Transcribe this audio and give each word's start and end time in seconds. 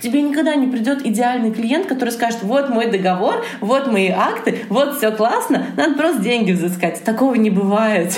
Тебе 0.00 0.22
никогда 0.22 0.54
не 0.54 0.68
придет 0.68 1.04
идеальный 1.04 1.52
клиент, 1.52 1.86
который 1.86 2.10
скажет, 2.10 2.44
вот 2.44 2.68
мой 2.68 2.88
договор, 2.88 3.44
вот 3.60 3.88
мои 3.88 4.10
акты, 4.10 4.60
вот 4.68 4.96
все 4.96 5.10
классно, 5.10 5.66
надо 5.76 5.94
просто 5.94 6.22
деньги 6.22 6.52
взыскать. 6.52 7.02
Такого 7.02 7.34
не 7.34 7.50
бывает. 7.50 8.16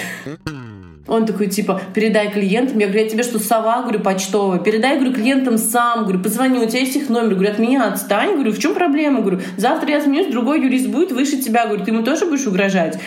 Он 1.09 1.25
такой, 1.25 1.47
типа, 1.47 1.81
передай 1.95 2.31
клиентам. 2.31 2.81
Я 2.81 2.87
говорю, 2.87 3.05
я 3.05 3.09
тебе 3.09 3.23
что, 3.23 3.39
сова, 3.39 3.81
говорю, 3.81 4.01
почтовая? 4.01 4.59
Передай, 4.59 4.99
говорю, 4.99 5.15
клиентам 5.15 5.57
сам. 5.57 6.03
Говорю, 6.03 6.23
позвони, 6.23 6.59
у 6.59 6.69
тебя 6.69 6.81
есть 6.81 6.97
их 6.97 7.09
номер. 7.09 7.37
Говорю, 7.37 7.53
от 7.53 7.59
меня 7.59 7.89
отстань. 7.89 8.35
Говорю, 8.35 8.53
в 8.53 8.59
чем 8.59 8.75
проблема? 8.75 9.23
Говорю, 9.23 9.41
завтра 9.57 9.89
я 9.89 10.03
сменюсь, 10.03 10.31
другой 10.31 10.63
юрист 10.63 10.89
будет 10.89 11.13
выше 11.13 11.39
тебя. 11.39 11.65
Говорю, 11.65 11.83
ты 11.83 11.93
ему 11.93 12.03
тоже 12.03 12.27
будешь 12.27 12.47
угрожать? 12.47 12.99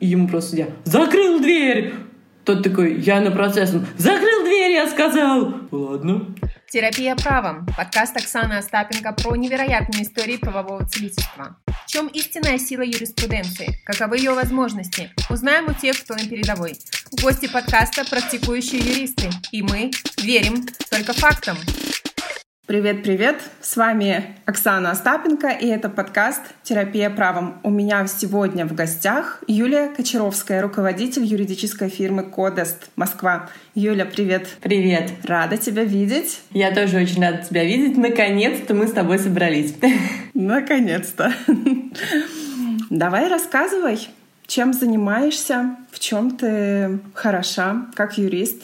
И 0.00 0.06
ему 0.08 0.26
просто 0.26 0.56
я 0.56 0.66
закрыл 0.82 1.38
дверь. 1.38 1.94
Тот 2.44 2.64
такой, 2.64 3.00
я 3.00 3.20
на 3.20 3.30
процесс. 3.30 3.72
Он, 3.72 3.86
закрыл 3.98 4.42
дверь, 4.42 4.72
я 4.72 4.88
сказал. 4.88 5.54
Ладно. 5.70 6.26
Терапия 6.72 7.14
правом. 7.14 7.66
Подкаст 7.76 8.16
Оксаны 8.16 8.54
Остапенко 8.54 9.12
про 9.12 9.36
невероятные 9.36 10.04
истории 10.04 10.38
правового 10.38 10.86
целительства. 10.86 11.58
В 11.66 11.86
чем 11.86 12.06
истинная 12.06 12.56
сила 12.56 12.80
юриспруденции? 12.80 13.78
Каковы 13.84 14.16
ее 14.16 14.32
возможности? 14.32 15.12
Узнаем 15.28 15.66
у 15.66 15.74
тех, 15.74 16.02
кто 16.02 16.14
на 16.14 16.26
передовой. 16.26 16.78
Гости 17.20 17.46
подкаста– 17.46 18.06
практикующие 18.10 18.80
юристы. 18.80 19.28
И 19.50 19.60
мы 19.60 19.90
верим 20.22 20.66
только 20.88 21.12
фактам. 21.12 21.58
Привет-привет! 22.72 23.36
С 23.60 23.76
вами 23.76 24.34
Оксана 24.46 24.92
Остапенко, 24.92 25.50
и 25.50 25.66
это 25.66 25.90
подкаст 25.90 26.40
«Терапия 26.62 27.10
правом». 27.10 27.60
У 27.62 27.68
меня 27.68 28.06
сегодня 28.06 28.64
в 28.64 28.74
гостях 28.74 29.44
Юлия 29.46 29.90
Кочаровская, 29.94 30.62
руководитель 30.62 31.22
юридической 31.22 31.90
фирмы 31.90 32.22
«Кодест» 32.22 32.88
Москва. 32.96 33.50
Юля, 33.74 34.06
привет! 34.06 34.48
Привет! 34.62 35.12
Рада 35.24 35.58
тебя 35.58 35.84
видеть. 35.84 36.40
Я 36.52 36.74
тоже 36.74 36.96
очень 36.96 37.20
рада 37.20 37.44
тебя 37.46 37.62
видеть. 37.62 37.98
Наконец-то 37.98 38.72
мы 38.72 38.88
с 38.88 38.92
тобой 38.92 39.18
собрались. 39.18 39.74
Наконец-то! 40.32 41.30
Давай 42.88 43.28
рассказывай, 43.28 44.08
чем 44.46 44.72
занимаешься, 44.72 45.76
в 45.90 45.98
чем 45.98 46.38
ты 46.38 47.00
хороша 47.12 47.88
как 47.94 48.16
юрист, 48.16 48.62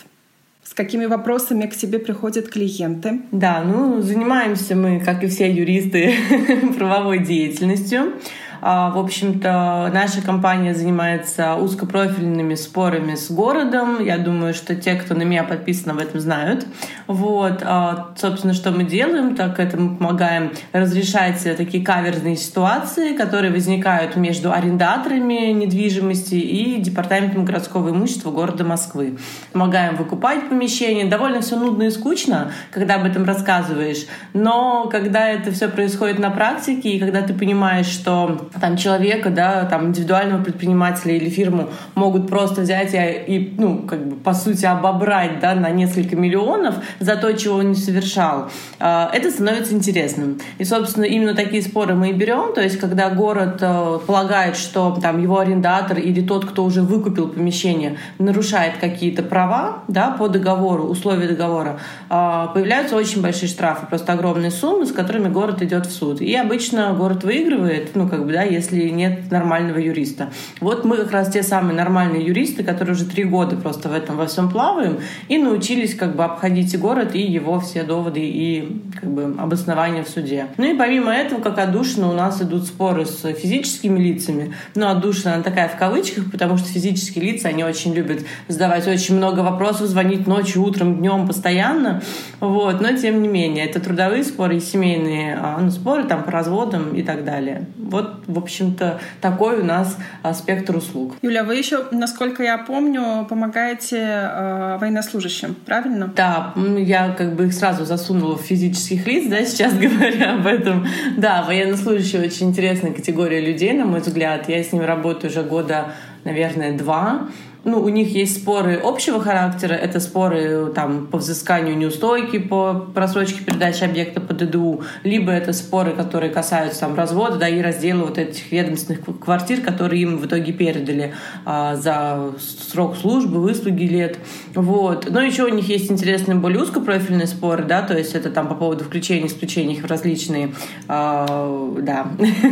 какими 0.79 1.07
вопросами 1.07 1.67
к 1.67 1.75
тебе 1.75 1.99
приходят 1.99 2.49
клиенты? 2.49 3.23
Да, 3.33 3.65
ну, 3.65 4.01
занимаемся 4.01 4.77
мы, 4.77 5.01
как 5.01 5.25
и 5.25 5.27
все 5.27 5.51
юристы, 5.51 6.15
правовой 6.79 7.19
деятельностью. 7.19 8.13
А, 8.61 8.91
в 8.91 8.99
общем-то, 8.99 9.91
наша 9.93 10.23
компания 10.23 10.75
занимается 10.75 11.55
узкопрофильными 11.55 12.55
спорами 12.55 13.15
с 13.15 13.31
городом. 13.31 14.05
Я 14.05 14.19
думаю, 14.19 14.55
что 14.55 14.75
те, 14.75 14.95
кто 14.95 15.15
на 15.15 15.23
меня 15.23 15.45
подписан, 15.45 15.93
об 15.93 15.99
этом 15.99 16.21
знают. 16.21 16.67
Вот, 17.07 17.63
а, 17.65 18.15
собственно, 18.17 18.55
что 18.55 18.71
мы 18.71 18.85
делаем, 18.85 19.37
так 19.37 19.59
это 19.61 19.77
мы 19.77 19.97
помогаем 19.97 20.53
разрешать 20.73 21.43
такие 21.57 21.85
каверзные 21.85 22.37
ситуации, 22.37 23.17
которые 23.17 23.53
возникают 23.53 24.17
между 24.17 24.53
арендаторами 24.53 25.53
недвижимости 25.53 26.35
и 26.35 26.81
департаментом 26.81 27.45
городского 27.45 27.91
имущества 27.91 28.31
города 28.31 28.65
Москвы. 28.65 29.19
Помогаем 29.53 29.97
выкупать 29.97 30.49
помещения. 30.49 31.05
Довольно 31.05 31.41
все 31.41 31.57
нудно 31.57 31.85
и 31.85 31.91
скучно, 31.91 32.53
когда 32.71 32.97
об 32.97 33.05
этом 33.05 33.25
рассказываешь, 33.25 34.07
но 34.33 34.89
когда 34.91 35.29
это 35.29 35.53
все 35.53 35.69
происходит 35.69 36.19
на 36.19 36.31
практике 36.31 36.91
и 36.91 36.99
когда 36.99 37.23
ты 37.23 37.35
понимаешь, 37.35 37.87
что 37.87 38.48
там 38.61 38.77
человека, 38.77 39.31
да, 39.31 39.65
там 39.65 39.89
индивидуального 39.89 40.43
предпринимателя 40.43 41.15
или 41.15 41.29
фирму 41.29 41.69
могут 41.95 42.29
просто 42.29 42.63
взять 42.63 42.95
и, 42.95 43.35
и 43.35 43.55
ну, 43.59 43.83
как 43.83 44.07
бы, 44.07 44.17
по 44.17 44.35
сути, 44.35 44.65
обобрать, 44.65 45.41
да, 45.41 45.55
на 45.55 45.71
несколько 45.71 46.17
миллионов 46.17 46.77
за 47.01 47.17
то, 47.17 47.33
чего 47.33 47.57
он 47.57 47.71
не 47.71 47.77
совершал. 47.77 48.51
А, 48.79 49.11
это 49.13 49.31
становится 49.31 49.75
интересным. 49.75 50.41
И, 50.59 50.65
собственно, 50.65 51.05
именно 51.05 51.35
такие 51.35 51.63
споры 51.63 51.95
мы 51.95 52.11
и 52.11 52.13
берем, 52.13 52.55
то 52.55 52.61
есть, 52.61 52.79
когда 52.79 53.11
город 53.11 53.59
э, 53.61 53.99
полагает, 54.07 54.57
что 54.57 54.99
там 55.01 55.21
его 55.23 55.39
арендатор 55.39 55.99
или 55.99 56.21
тот, 56.21 56.45
кто 56.45 56.65
уже 56.65 56.83
выкупил 56.83 57.29
помещение, 57.29 57.99
нарушает 58.19 58.75
какие-то 58.81 59.23
права, 59.23 59.83
да, 59.89 60.11
по 60.11 60.29
договору, 60.29 60.85
условия 60.85 61.29
договора, 61.29 61.81
а, 62.09 62.49
появляются 62.49 62.97
очень 62.97 63.23
большие 63.23 63.49
штрафы, 63.49 63.87
просто 63.87 64.13
огромные 64.13 64.51
суммы, 64.51 64.87
с 64.87 64.93
которыми 64.93 65.29
город 65.29 65.63
идет 65.63 65.87
в 65.87 65.93
суд. 65.93 66.21
И 66.21 66.35
обычно 66.35 66.95
город 66.95 67.25
выигрывает, 67.25 67.95
ну, 67.95 68.09
как 68.09 68.25
бы, 68.25 68.33
да, 68.39 68.45
если 68.45 68.89
нет 68.91 69.33
нормального 69.33 69.79
юриста. 69.79 70.31
Вот 70.61 70.85
мы 70.85 70.97
как 70.99 71.11
раз 71.11 71.29
те 71.29 71.43
самые 71.43 71.75
нормальные 71.75 72.25
юристы, 72.25 72.63
которые 72.63 72.95
уже 72.95 73.05
три 73.05 73.25
года 73.25 73.57
просто 73.57 73.89
в 73.89 73.93
этом 73.93 74.17
во 74.17 74.27
всем 74.27 74.49
плаваем 74.49 74.99
и 75.27 75.39
научились 75.39 75.97
как 75.97 76.15
бы 76.15 76.23
обходить 76.23 76.79
город, 76.79 77.17
и 77.17 77.21
его 77.21 77.59
все 77.59 77.83
доводы 77.83 78.21
и 78.21 78.81
как 79.01 79.11
бы 79.11 79.35
обоснования 79.37 80.05
в 80.05 80.09
суде. 80.09 80.47
Ну 80.57 80.73
и 80.73 80.77
помимо 80.77 81.13
этого, 81.13 81.41
как 81.41 81.59
отдушина, 81.59 82.09
у 82.09 82.13
нас 82.13 82.41
идут 82.41 82.67
споры 82.67 83.07
с 83.07 83.33
физическими 83.33 83.99
лицами. 83.99 84.55
Ну, 84.77 84.87
отдушина, 84.87 85.35
она 85.35 85.43
такая 85.43 85.69
в 85.69 85.77
кавычках, 85.77 86.31
потому 86.31 86.59
что 86.59 86.69
физические 86.69 87.33
лица, 87.33 87.49
они 87.49 87.65
очень 87.65 87.93
любят 87.93 88.21
задавать 88.47 88.87
очень 88.87 89.17
много 89.17 89.41
вопросов, 89.41 89.89
звонить 89.89 90.29
ночью, 90.29 90.63
утром, 90.63 90.99
днем 90.99 91.27
постоянно. 91.27 92.03
Вот. 92.39 92.81
Но 92.81 92.93
тем 92.97 93.21
не 93.21 93.27
менее, 93.27 93.65
это 93.67 93.81
трудовые 93.81 94.23
споры 94.23 94.59
и 94.59 94.61
семейные 94.61 95.37
а, 95.43 95.59
ну, 95.61 95.73
споры 95.73 96.05
там 96.05 96.23
по 96.23 96.31
разводам 96.31 96.95
и 96.95 97.03
так 97.03 97.25
далее. 97.25 97.67
Вот 97.77 98.28
в 98.29 98.39
общем-то, 98.39 99.01
такой 99.21 99.61
у 99.61 99.65
нас 99.65 99.97
а, 100.23 100.35
спектр 100.35 100.77
услуг. 100.77 101.17
Юля, 101.23 101.45
вы 101.45 101.57
еще, 101.57 101.87
насколько 101.91 102.43
я 102.43 102.59
помню, 102.59 103.27
помогаете 103.29 103.97
э, 103.97 104.79
военнослужащим, 104.79 105.55
правильно? 105.55 106.13
Да, 106.15 106.53
я 106.77 107.15
как 107.17 107.35
бы 107.35 107.47
их 107.47 107.55
сразу 107.55 107.87
засунула 107.87 108.37
в 108.37 108.43
физических 108.43 109.07
лиц, 109.07 109.29
да, 109.29 109.45
сейчас 109.45 109.73
говоря 109.79 110.35
об 110.35 110.47
этом. 110.47 110.87
Да, 111.17 111.43
военнослужащие 111.43 112.23
очень 112.23 112.51
интересная 112.51 112.93
категория 112.93 113.41
людей, 113.41 113.73
на 113.73 113.87
мой 113.87 114.01
взгляд. 114.01 114.49
Я 114.49 114.63
с 114.63 114.73
ними 114.73 114.85
работаю 114.85 115.31
уже 115.31 115.43
года, 115.43 115.93
наверное, 116.25 116.77
два 116.77 117.29
ну, 117.65 117.81
у 117.81 117.89
них 117.89 118.15
есть 118.15 118.43
споры 118.43 118.81
общего 118.83 119.21
характера, 119.21 119.75
это 119.75 120.01
споры 120.01 120.73
там, 120.75 121.07
по 121.07 121.19
взысканию 121.19 121.77
неустойки, 121.77 122.39
по 122.39 122.87
просрочке 122.95 123.45
передачи 123.45 123.85
объекта 123.85 124.21
по 124.21 124.33
ДДУ, 124.33 124.83
либо 125.03 125.33
это 125.33 125.53
споры, 125.53 125.93
которые 125.93 126.31
касаются 126.31 126.81
там, 126.81 126.95
развода 126.95 127.37
да, 127.37 127.49
и 127.49 127.61
раздела 127.61 128.05
вот 128.05 128.19
этих 128.19 128.51
ведомственных 128.53 129.01
квартир, 129.21 129.61
которые 129.61 130.03
им 130.03 130.19
в 130.19 130.27
итоге 130.27 130.53
передали 130.53 131.15
а, 131.45 131.77
за 131.77 132.33
срок 132.39 132.97
службы, 132.97 133.41
выслуги 133.41 133.85
лет. 133.85 134.19
Вот. 134.55 135.09
Но 135.11 135.21
еще 135.21 135.45
у 135.45 135.49
них 135.49 135.69
есть 135.69 135.91
интересные 135.91 136.37
более 136.37 136.63
узкопрофильные 136.63 137.27
споры, 137.27 137.65
да, 137.65 137.83
то 137.83 137.97
есть 137.97 138.15
это 138.15 138.31
там 138.31 138.49
по 138.49 138.55
поводу 138.55 138.85
включения 138.85 139.27
исключения 139.27 139.81
в 139.81 139.87
различные, 139.87 140.55
а, 140.87 141.75
да. 141.81 142.07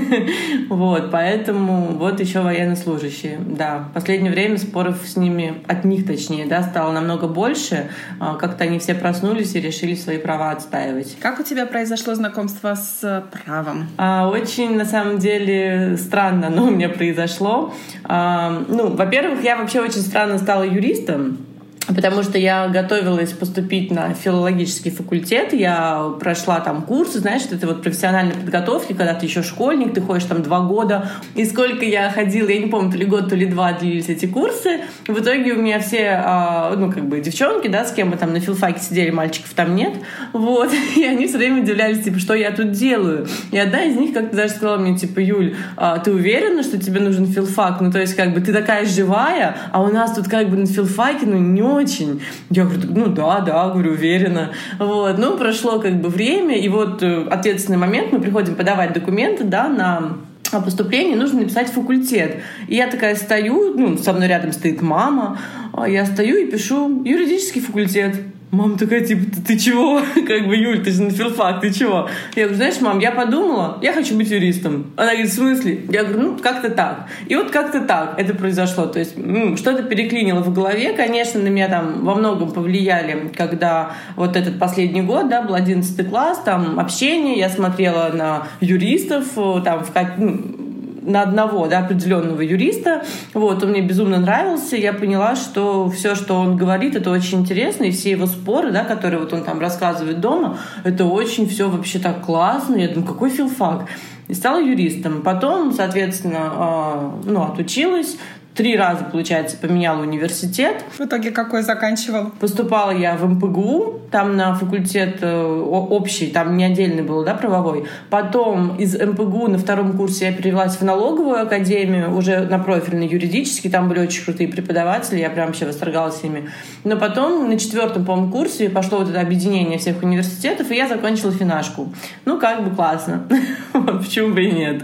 вот, 0.68 1.10
поэтому 1.10 1.92
вот 1.92 2.20
еще 2.20 2.40
военнослужащие, 2.40 3.38
да. 3.38 3.88
В 3.90 3.94
последнее 3.94 4.32
время 4.32 4.58
споров 4.96 5.06
с 5.06 5.16
ними, 5.16 5.62
от 5.66 5.84
них 5.84 6.06
точнее, 6.06 6.46
да, 6.46 6.62
стало 6.62 6.92
намного 6.92 7.28
больше. 7.28 7.88
А, 8.20 8.34
как-то 8.34 8.64
они 8.64 8.78
все 8.78 8.94
проснулись 8.94 9.54
и 9.54 9.60
решили 9.60 9.94
свои 9.94 10.18
права 10.18 10.50
отстаивать. 10.50 11.16
Как 11.20 11.40
у 11.40 11.42
тебя 11.42 11.66
произошло 11.66 12.14
знакомство 12.14 12.74
с 12.74 13.24
правом? 13.44 13.88
А, 13.96 14.28
очень, 14.28 14.76
на 14.76 14.84
самом 14.84 15.18
деле, 15.18 15.96
странно 15.96 16.48
оно 16.48 16.66
у 16.66 16.70
меня 16.70 16.88
произошло. 16.88 17.74
А, 18.04 18.64
ну, 18.68 18.94
во-первых, 18.94 19.42
я 19.42 19.56
вообще 19.56 19.80
очень 19.80 20.00
странно 20.00 20.38
стала 20.38 20.62
юристом. 20.62 21.45
Потому 21.86 22.22
что 22.22 22.36
я 22.38 22.66
готовилась 22.68 23.32
поступить 23.32 23.90
на 23.90 24.12
филологический 24.12 24.90
факультет, 24.90 25.52
я 25.52 26.10
прошла 26.18 26.58
там 26.60 26.82
курсы, 26.82 27.20
знаешь, 27.20 27.42
это 27.50 27.66
вот 27.66 27.82
профессиональной 27.82 28.34
подготовки, 28.34 28.92
когда 28.92 29.14
ты 29.14 29.26
еще 29.26 29.42
школьник, 29.42 29.94
ты 29.94 30.00
ходишь 30.00 30.24
там 30.24 30.42
два 30.42 30.60
года, 30.60 31.10
и 31.34 31.44
сколько 31.44 31.84
я 31.84 32.10
ходила, 32.10 32.48
я 32.48 32.58
не 32.58 32.66
помню, 32.66 32.90
то 32.90 32.98
ли 32.98 33.04
год, 33.04 33.28
то 33.28 33.36
ли 33.36 33.46
два 33.46 33.72
длились 33.72 34.08
эти 34.08 34.26
курсы, 34.26 34.80
в 35.06 35.18
итоге 35.18 35.52
у 35.52 35.62
меня 35.62 35.78
все, 35.78 36.20
а, 36.24 36.74
ну, 36.76 36.90
как 36.90 37.06
бы 37.08 37.20
девчонки, 37.20 37.68
да, 37.68 37.84
с 37.84 37.92
кем 37.92 38.10
мы 38.10 38.16
там 38.16 38.32
на 38.32 38.40
филфаке 38.40 38.80
сидели, 38.80 39.10
мальчиков 39.10 39.52
там 39.54 39.76
нет, 39.76 39.94
вот, 40.32 40.70
и 40.96 41.04
они 41.04 41.28
все 41.28 41.38
время 41.38 41.62
удивлялись, 41.62 42.02
типа, 42.02 42.18
что 42.18 42.34
я 42.34 42.50
тут 42.50 42.72
делаю, 42.72 43.28
и 43.52 43.58
одна 43.58 43.84
из 43.84 43.96
них 43.96 44.12
как-то 44.12 44.36
даже 44.36 44.54
сказала 44.54 44.78
мне, 44.78 44.98
типа, 44.98 45.20
Юль, 45.20 45.54
а 45.76 45.98
ты 45.98 46.12
уверена, 46.12 46.64
что 46.64 46.78
тебе 46.78 47.00
нужен 47.00 47.26
филфак, 47.26 47.80
ну, 47.80 47.92
то 47.92 48.00
есть, 48.00 48.14
как 48.14 48.34
бы, 48.34 48.40
ты 48.40 48.52
такая 48.52 48.86
живая, 48.86 49.56
а 49.70 49.82
у 49.82 49.92
нас 49.92 50.14
тут, 50.14 50.26
как 50.28 50.48
бы, 50.48 50.56
на 50.56 50.66
филфаке, 50.66 51.26
ну, 51.26 51.36
не 51.36 51.62
очень. 51.76 52.22
Я 52.50 52.64
говорю, 52.64 52.88
ну 52.88 53.06
да, 53.06 53.40
да, 53.40 53.68
говорю, 53.68 53.92
уверена. 53.92 54.52
Вот. 54.78 55.18
Ну, 55.18 55.36
прошло 55.36 55.78
как 55.78 56.00
бы 56.00 56.08
время, 56.08 56.58
и 56.58 56.68
вот 56.68 57.02
э, 57.02 57.26
ответственный 57.28 57.78
момент, 57.78 58.12
мы 58.12 58.20
приходим 58.20 58.54
подавать 58.54 58.92
документы, 58.92 59.44
да, 59.44 59.68
на 59.68 60.16
поступление 60.60 61.16
нужно 61.16 61.40
написать 61.40 61.68
факультет. 61.70 62.36
И 62.68 62.76
я 62.76 62.88
такая 62.88 63.14
стою, 63.16 63.74
ну, 63.76 63.98
со 63.98 64.12
мной 64.12 64.28
рядом 64.28 64.52
стоит 64.52 64.80
мама, 64.80 65.38
а 65.72 65.88
я 65.88 66.06
стою 66.06 66.36
и 66.36 66.50
пишу 66.50 67.04
юридический 67.04 67.60
факультет. 67.60 68.16
Мама 68.56 68.78
такая, 68.78 69.04
типа, 69.04 69.22
ты, 69.46 69.58
чего? 69.58 70.00
Как 70.14 70.48
бы, 70.48 70.56
Юль, 70.56 70.82
ты 70.82 70.90
же 70.90 71.02
на 71.02 71.10
филфак, 71.10 71.60
ты 71.60 71.70
чего? 71.70 72.08
Я 72.34 72.44
говорю, 72.44 72.56
знаешь, 72.56 72.80
мам, 72.80 73.00
я 73.00 73.10
подумала, 73.10 73.78
я 73.82 73.92
хочу 73.92 74.16
быть 74.16 74.30
юристом. 74.30 74.92
Она 74.96 75.10
говорит, 75.10 75.30
в 75.30 75.34
смысле? 75.34 75.84
Я 75.90 76.04
говорю, 76.04 76.22
ну, 76.22 76.38
как-то 76.38 76.70
так. 76.70 77.06
И 77.28 77.36
вот 77.36 77.50
как-то 77.50 77.82
так 77.82 78.14
это 78.18 78.32
произошло. 78.34 78.86
То 78.86 78.98
есть 78.98 79.12
что-то 79.58 79.82
переклинило 79.82 80.40
в 80.40 80.54
голове. 80.54 80.94
Конечно, 80.94 81.38
на 81.38 81.48
меня 81.48 81.68
там 81.68 82.02
во 82.02 82.14
многом 82.14 82.50
повлияли, 82.50 83.30
когда 83.36 83.90
вот 84.16 84.36
этот 84.36 84.58
последний 84.58 85.02
год, 85.02 85.28
да, 85.28 85.42
был 85.42 85.54
11 85.54 86.08
класс, 86.08 86.40
там 86.42 86.80
общение, 86.80 87.38
я 87.38 87.50
смотрела 87.50 88.10
на 88.14 88.46
юристов, 88.60 89.26
там, 89.64 89.84
в, 89.84 89.92
ну, 90.16 90.65
на 91.06 91.22
одного 91.22 91.66
да, 91.66 91.78
определенного 91.78 92.40
юриста. 92.42 93.04
Вот, 93.32 93.62
он 93.62 93.70
мне 93.70 93.80
безумно 93.80 94.18
нравился. 94.18 94.76
Я 94.76 94.92
поняла, 94.92 95.36
что 95.36 95.88
все, 95.88 96.14
что 96.14 96.34
он 96.34 96.56
говорит, 96.56 96.96
это 96.96 97.10
очень 97.10 97.40
интересно. 97.40 97.84
И 97.84 97.92
все 97.92 98.10
его 98.10 98.26
споры, 98.26 98.72
да, 98.72 98.84
которые 98.84 99.20
вот 99.20 99.32
он 99.32 99.44
там 99.44 99.60
рассказывает 99.60 100.20
дома, 100.20 100.58
это 100.84 101.04
очень 101.04 101.48
все 101.48 101.68
вообще 101.70 101.98
так 101.98 102.24
классно. 102.24 102.76
Я 102.76 102.88
думаю, 102.88 103.06
какой 103.06 103.30
филфак. 103.30 103.86
И 104.28 104.34
стала 104.34 104.60
юристом. 104.60 105.22
Потом, 105.22 105.72
соответственно, 105.72 106.40
а, 106.40 107.14
ну, 107.24 107.42
отучилась, 107.44 108.16
три 108.56 108.76
раза, 108.76 109.04
получается, 109.04 109.56
поменяла 109.58 110.00
университет. 110.00 110.82
В 110.98 111.02
итоге 111.02 111.30
какой 111.30 111.62
заканчивал? 111.62 112.30
Поступала 112.40 112.90
я 112.90 113.14
в 113.14 113.28
МПГУ, 113.28 114.00
там 114.10 114.36
на 114.36 114.54
факультет 114.54 115.18
э, 115.20 115.36
общий, 115.36 116.28
там 116.28 116.56
не 116.56 116.64
отдельный 116.64 117.02
был, 117.02 117.22
да, 117.24 117.34
правовой. 117.34 117.84
Потом 118.08 118.76
из 118.76 118.98
МПГУ 118.98 119.48
на 119.48 119.58
втором 119.58 119.96
курсе 119.96 120.26
я 120.26 120.32
перевелась 120.32 120.76
в 120.76 120.82
налоговую 120.82 121.42
академию, 121.42 122.16
уже 122.16 122.40
на 122.40 122.58
профильный 122.58 123.06
юридический, 123.06 123.70
там 123.70 123.88
были 123.88 124.00
очень 124.00 124.24
крутые 124.24 124.48
преподаватели, 124.48 125.18
я 125.18 125.28
прям 125.28 125.48
вообще 125.48 125.66
восторгалась 125.66 126.22
ими. 126.24 126.48
Но 126.84 126.96
потом 126.96 127.48
на 127.48 127.58
четвертом, 127.58 128.06
по-моему, 128.06 128.32
курсе 128.32 128.70
пошло 128.70 128.98
вот 128.98 129.10
это 129.10 129.20
объединение 129.20 129.78
всех 129.78 130.02
университетов, 130.02 130.70
и 130.70 130.76
я 130.76 130.88
закончила 130.88 131.32
финашку. 131.32 131.92
Ну, 132.24 132.38
как 132.38 132.64
бы 132.64 132.74
классно. 132.74 133.26
Почему 133.72 134.34
бы 134.34 134.44
и 134.44 134.50
нет. 134.50 134.82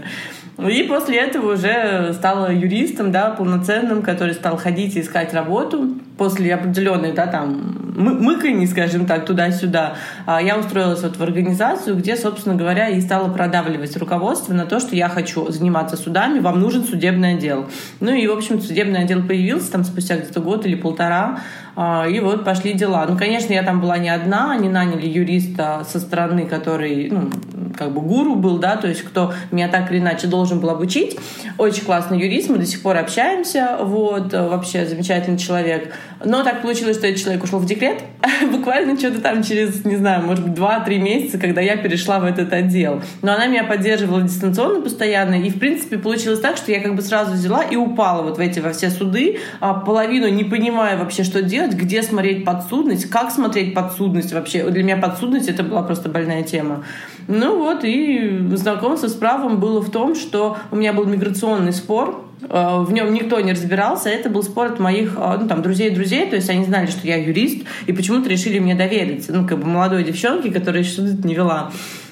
И 0.57 0.83
после 0.83 1.17
этого 1.17 1.53
уже 1.53 2.13
стала 2.13 2.51
юристом, 2.51 3.11
да, 3.11 3.31
полноценным, 3.31 4.03
который 4.03 4.35
стал 4.35 4.57
ходить 4.57 4.95
и 4.95 5.01
искать 5.01 5.33
работу. 5.33 5.95
После 6.17 6.53
определенной, 6.53 7.11
да, 7.11 7.25
там, 7.25 7.93
мы 7.97 8.13
мыканий, 8.13 8.67
скажем 8.67 9.07
так, 9.07 9.25
туда-сюда, 9.25 9.95
а, 10.27 10.41
я 10.41 10.57
устроилась 10.57 11.01
вот 11.01 11.17
в 11.17 11.23
организацию, 11.23 11.95
где, 11.95 12.15
собственно 12.15 12.55
говоря, 12.55 12.89
и 12.89 13.01
стала 13.01 13.33
продавливать 13.33 13.97
руководство 13.97 14.53
на 14.53 14.65
то, 14.65 14.79
что 14.79 14.95
я 14.95 15.09
хочу 15.09 15.51
заниматься 15.51 15.97
судами, 15.97 16.39
вам 16.39 16.59
нужен 16.59 16.83
судебный 16.83 17.33
отдел. 17.33 17.65
Ну 17.99 18.13
и, 18.13 18.27
в 18.27 18.31
общем, 18.31 18.61
судебный 18.61 19.01
отдел 19.01 19.23
появился 19.23 19.71
там 19.71 19.83
спустя 19.83 20.17
где-то 20.17 20.39
год 20.39 20.67
или 20.67 20.75
полтора, 20.75 21.39
и 21.75 22.19
вот 22.19 22.45
пошли 22.45 22.73
дела. 22.73 23.05
Ну, 23.07 23.17
конечно, 23.17 23.53
я 23.53 23.63
там 23.63 23.81
была 23.81 23.97
не 23.97 24.09
одна, 24.09 24.51
они 24.51 24.69
наняли 24.69 25.07
юриста 25.07 25.85
со 25.89 25.99
стороны, 25.99 26.45
который, 26.45 27.09
ну, 27.09 27.29
как 27.77 27.91
бы 27.91 28.01
гуру 28.01 28.35
был, 28.35 28.59
да, 28.59 28.75
то 28.75 28.87
есть 28.87 29.01
кто 29.03 29.33
меня 29.51 29.67
так 29.67 29.91
или 29.91 29.99
иначе 29.99 30.27
должен 30.27 30.59
был 30.59 30.69
обучить. 30.69 31.17
Очень 31.57 31.83
классный 31.83 32.19
юрист, 32.19 32.49
мы 32.49 32.57
до 32.57 32.65
сих 32.65 32.81
пор 32.81 32.97
общаемся, 32.97 33.77
вот, 33.81 34.33
вообще 34.33 34.85
замечательный 34.85 35.37
человек. 35.37 35.93
Но 36.23 36.43
так 36.43 36.61
получилось, 36.61 36.97
что 36.97 37.07
этот 37.07 37.21
человек 37.21 37.43
ушел 37.43 37.59
в 37.59 37.65
декрет, 37.65 38.03
буквально 38.51 38.97
что-то 38.97 39.21
там 39.21 39.43
через, 39.43 39.83
не 39.85 39.95
знаю, 39.95 40.25
может 40.25 40.47
быть, 40.47 40.57
2-3 40.57 40.97
месяца, 40.99 41.37
когда 41.37 41.61
я 41.61 41.77
перешла 41.77 42.19
в 42.19 42.25
этот 42.25 42.53
отдел. 42.53 43.01
Но 43.21 43.33
она 43.33 43.47
меня 43.47 43.63
поддерживала 43.63 44.21
дистанционно 44.21 44.81
постоянно, 44.81 45.35
и, 45.35 45.49
в 45.49 45.59
принципе, 45.59 45.97
получилось 45.97 46.39
так, 46.39 46.57
что 46.57 46.71
я 46.71 46.81
как 46.81 46.95
бы 46.95 47.01
сразу 47.01 47.33
взяла 47.33 47.63
и 47.63 47.75
упала 47.75 48.21
вот 48.21 48.37
в 48.37 48.39
эти 48.39 48.59
во 48.59 48.71
все 48.71 48.89
суды, 48.89 49.39
а 49.59 49.73
половину 49.73 50.27
не 50.27 50.43
понимая 50.43 50.97
вообще, 50.97 51.23
что 51.23 51.41
делать, 51.41 51.62
делать, 51.63 51.77
где 51.77 52.03
смотреть 52.03 52.45
подсудность, 52.45 53.09
как 53.09 53.31
смотреть 53.31 53.73
подсудность 53.73 54.33
вообще. 54.33 54.69
Для 54.69 54.83
меня 54.83 54.97
подсудность 54.97 55.49
это 55.49 55.63
была 55.63 55.83
просто 55.83 56.09
больная 56.09 56.43
тема. 56.43 56.83
Ну 57.27 57.57
вот, 57.57 57.83
и 57.83 58.47
знакомство 58.53 59.07
с 59.07 59.13
правом 59.13 59.59
было 59.59 59.81
в 59.81 59.89
том, 59.89 60.15
что 60.15 60.57
у 60.71 60.75
меня 60.75 60.93
был 60.93 61.05
миграционный 61.05 61.73
спор, 61.73 62.25
э, 62.41 62.47
в 62.81 62.91
нем 62.91 63.13
никто 63.13 63.39
не 63.39 63.51
разбирался. 63.51 64.09
Это 64.09 64.29
был 64.29 64.43
спор 64.43 64.67
от 64.67 64.79
моих 64.79 65.15
э, 65.17 65.37
ну, 65.39 65.47
там, 65.47 65.61
друзей-друзей, 65.61 66.27
то 66.27 66.35
есть 66.35 66.49
они 66.49 66.65
знали, 66.65 66.87
что 66.87 67.07
я 67.07 67.15
юрист, 67.15 67.63
и 67.87 67.93
почему-то 67.93 68.29
решили 68.29 68.59
мне 68.59 68.75
довериться. 68.75 69.33
Ну, 69.33 69.47
как 69.47 69.59
бы 69.59 69.65
молодой 69.65 70.03
девчонке, 70.03 70.51
которая 70.51 70.83
еще 70.83 70.95
суд 70.95 71.23
не 71.23 71.33
вела. 71.33 71.71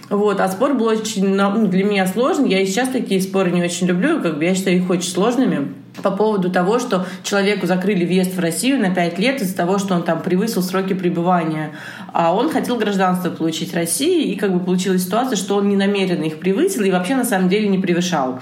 Вот, 0.10 0.42
а 0.42 0.50
спор 0.50 0.74
был 0.74 0.88
очень 0.88 1.36
ну, 1.36 1.68
для 1.68 1.86
меня 1.86 2.06
сложный. 2.06 2.50
Я 2.50 2.62
и 2.62 2.66
сейчас 2.66 2.90
такие 2.90 3.22
споры 3.22 3.52
не 3.52 3.64
очень 3.64 3.88
люблю, 3.88 4.22
как 4.22 4.38
бы 4.38 4.44
я 4.44 4.56
считаю 4.56 4.78
их 4.78 4.90
очень 4.90 5.10
сложными 5.10 5.74
по 6.02 6.12
поводу 6.12 6.50
того, 6.50 6.80
что 6.80 7.06
человеку 7.24 7.68
закрыли 7.68 8.06
въезд 8.06 8.34
в 8.34 8.40
Россию 8.40 8.80
на 8.80 8.94
5 8.94 9.20
лет 9.20 9.42
из-за 9.42 9.56
того, 9.56 9.78
что 9.78 9.96
он 9.96 10.04
там 10.04 10.22
превысил 10.22 10.62
сроки 10.62 10.94
пребывания. 10.94 11.72
А 12.14 12.34
он 12.34 12.50
хотел 12.50 12.78
гражданство 12.78 13.30
получить 13.30 13.72
в 13.72 13.76
России, 13.76 14.32
и 14.32 14.36
как 14.36 14.54
бы 14.54 14.60
получилась 14.60 15.04
ситуация, 15.04 15.36
что 15.36 15.56
он 15.56 15.70
не 15.70 15.76
намеренно 15.76 16.24
их 16.24 16.40
превысил 16.40 16.84
и 16.84 16.92
вообще 16.92 17.16
на 17.16 17.26
самом 17.26 17.50
деле 17.50 17.68
не 17.68 17.78
превышал. 17.78 18.40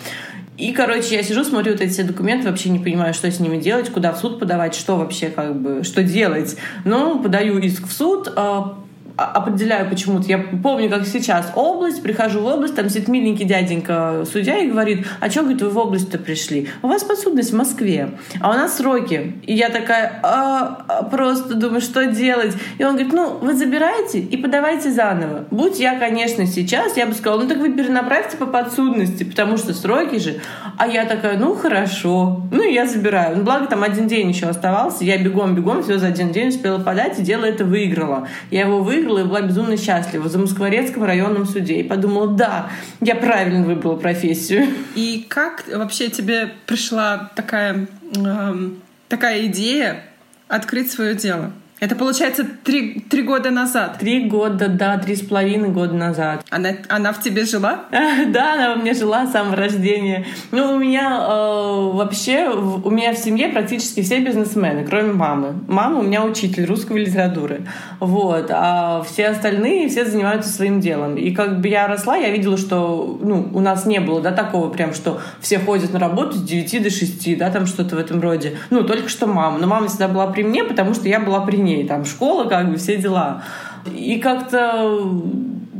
И, 0.58 0.74
короче, 0.74 1.16
я 1.16 1.24
сижу, 1.24 1.46
смотрю 1.46 1.72
вот 1.72 1.82
эти 1.82 1.92
все 1.92 2.04
документы, 2.04 2.50
вообще 2.50 2.70
не 2.70 2.80
понимаю, 2.80 3.14
что 3.14 3.32
с 3.32 3.40
ними 3.40 3.58
делать, 3.58 3.90
куда 3.90 4.12
в 4.12 4.18
суд 4.20 4.40
подавать, 4.40 4.76
что 4.76 4.98
вообще, 4.98 5.30
как 5.30 5.56
бы, 5.56 5.86
что 5.86 6.04
делать. 6.04 6.58
Ну, 6.84 7.20
подаю 7.20 7.58
иск 7.60 7.88
в 7.88 7.94
суд, 7.94 8.32
а 8.36 8.78
определяю 9.26 9.90
почему-то. 9.90 10.28
Я 10.28 10.38
помню, 10.38 10.90
как 10.90 11.06
сейчас 11.06 11.52
область, 11.56 12.02
прихожу 12.02 12.42
в 12.42 12.46
область, 12.46 12.76
там 12.76 12.90
сидит 12.90 13.08
миленький 13.08 13.46
дяденька 13.46 14.26
судья 14.32 14.58
и 14.58 14.70
говорит, 14.70 15.08
а 15.20 15.30
говорит, 15.30 15.62
вы 15.62 15.70
в 15.70 15.78
область-то 15.78 16.18
пришли? 16.18 16.70
У 16.82 16.88
вас 16.88 17.04
подсудность 17.04 17.52
в 17.52 17.56
Москве, 17.56 18.12
а 18.40 18.52
у 18.52 18.54
нас 18.54 18.78
сроки. 18.78 19.34
И 19.46 19.54
я 19.54 19.70
такая, 19.70 20.20
а, 20.24 20.86
а, 20.88 21.04
просто 21.04 21.56
думаю, 21.56 21.82
что 21.82 22.06
делать? 22.06 22.54
И 22.78 22.84
он 22.84 22.96
говорит, 22.96 23.14
ну, 23.14 23.38
вы 23.42 23.54
забираете 23.54 24.20
и 24.20 24.38
подавайте 24.38 24.92
заново. 24.92 25.46
Будь 25.52 25.80
я, 25.80 25.98
конечно, 25.98 26.46
сейчас, 26.46 26.98
я 26.98 27.06
бы 27.06 27.14
сказала, 27.14 27.42
ну 27.42 27.48
так 27.48 27.58
вы 27.58 27.72
перенаправьте 27.72 28.38
по 28.38 28.46
подсудности, 28.46 29.24
потому 29.24 29.58
что 29.58 29.74
сроки 29.74 30.18
же. 30.18 30.42
А 30.80 30.88
я 30.88 31.06
такая, 31.06 31.38
ну, 31.38 31.56
хорошо. 31.56 32.42
Ну, 32.52 32.64
я 32.64 32.86
забираю. 32.86 33.36
Ну, 33.36 33.44
благо, 33.44 33.68
там 33.68 33.84
один 33.84 34.08
день 34.08 34.30
еще 34.30 34.46
оставался, 34.46 35.04
я 35.04 35.18
бегом-бегом 35.18 35.84
все 35.84 35.98
за 36.00 36.08
один 36.08 36.32
день 36.32 36.48
успела 36.48 36.80
подать, 36.80 37.20
и 37.20 37.22
дело 37.22 37.44
это 37.44 37.66
выиграла. 37.66 38.30
Я 38.50 38.62
его 38.62 38.82
выиграла, 38.82 39.20
и 39.20 39.24
была 39.26 39.42
безумно 39.42 39.76
счастлива 39.76 40.30
за 40.30 40.40
Москворецком 40.40 41.04
районном 41.04 41.46
суде. 41.46 41.82
И 41.82 41.84
подумала, 41.84 42.28
да, 42.28 42.70
я 43.02 43.16
правильно 43.16 43.66
выбрала 43.66 43.98
профессию. 43.98 44.68
И 44.96 45.26
как 45.28 45.66
вообще 45.68 46.08
тебе 46.10 46.50
пришла 46.66 47.30
такая, 47.36 47.88
э, 48.16 48.70
такая 49.10 49.48
идея 49.48 50.06
открыть 50.48 50.90
свое 50.90 51.14
дело? 51.14 51.52
Это 51.80 51.96
получается 51.96 52.46
три, 52.64 53.00
три 53.10 53.24
года 53.24 53.52
назад. 53.52 54.00
Три 54.00 54.28
года, 54.28 54.68
да, 54.68 54.98
три 54.98 55.16
с 55.16 55.22
половиной 55.22 55.70
года 55.70 55.94
назад. 55.94 56.46
Она, 56.50 56.72
она 56.90 57.14
в 57.14 57.22
тебе 57.22 57.46
жила? 57.46 57.86
Да, 58.30 58.54
она 58.54 58.74
у 58.74 58.80
меня 58.80 58.94
жила 58.94 59.26
с 59.26 59.32
самого 59.32 59.56
рождения. 59.56 60.26
Ну, 60.52 60.74
у 60.74 60.78
меня 60.78 61.20
э, 61.22 61.92
вообще, 61.94 62.50
у 62.50 62.90
меня 62.90 63.14
в 63.14 63.18
семье 63.18 63.48
практически 63.48 64.02
все 64.02 64.20
бизнесмены, 64.20 64.86
кроме 64.86 65.14
мамы. 65.14 65.56
Мама 65.68 66.00
у 66.00 66.04
меня 66.04 66.24
учитель 66.26 66.66
русской 66.66 66.98
литературы. 67.06 67.62
Вот. 68.00 68.52
А 68.52 69.04
все 69.04 69.28
остальные, 69.28 69.90
все 69.90 70.06
занимаются 70.06 70.52
своим 70.52 70.82
делом. 70.82 71.16
И 71.16 71.32
как 71.32 71.62
бы 71.62 71.70
я 71.70 71.88
росла, 71.88 72.18
я 72.18 72.30
видела, 72.30 72.58
что 72.58 73.20
ну, 73.22 73.50
у 73.54 73.60
нас 73.62 73.86
не 73.86 74.00
было, 74.00 74.22
да, 74.22 74.32
такого 74.32 74.70
прям, 74.70 74.94
что 74.94 75.22
все 75.40 75.60
ходят 75.60 75.94
на 75.94 76.00
работу 76.00 76.34
с 76.34 76.44
9 76.44 76.84
до 76.84 76.90
6, 76.90 77.38
да, 77.38 77.50
там 77.50 77.66
что-то 77.66 77.96
в 77.96 78.00
этом 78.00 78.20
роде. 78.20 78.58
Ну, 78.70 78.84
только 78.84 79.10
что 79.10 79.28
мама. 79.28 79.58
Но 79.60 79.68
мама 79.68 79.88
всегда 79.88 80.08
была 80.08 80.28
при 80.28 80.44
мне, 80.44 80.64
потому 80.64 80.94
что 80.94 81.08
я 81.08 81.20
была 81.20 81.42
при 81.42 81.58
ней 81.58 81.69
ней, 81.70 81.88
там 81.88 82.06
школа, 82.06 82.50
как 82.50 82.70
бы 82.70 82.78
все 82.78 82.98
дела. 82.98 83.44
И 83.86 84.20
как-то 84.20 85.22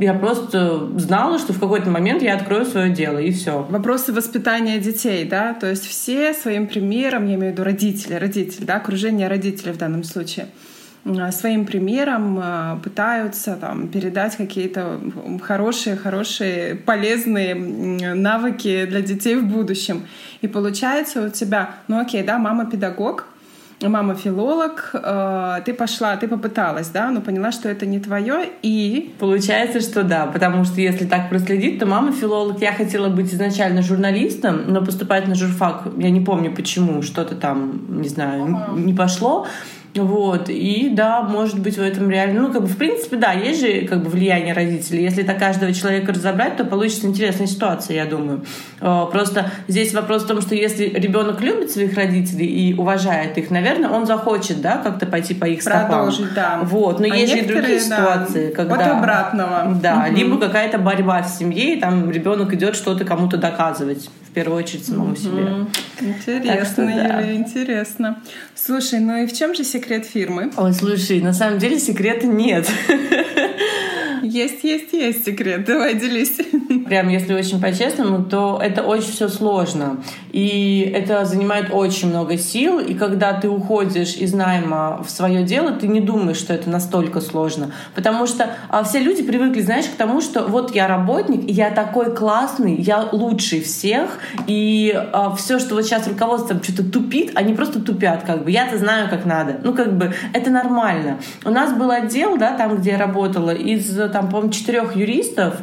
я 0.00 0.14
просто 0.14 0.88
знала, 0.98 1.38
что 1.38 1.52
в 1.52 1.60
какой-то 1.60 1.90
момент 1.90 2.22
я 2.22 2.34
открою 2.34 2.64
свое 2.64 2.90
дело, 2.90 3.18
и 3.18 3.30
все. 3.32 3.66
Вопросы 3.68 4.12
воспитания 4.12 4.78
детей, 4.78 5.24
да, 5.24 5.54
то 5.54 5.68
есть 5.68 5.86
все 5.86 6.32
своим 6.32 6.66
примером, 6.66 7.26
я 7.26 7.34
имею 7.34 7.52
в 7.52 7.54
виду 7.54 7.64
родители, 7.64 8.14
родители, 8.14 8.64
да, 8.64 8.76
окружение 8.76 9.28
родителей 9.28 9.72
в 9.72 9.78
данном 9.78 10.04
случае, 10.04 10.46
своим 11.32 11.66
примером 11.66 12.38
а, 12.42 12.78
пытаются 12.82 13.56
там, 13.56 13.88
передать 13.88 14.36
какие-то 14.36 15.00
хорошие, 15.42 15.96
хорошие, 15.96 16.74
полезные 16.74 17.54
навыки 17.54 18.86
для 18.86 19.00
детей 19.00 19.36
в 19.36 19.46
будущем. 19.46 20.06
И 20.42 20.48
получается 20.48 21.26
у 21.26 21.30
тебя, 21.30 21.76
ну 21.88 22.00
окей, 22.00 22.22
да, 22.22 22.38
мама 22.38 22.66
педагог, 22.66 23.26
мама 23.88 24.14
филолог, 24.14 24.90
э, 24.92 25.62
ты 25.64 25.72
пошла, 25.72 26.16
ты 26.16 26.28
попыталась, 26.28 26.88
да, 26.88 27.10
но 27.10 27.20
поняла, 27.20 27.52
что 27.52 27.68
это 27.68 27.86
не 27.86 27.98
твое, 28.00 28.48
и... 28.62 29.14
Получается, 29.18 29.80
что 29.80 30.02
да, 30.02 30.26
потому 30.26 30.64
что 30.64 30.80
если 30.80 31.06
так 31.06 31.30
проследить, 31.30 31.78
то 31.78 31.86
мама 31.86 32.12
филолог, 32.12 32.60
я 32.60 32.72
хотела 32.72 33.08
быть 33.08 33.32
изначально 33.32 33.82
журналистом, 33.82 34.64
но 34.68 34.84
поступать 34.84 35.28
на 35.28 35.34
журфак, 35.34 35.88
я 35.96 36.10
не 36.10 36.20
помню 36.20 36.54
почему, 36.54 37.02
что-то 37.02 37.34
там, 37.34 38.00
не 38.00 38.08
знаю, 38.08 38.74
не 38.76 38.92
пошло. 38.92 39.46
Вот. 39.94 40.48
И 40.48 40.90
да, 40.92 41.22
может 41.22 41.58
быть, 41.58 41.76
в 41.76 41.82
этом 41.82 42.10
реально... 42.10 42.42
Ну, 42.42 42.52
как 42.52 42.62
бы, 42.62 42.68
в 42.68 42.76
принципе, 42.76 43.16
да, 43.16 43.32
есть 43.32 43.60
же 43.60 43.86
как 43.86 44.02
бы 44.02 44.08
влияние 44.08 44.54
родителей. 44.54 45.02
Если 45.02 45.24
это 45.24 45.34
каждого 45.34 45.72
человека 45.72 46.12
разобрать, 46.12 46.56
то 46.56 46.64
получится 46.64 47.06
интересная 47.06 47.46
ситуация, 47.46 47.96
я 47.96 48.04
думаю. 48.06 48.44
Э, 48.80 49.06
просто 49.10 49.50
здесь 49.66 49.92
вопрос 49.92 50.24
в 50.24 50.26
том, 50.26 50.40
что 50.40 50.54
если 50.54 50.84
ребенок 50.84 51.40
любит 51.40 51.70
своих 51.70 51.94
родителей 51.96 52.46
и 52.46 52.74
уважает 52.74 53.36
их, 53.38 53.50
наверное, 53.50 53.90
он 53.90 54.06
захочет, 54.06 54.60
да, 54.60 54.76
как-то 54.76 55.06
пойти 55.06 55.34
по 55.34 55.46
их 55.46 55.62
стопам. 55.62 55.86
Продолжить, 55.86 56.34
да. 56.34 56.60
Вот. 56.62 57.00
Но 57.00 57.06
а 57.06 57.16
есть 57.16 57.32
же 57.32 57.38
и 57.40 57.46
другие 57.46 57.78
да, 57.78 57.84
ситуации, 57.84 58.52
когда... 58.52 58.74
От 58.74 58.86
обратного. 58.86 59.78
Да, 59.82 60.06
угу. 60.08 60.16
либо 60.16 60.38
какая-то 60.38 60.78
борьба 60.78 61.22
в 61.22 61.28
семье, 61.28 61.76
и 61.76 61.80
там 61.80 62.10
ребенок 62.10 62.54
идет 62.54 62.76
что-то 62.76 63.04
кому-то 63.04 63.36
доказывать 63.38 64.08
в 64.30 64.32
первую 64.32 64.58
очередь 64.62 64.86
самому 64.86 65.16
себе. 65.16 65.66
Интересно, 66.00 66.64
что, 66.64 66.76
да. 66.86 67.20
Юля, 67.20 67.34
интересно. 67.34 68.22
Слушай, 68.54 69.00
ну 69.00 69.24
и 69.24 69.26
в 69.26 69.32
чем 69.32 69.54
же 69.54 69.64
секрет 69.64 70.06
фирмы? 70.06 70.52
Ой, 70.56 70.72
слушай, 70.72 71.20
на 71.20 71.32
самом 71.32 71.58
деле 71.58 71.80
секрета 71.80 72.28
нет. 72.28 72.68
Есть, 74.22 74.64
есть, 74.64 74.92
есть 74.92 75.24
секрет. 75.24 75.64
Давай 75.64 75.94
делись. 75.94 76.38
Прям, 76.86 77.08
если 77.08 77.34
очень 77.34 77.60
по-честному, 77.60 78.24
то 78.24 78.60
это 78.62 78.82
очень 78.82 79.12
все 79.12 79.28
сложно. 79.28 80.02
И 80.32 80.80
это 80.94 81.24
занимает 81.24 81.72
очень 81.72 82.08
много 82.08 82.36
сил. 82.36 82.78
И 82.78 82.94
когда 82.94 83.32
ты 83.32 83.48
уходишь 83.48 84.16
из 84.16 84.32
найма 84.32 85.02
в 85.02 85.10
свое 85.10 85.42
дело, 85.42 85.72
ты 85.72 85.88
не 85.88 86.00
думаешь, 86.00 86.36
что 86.36 86.52
это 86.52 86.68
настолько 86.68 87.20
сложно. 87.20 87.72
Потому 87.94 88.26
что 88.26 88.50
а, 88.68 88.84
все 88.84 88.98
люди 88.98 89.22
привыкли, 89.22 89.60
знаешь, 89.60 89.86
к 89.86 89.96
тому, 89.96 90.20
что 90.20 90.46
вот 90.46 90.74
я 90.74 90.86
работник, 90.86 91.48
я 91.48 91.70
такой 91.70 92.14
классный, 92.14 92.76
я 92.76 93.08
лучший 93.12 93.60
всех. 93.62 94.18
И 94.46 94.92
а, 95.12 95.34
все, 95.36 95.58
что 95.58 95.74
вот 95.74 95.84
сейчас 95.84 96.06
руководство 96.06 96.60
что-то 96.62 96.84
тупит, 96.84 97.32
они 97.34 97.54
просто 97.54 97.80
тупят. 97.80 98.24
Как 98.24 98.44
бы 98.44 98.50
я-то 98.50 98.78
знаю, 98.78 99.08
как 99.08 99.24
надо. 99.24 99.60
Ну, 99.62 99.74
как 99.74 99.96
бы 99.96 100.12
это 100.32 100.50
нормально. 100.50 101.18
У 101.44 101.50
нас 101.50 101.72
был 101.72 101.90
отдел, 101.90 102.36
да, 102.36 102.56
там, 102.56 102.76
где 102.76 102.90
я 102.90 102.98
работала, 102.98 103.50
из 103.50 103.98
там, 104.10 104.28
по-моему, 104.28 104.52
четырех 104.52 104.96
юристов, 104.96 105.56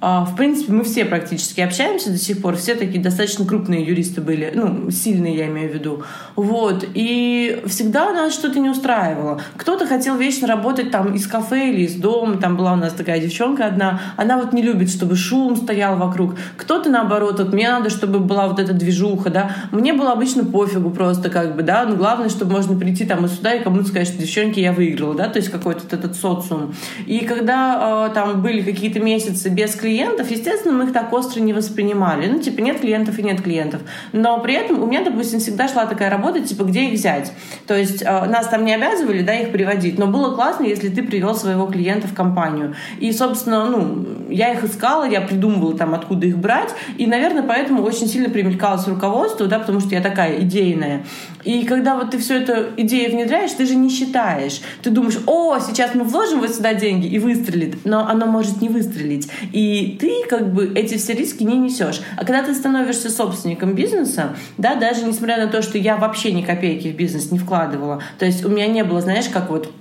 в 0.00 0.34
принципе, 0.36 0.72
мы 0.72 0.82
все 0.84 1.04
практически 1.04 1.60
общаемся 1.60 2.10
до 2.10 2.16
сих 2.16 2.40
пор. 2.40 2.56
Все 2.56 2.74
такие 2.74 3.02
достаточно 3.02 3.44
крупные 3.44 3.84
юристы 3.84 4.22
были. 4.22 4.50
Ну, 4.54 4.90
сильные, 4.90 5.36
я 5.36 5.46
имею 5.48 5.70
в 5.70 5.74
виду. 5.74 6.02
Вот. 6.36 6.86
И 6.94 7.62
всегда 7.66 8.10
нас 8.12 8.32
что-то 8.32 8.60
не 8.60 8.70
устраивало. 8.70 9.42
Кто-то 9.56 9.86
хотел 9.86 10.16
вечно 10.16 10.48
работать 10.48 10.90
там 10.90 11.14
из 11.14 11.26
кафе 11.26 11.70
или 11.70 11.82
из 11.82 11.96
дома. 11.96 12.38
Там 12.38 12.56
была 12.56 12.72
у 12.72 12.76
нас 12.76 12.94
такая 12.94 13.20
девчонка 13.20 13.66
одна. 13.66 14.00
Она 14.16 14.38
вот 14.38 14.54
не 14.54 14.62
любит, 14.62 14.88
чтобы 14.90 15.16
шум 15.16 15.56
стоял 15.56 15.96
вокруг. 15.96 16.36
Кто-то 16.56 16.88
наоборот, 16.88 17.38
вот 17.38 17.52
мне 17.52 17.68
надо, 17.68 17.90
чтобы 17.90 18.20
была 18.20 18.48
вот 18.48 18.58
эта 18.58 18.72
движуха, 18.72 19.28
да. 19.28 19.54
Мне 19.70 19.92
было 19.92 20.12
обычно 20.12 20.44
пофигу 20.44 20.90
просто 20.90 21.28
как 21.28 21.56
бы, 21.56 21.62
да. 21.62 21.84
Но 21.84 21.96
главное, 21.96 22.30
чтобы 22.30 22.52
можно 22.52 22.78
прийти 22.78 23.04
там 23.04 23.26
и 23.26 23.28
сюда 23.28 23.52
и 23.54 23.62
кому-то 23.62 23.88
сказать, 23.88 24.08
что 24.08 24.16
девчонки, 24.16 24.60
я 24.60 24.72
выиграла, 24.72 25.14
да. 25.14 25.28
То 25.28 25.38
есть 25.38 25.50
какой-то 25.50 25.94
этот 25.94 26.16
социум. 26.16 26.74
И 27.04 27.18
когда 27.26 28.08
э, 28.08 28.14
там 28.14 28.40
были 28.40 28.62
какие-то 28.62 28.98
месяцы 28.98 29.50
без 29.50 29.74
клиентов, 29.74 29.89
клиентов, 29.90 30.30
естественно, 30.30 30.72
мы 30.72 30.84
их 30.84 30.92
так 30.92 31.12
остро 31.12 31.40
не 31.40 31.52
воспринимали. 31.52 32.28
Ну, 32.28 32.38
типа, 32.38 32.60
нет 32.60 32.80
клиентов 32.80 33.18
и 33.18 33.24
нет 33.24 33.42
клиентов. 33.42 33.82
Но 34.12 34.38
при 34.38 34.54
этом 34.54 34.80
у 34.80 34.86
меня, 34.86 35.02
допустим, 35.02 35.40
всегда 35.40 35.66
шла 35.66 35.86
такая 35.86 36.10
работа, 36.10 36.40
типа, 36.40 36.62
где 36.62 36.84
их 36.84 36.92
взять? 36.92 37.32
То 37.66 37.76
есть 37.76 38.02
э, 38.02 38.24
нас 38.26 38.46
там 38.46 38.64
не 38.64 38.72
обязывали, 38.72 39.22
да, 39.22 39.34
их 39.34 39.50
приводить, 39.50 39.98
но 39.98 40.06
было 40.06 40.36
классно, 40.36 40.64
если 40.64 40.90
ты 40.90 41.02
привел 41.02 41.34
своего 41.34 41.66
клиента 41.66 42.06
в 42.06 42.14
компанию. 42.14 42.76
И, 43.00 43.10
собственно, 43.10 43.64
ну, 43.64 44.06
я 44.28 44.52
их 44.52 44.62
искала, 44.62 45.08
я 45.08 45.20
придумывала 45.20 45.76
там, 45.76 45.92
откуда 45.92 46.28
их 46.28 46.38
брать, 46.38 46.70
и, 46.96 47.06
наверное, 47.06 47.42
поэтому 47.42 47.82
очень 47.82 48.06
сильно 48.06 48.30
примелькалось 48.30 48.86
руководство, 48.86 49.46
да, 49.46 49.58
потому 49.58 49.80
что 49.80 49.92
я 49.92 50.00
такая 50.00 50.40
идейная. 50.40 51.04
И 51.44 51.64
когда 51.64 51.96
вот 51.96 52.10
ты 52.10 52.18
все 52.18 52.40
это 52.40 52.70
идею 52.76 53.12
внедряешь, 53.12 53.52
ты 53.52 53.66
же 53.66 53.74
не 53.74 53.90
считаешь. 53.90 54.60
Ты 54.82 54.90
думаешь, 54.90 55.18
о, 55.26 55.58
сейчас 55.58 55.94
мы 55.94 56.04
вложим 56.04 56.40
вот 56.40 56.54
сюда 56.54 56.74
деньги 56.74 57.06
и 57.06 57.18
выстрелит, 57.18 57.84
но 57.84 58.06
оно 58.08 58.26
может 58.26 58.60
не 58.60 58.68
выстрелить. 58.68 59.28
И 59.52 59.96
ты 60.00 60.24
как 60.28 60.52
бы 60.52 60.72
эти 60.74 60.96
все 60.96 61.14
риски 61.14 61.42
не 61.42 61.58
несешь. 61.58 62.00
А 62.16 62.24
когда 62.24 62.42
ты 62.42 62.54
становишься 62.54 63.10
собственником 63.10 63.74
бизнеса, 63.74 64.36
да, 64.58 64.74
даже 64.74 65.04
несмотря 65.04 65.44
на 65.44 65.50
то, 65.50 65.62
что 65.62 65.78
я 65.78 65.96
вообще 65.96 66.32
ни 66.32 66.42
копейки 66.42 66.88
в 66.88 66.96
бизнес 66.96 67.30
не 67.30 67.38
вкладывала, 67.38 68.02
то 68.18 68.26
есть 68.26 68.44
у 68.44 68.48
меня 68.48 68.66
не 68.66 68.84
было, 68.84 69.00
знаешь, 69.00 69.28
как 69.28 69.50
вот 69.50 69.72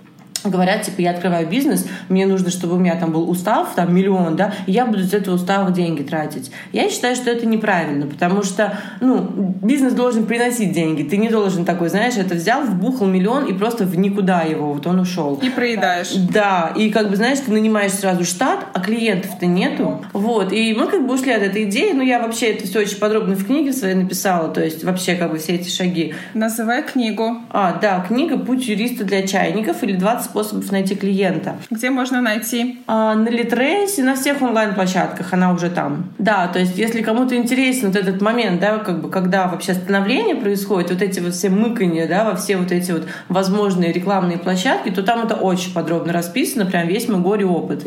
говорят, 0.44 0.84
типа, 0.84 1.02
я 1.02 1.12
открываю 1.12 1.48
бизнес, 1.48 1.88
мне 2.08 2.26
нужно, 2.26 2.50
чтобы 2.50 2.76
у 2.76 2.78
меня 2.78 2.96
там 2.96 3.12
был 3.12 3.30
устав, 3.30 3.74
там, 3.76 3.94
миллион, 3.94 4.36
да, 4.36 4.54
и 4.66 4.72
я 4.72 4.86
буду 4.86 5.02
из 5.02 5.14
этого 5.14 5.36
устава 5.36 5.72
деньги 5.72 6.04
тратить. 6.04 6.52
Я 6.72 6.90
считаю, 6.90 7.16
что 7.16 7.30
это 7.30 7.46
неправильно, 7.46 8.06
потому 8.06 8.44
что, 8.44 8.78
ну, 9.02 9.20
бизнес 9.62 9.94
должен 9.94 10.26
приносить 10.26 10.72
деньги. 10.72 11.04
Ты 11.04 11.18
не 11.18 11.30
должен 11.30 11.66
такой, 11.66 11.90
знаешь, 11.90 12.16
это 12.18 12.36
взял, 12.36 12.64
вбухал 12.64 13.08
миллион 13.08 13.46
и 13.46 13.54
просто 13.54 13.86
в 13.86 13.98
никуда 13.98 14.42
его, 14.42 14.74
вот 14.74 14.88
он 14.88 15.00
ушел. 15.00 15.40
И 15.42 15.50
проедаешь. 15.50 16.14
Да, 16.14 16.74
и 16.76 16.90
как 16.90 17.10
бы, 17.10 17.16
знаешь, 17.16 17.40
ты 17.40 17.52
нанимаешь 17.52 17.94
сразу 17.94 18.24
штат, 18.24 18.66
а 18.74 18.80
клиентов-то 18.80 19.46
нету. 19.46 20.04
Вот, 20.14 20.54
и 20.54 20.74
мы 20.74 20.88
как 20.88 21.06
бы 21.06 21.14
ушли 21.14 21.32
от 21.32 21.44
этой 21.44 21.64
идеи, 21.64 21.92
но 21.92 22.04
я 22.04 22.20
вообще 22.20 22.52
это 22.52 22.66
все 22.66 22.80
очень 22.80 22.98
подробно 22.98 23.36
в 23.36 23.46
книге 23.46 23.74
своей 23.74 23.96
написала, 23.96 24.50
то 24.50 24.64
есть 24.64 24.84
вообще 24.84 25.16
как 25.16 25.32
бы 25.32 25.38
все 25.38 25.56
эти 25.56 25.70
шаги. 25.70 26.14
Называй 26.34 26.84
книгу. 26.84 27.38
А, 27.50 27.78
да, 27.80 28.06
книга 28.08 28.38
«Путь 28.38 28.68
юриста 28.68 29.04
для 29.04 29.26
чайников» 29.26 29.84
или 29.84 29.94
20 29.94 30.29
способов 30.30 30.72
найти 30.72 30.96
клиента. 30.96 31.58
Где 31.70 31.90
можно 31.90 32.22
найти? 32.22 32.82
А, 32.88 33.16
на 33.16 33.30
Литрейсе, 33.30 34.04
на 34.04 34.16
всех 34.16 34.42
онлайн-площадках, 34.42 35.34
она 35.34 35.52
уже 35.54 35.70
там. 35.70 36.12
Да, 36.18 36.48
то 36.48 36.60
есть 36.60 36.78
если 36.78 37.02
кому-то 37.02 37.36
интересен 37.36 37.88
вот 37.88 37.96
этот 37.96 38.22
момент, 38.22 38.60
да, 38.60 38.78
как 38.78 39.02
бы, 39.02 39.10
когда 39.10 39.48
вообще 39.48 39.74
становление 39.74 40.36
происходит, 40.36 40.92
вот 40.92 41.02
эти 41.02 41.20
вот 41.20 41.34
все 41.34 41.50
мыкания, 41.50 42.08
да, 42.08 42.24
во 42.24 42.36
все 42.36 42.58
вот 42.58 42.72
эти 42.72 42.92
вот 42.92 43.08
возможные 43.28 43.92
рекламные 43.92 44.38
площадки, 44.38 44.90
то 44.90 45.04
там 45.04 45.26
это 45.26 45.36
очень 45.36 45.74
подробно 45.74 46.14
расписано, 46.14 46.66
прям 46.66 46.88
весь 46.88 47.08
мой 47.08 47.20
горе-опыт. 47.20 47.86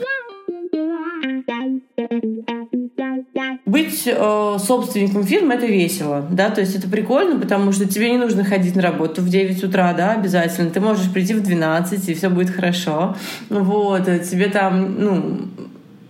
Быть 3.73 4.03
э, 4.05 4.57
собственником 4.59 5.25
фирмы 5.25 5.55
это 5.55 5.65
весело, 5.65 6.27
да, 6.31 6.51
то 6.51 6.61
есть 6.61 6.77
это 6.77 6.91
прикольно, 6.91 7.41
потому 7.41 7.73
что 7.73 7.89
тебе 7.89 8.11
не 8.11 8.19
нужно 8.19 8.45
ходить 8.45 8.77
на 8.77 8.83
работу 8.83 9.23
в 9.23 9.31
9 9.31 9.65
утра, 9.65 9.95
да, 9.95 10.13
обязательно. 10.13 10.69
Ты 10.69 10.79
можешь 10.81 11.11
прийти 11.11 11.33
в 11.33 11.43
12, 11.43 12.07
и 12.07 12.13
все 12.13 12.29
будет 12.29 12.51
хорошо. 12.51 13.17
Вот, 13.49 14.05
тебе 14.05 14.49
там, 14.49 14.97
ну, 15.03 15.39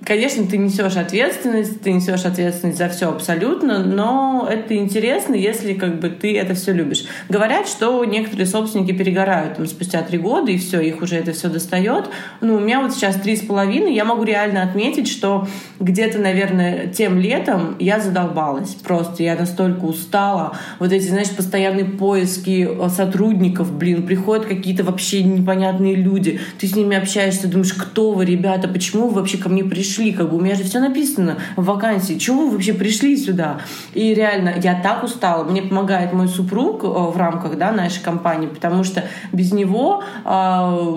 Конечно, 0.04 0.44
ты 0.47 0.56
несешь 0.56 0.97
ответственность, 0.97 1.80
ты 1.80 1.92
несешь 1.92 2.25
ответственность 2.25 2.78
за 2.78 2.88
все 2.88 3.09
абсолютно, 3.09 3.85
но 3.85 4.49
это 4.50 4.75
интересно, 4.75 5.35
если 5.35 5.75
как 5.75 6.00
бы 6.00 6.09
ты 6.09 6.37
это 6.37 6.54
все 6.54 6.73
любишь. 6.73 7.04
Говорят, 7.28 7.68
что 7.68 8.04
некоторые 8.04 8.47
собственники 8.47 8.92
перегорают 8.92 9.56
там, 9.56 9.66
спустя 9.66 10.02
три 10.02 10.18
года, 10.18 10.50
и 10.50 10.59
все, 10.59 10.80
их 10.80 11.02
уже 11.02 11.16
это 11.16 11.32
все 11.32 11.49
достает. 11.49 12.06
Ну, 12.40 12.56
у 12.56 12.61
меня 12.61 12.80
вот 12.80 12.92
сейчас 12.94 13.14
три 13.16 13.37
с 13.37 13.42
половиной, 13.42 13.94
я 13.94 14.04
могу 14.04 14.25
реально 14.25 14.64
отметить, 14.64 15.06
что 15.06 15.47
где-то, 15.78 16.18
наверное, 16.18 16.88
тем 16.88 17.21
летом 17.21 17.76
я 17.78 18.00
задолбалась. 18.00 18.75
Просто 18.75 19.23
я 19.23 19.37
настолько 19.37 19.85
устала. 19.85 20.56
Вот 20.80 20.92
эти, 20.92 21.04
знаешь, 21.04 21.30
постоянные 21.30 21.85
поиски 21.85 22.68
э, 22.68 22.88
сотрудников, 22.88 23.73
блин, 23.73 24.04
приходят 24.04 24.47
какие-то 24.47 24.82
вообще 24.82 25.23
непонятные 25.23 25.94
люди, 25.94 26.40
ты 26.59 26.66
с 26.66 26.75
ними 26.75 26.97
общаешься, 26.97 27.47
думаешь, 27.47 27.75
кто 27.75 28.11
вы, 28.11 28.25
ребята, 28.25 28.66
почему 28.66 29.06
вы 29.06 29.21
вообще 29.21 29.38
ко 29.38 29.49
мне 29.49 29.62
пришли? 29.62 29.91
Пришли, 29.92 30.12
как 30.12 30.30
бы 30.30 30.37
у 30.37 30.40
меня 30.40 30.54
же 30.54 30.64
все 30.64 30.80
написано 30.80 31.37
в 31.56 31.64
вакансии, 31.64 32.14
чего 32.14 32.46
вы 32.46 32.52
вообще 32.52 32.72
пришли 32.72 33.16
сюда? 33.16 33.58
И 33.92 34.14
реально, 34.14 34.54
я 34.62 34.80
так 34.80 35.04
устала. 35.04 35.44
Мне 35.44 35.61
помогает 35.61 36.12
мой 36.14 36.28
супруг 36.28 36.82
э, 36.82 36.87
в 36.87 37.16
рамках 37.16 37.58
да, 37.58 37.72
нашей 37.72 38.02
компании, 38.02 38.46
потому 38.46 38.84
что 38.84 39.04
без 39.32 39.52
него, 39.52 40.02
э, 40.25 40.30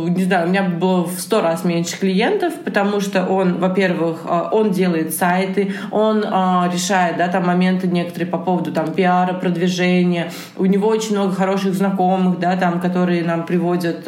не 0.10 0.24
знаю, 0.24 0.48
у 0.48 0.50
меня 0.50 0.64
было 0.64 1.04
в 1.04 1.20
сто 1.20 1.42
раз 1.42 1.66
меньше 1.66 2.00
клиентов, 2.00 2.54
потому 2.64 3.02
что 3.02 3.26
он, 3.26 3.58
во-первых, 3.58 4.22
э, 4.26 4.44
он 4.52 4.72
делает 4.72 5.14
сайты, 5.14 5.74
он 5.92 6.22
решает 6.22 7.18
да, 7.18 7.28
там 7.28 7.46
моменты 7.46 7.88
некоторые 7.88 8.30
по 8.30 8.38
поводу 8.38 8.72
там 8.72 8.94
пиара, 8.94 9.34
продвижения. 9.34 10.32
У 10.58 10.66
него 10.66 10.88
очень 10.88 11.16
много 11.16 11.34
хороших 11.34 11.74
знакомых, 11.74 12.40
да, 12.40 12.56
там, 12.56 12.80
которые 12.80 13.24
нам 13.24 13.46
приводят 13.46 14.08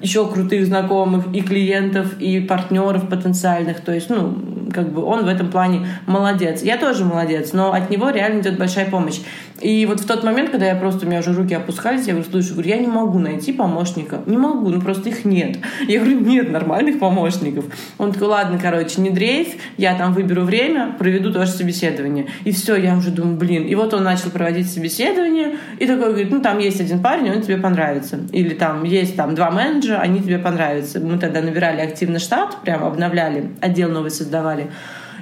еще 0.00 0.26
крутых 0.28 0.66
знакомых 0.66 1.26
и 1.32 1.40
клиентов, 1.40 2.18
и 2.18 2.40
партнеров 2.40 3.08
потенциальных. 3.08 3.80
То 3.80 3.92
есть, 3.92 4.10
ну, 4.10 4.25
как 4.72 4.92
бы 4.92 5.02
он 5.04 5.24
в 5.24 5.28
этом 5.28 5.50
плане 5.50 5.88
молодец. 6.06 6.62
Я 6.62 6.76
тоже 6.76 7.04
молодец, 7.04 7.52
но 7.52 7.72
от 7.72 7.90
него 7.90 8.10
реально 8.10 8.40
идет 8.40 8.58
большая 8.58 8.90
помощь. 8.90 9.20
И 9.60 9.86
вот 9.86 10.00
в 10.00 10.06
тот 10.06 10.22
момент, 10.22 10.50
когда 10.50 10.66
я 10.66 10.76
просто, 10.76 11.06
у 11.06 11.08
меня 11.08 11.20
уже 11.20 11.32
руки 11.32 11.54
опускались, 11.54 12.06
я 12.06 12.12
говорю, 12.12 12.28
слушай, 12.30 12.52
говорю, 12.52 12.68
я 12.68 12.76
не 12.78 12.86
могу 12.86 13.18
найти 13.18 13.52
помощника. 13.52 14.20
Не 14.26 14.36
могу, 14.36 14.68
ну 14.68 14.80
просто 14.80 15.08
их 15.08 15.24
нет. 15.24 15.58
Я 15.88 16.00
говорю, 16.00 16.20
нет 16.20 16.50
нормальных 16.50 16.98
помощников. 16.98 17.64
Он 17.98 18.12
такой, 18.12 18.28
ладно, 18.28 18.58
короче, 18.60 19.00
не 19.00 19.10
дрейф, 19.10 19.54
я 19.78 19.96
там 19.96 20.12
выберу 20.12 20.42
время, 20.42 20.94
проведу 20.98 21.32
тоже 21.32 21.50
собеседование. 21.50 22.26
И 22.44 22.52
все, 22.52 22.76
я 22.76 22.96
уже 22.96 23.10
думаю, 23.10 23.36
блин. 23.36 23.64
И 23.64 23.74
вот 23.74 23.94
он 23.94 24.04
начал 24.04 24.30
проводить 24.30 24.70
собеседование, 24.70 25.56
и 25.78 25.86
такой 25.86 26.08
говорит, 26.08 26.30
ну 26.30 26.40
там 26.40 26.58
есть 26.58 26.80
один 26.80 27.00
парень, 27.00 27.30
он 27.30 27.42
тебе 27.42 27.56
понравится. 27.56 28.20
Или 28.32 28.54
там 28.54 28.84
есть 28.84 29.16
там 29.16 29.34
два 29.34 29.50
менеджера, 29.50 29.98
они 29.98 30.20
тебе 30.20 30.38
понравятся. 30.38 31.00
Мы 31.00 31.18
тогда 31.18 31.40
набирали 31.40 31.80
активно 31.80 32.18
штат, 32.18 32.60
прям 32.62 32.84
обновляли, 32.84 33.50
отдел 33.60 33.90
новый 33.90 34.10
создавали. 34.10 34.68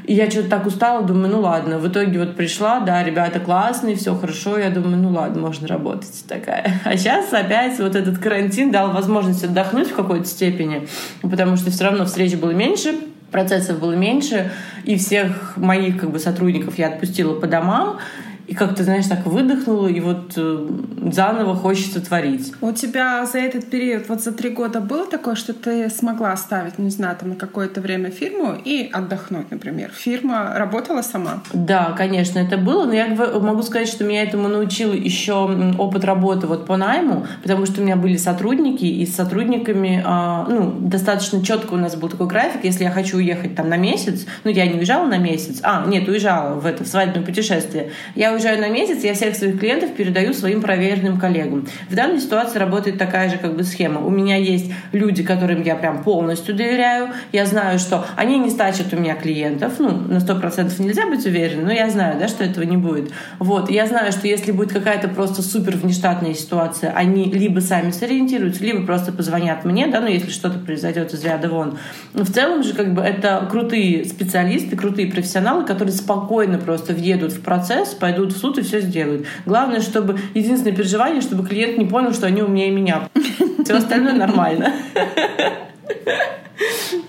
И 0.05 0.15
я 0.15 0.31
что-то 0.31 0.51
так 0.51 0.67
устала, 0.67 1.03
думаю, 1.03 1.31
ну 1.31 1.41
ладно. 1.41 1.79
В 1.79 1.89
итоге 1.89 2.19
вот 2.19 2.37
пришла, 2.37 2.81
да, 2.81 3.03
ребята 3.03 3.41
классные, 3.41 3.97
все 3.97 4.15
хорошо. 4.15 4.59
Я 4.59 4.71
думаю, 4.71 4.99
ну 4.99 5.11
ладно, 5.11 5.41
можно 5.41 5.67
работать 5.67 6.25
такая. 6.29 6.81
А 6.85 6.97
сейчас 6.97 7.33
опять 7.33 7.79
вот 7.79 7.95
этот 7.97 8.19
карантин 8.19 8.71
дал 8.71 8.93
возможность 8.93 9.45
отдохнуть 9.45 9.91
в 9.91 9.95
какой-то 9.95 10.27
степени, 10.27 10.87
потому 11.23 11.57
что 11.57 11.71
все 11.71 11.85
равно 11.85 12.05
встреч 12.05 12.35
было 12.35 12.51
меньше, 12.51 12.95
процессов 13.31 13.81
было 13.81 13.93
меньше, 13.93 14.51
и 14.85 14.97
всех 14.97 15.57
моих 15.57 15.99
как 16.01 16.11
бы 16.11 16.19
сотрудников 16.19 16.79
я 16.79 16.89
отпустила 16.89 17.39
по 17.41 17.47
домам, 17.47 17.99
и 18.47 18.55
как-то, 18.55 18.85
знаешь, 18.85 19.07
так 19.07 19.27
выдохнула, 19.27 19.89
и 19.89 20.01
вот 20.01 20.35
э, 20.37 20.69
заново 21.13 21.55
хочется 21.55 22.01
творить. 22.01 22.53
У 22.61 22.73
тебя 22.73 23.25
за 23.27 23.39
этот 23.39 23.71
период, 23.71 24.09
вот 24.09 24.21
за 24.21 24.33
три 24.33 24.51
года 24.51 24.81
было 24.81 25.07
такое, 25.07 25.35
что 25.35 25.55
ты 25.55 25.89
смогла 25.89 26.33
оставить, 26.33 26.79
не 26.79 26.91
знаю, 26.91 27.17
там 27.19 27.31
на 27.31 27.35
какое-то 27.37 27.81
время 27.81 28.11
фирму 28.11 28.55
и 28.63 28.89
отдохнуть, 28.93 29.51
например? 29.51 29.91
Фирма 29.95 30.53
работала 30.57 31.03
сама? 31.03 31.43
Да, 31.53 31.95
конечно, 31.97 32.39
это 32.39 32.59
было, 32.59 32.85
но 32.85 32.93
я 32.93 33.07
могу 33.09 33.63
сказать, 33.63 33.89
что 33.89 34.05
меня 34.05 34.23
этому 34.23 34.49
научил 34.49 34.93
еще 34.93 35.49
опыт 35.79 36.05
работы 36.05 36.47
вот 36.47 36.67
по 36.67 36.77
найму, 36.77 37.27
потому 37.43 37.65
что 37.67 37.81
у 37.81 37.85
меня 37.85 37.97
были 37.97 38.17
сотрудники, 38.17 38.85
и 38.85 39.07
с 39.07 39.15
сотрудниками, 39.15 40.03
а, 40.05 40.47
ну, 40.49 40.71
достаточно 40.81 41.43
четко 41.43 41.75
у 41.75 41.77
нас 41.77 41.97
был 41.97 42.09
такой 42.09 42.27
график, 42.27 42.65
если 42.65 42.85
я 42.85 42.91
хочу 42.91 43.17
уехать 43.17 43.55
там 43.55 43.69
на 43.69 43.77
месяц, 43.77 44.27
ну, 44.45 44.51
я 44.51 44.67
не 44.67 44.75
уезжала 44.75 45.07
на 45.07 45.19
месяц, 45.19 45.61
а, 45.63 45.85
нет, 45.87 46.09
уезжала 46.09 46.55
в 46.55 46.67
это, 46.67 46.85
в 46.85 46.87
свадебное 46.87 47.25
путешествие, 47.25 47.91
я 48.15 48.34
уезжаю 48.35 48.61
на 48.61 48.69
месяц, 48.69 49.03
я 49.03 49.15
всех 49.15 49.35
своих 49.37 49.59
клиентов 49.59 49.95
передаю 49.95 50.33
своим 50.35 50.61
проверенным 50.61 51.19
коллегам. 51.19 51.67
В 51.89 51.95
данной 51.95 52.21
ситуации 52.21 52.59
работает 52.59 52.99
такая 52.99 53.31
же 53.31 53.39
как 53.39 53.57
бы 53.57 53.65
схема. 53.65 54.01
У 54.01 54.11
меня 54.11 54.37
есть 54.37 54.73
люди, 54.93 55.23
которым 55.23 55.63
я 55.63 55.77
прям 55.77 56.03
полностью 56.03 56.55
доверяю. 56.55 57.11
Я 57.33 57.47
знаю, 57.47 57.79
что 57.79 58.07
они 58.17 58.39
не 58.39 58.51
стачат 58.51 58.93
у 58.93 58.97
меня 58.97 59.15
клиентов. 59.15 59.75
Ну, 59.79 59.91
на 59.91 60.21
сто 60.21 60.37
процентов 60.37 60.79
нельзя 60.79 61.07
быть 61.07 61.25
уверенным, 61.27 61.67
но 61.67 61.73
я 61.73 61.91
знаю, 61.91 62.19
да, 62.19 62.29
что 62.29 62.45
этого 62.45 62.65
не 62.65 62.77
будет. 62.77 63.11
Вот. 63.39 63.71
Я 63.71 63.87
знаю, 63.87 64.13
что 64.13 64.27
если 64.27 64.53
будет 64.53 64.73
какая-то 64.73 65.09
просто 65.09 65.43
супер 65.43 65.77
внештатная 65.77 66.35
ситуация, 66.35 66.93
они 66.93 67.25
либо 67.25 67.61
сами 67.61 67.91
сориентируются, 67.91 68.65
либо 68.65 68.85
просто 68.85 69.13
позвонят 69.13 69.65
мне, 69.65 69.87
да, 69.87 70.01
ну, 70.01 70.09
если 70.09 70.31
что-то 70.31 70.59
произойдет 70.59 71.13
из 71.13 71.25
ряда 71.25 71.49
вон. 71.49 71.79
В 72.13 72.31
целом 72.33 72.63
же, 72.63 72.75
как 72.75 72.95
бы, 72.95 73.03
это 73.03 73.47
крутые 73.51 74.05
специалисты, 74.05 74.77
крутые 74.77 75.11
профессионалы, 75.11 75.65
которые 75.65 75.95
спокойно 75.95 76.59
просто 76.59 76.93
въедут 76.93 77.33
в 77.33 77.41
процесс, 77.41 77.91
пойдут 77.91 78.24
пойдут 78.25 78.37
в 78.37 78.41
суд 78.41 78.59
и 78.59 78.63
все 78.63 78.81
сделают. 78.81 79.27
Главное, 79.47 79.81
чтобы 79.81 80.19
единственное 80.35 80.77
переживание, 80.77 81.21
чтобы 81.21 81.47
клиент 81.47 81.79
не 81.79 81.85
понял, 81.85 82.13
что 82.13 82.27
они 82.27 82.43
умнее 82.43 82.71
меня. 82.71 83.09
Все 83.65 83.75
остальное 83.75 84.15
нормально. 84.15 84.73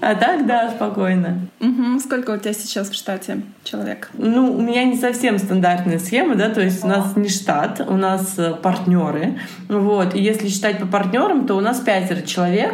А 0.01 0.15
так, 0.15 0.45
да, 0.45 0.71
спокойно. 0.71 1.47
Угу. 1.59 1.99
Сколько 1.99 2.31
у 2.31 2.37
тебя 2.37 2.53
сейчас 2.53 2.89
в 2.89 2.93
штате 2.93 3.41
человек? 3.63 4.09
Ну, 4.13 4.55
у 4.55 4.61
меня 4.61 4.83
не 4.83 4.97
совсем 4.97 5.37
стандартная 5.37 5.99
схема, 5.99 6.35
да, 6.35 6.49
то 6.49 6.61
есть 6.61 6.83
у 6.83 6.87
нас 6.87 7.15
не 7.15 7.29
штат, 7.29 7.81
у 7.87 7.95
нас 7.95 8.35
э, 8.37 8.53
партнеры. 8.53 9.39
Вот. 9.69 10.15
И 10.15 10.21
если 10.21 10.47
считать 10.47 10.79
по 10.79 10.85
партнерам, 10.85 11.47
то 11.47 11.55
у 11.55 11.61
нас 11.61 11.79
пятеро 11.79 12.21
человек. 12.21 12.73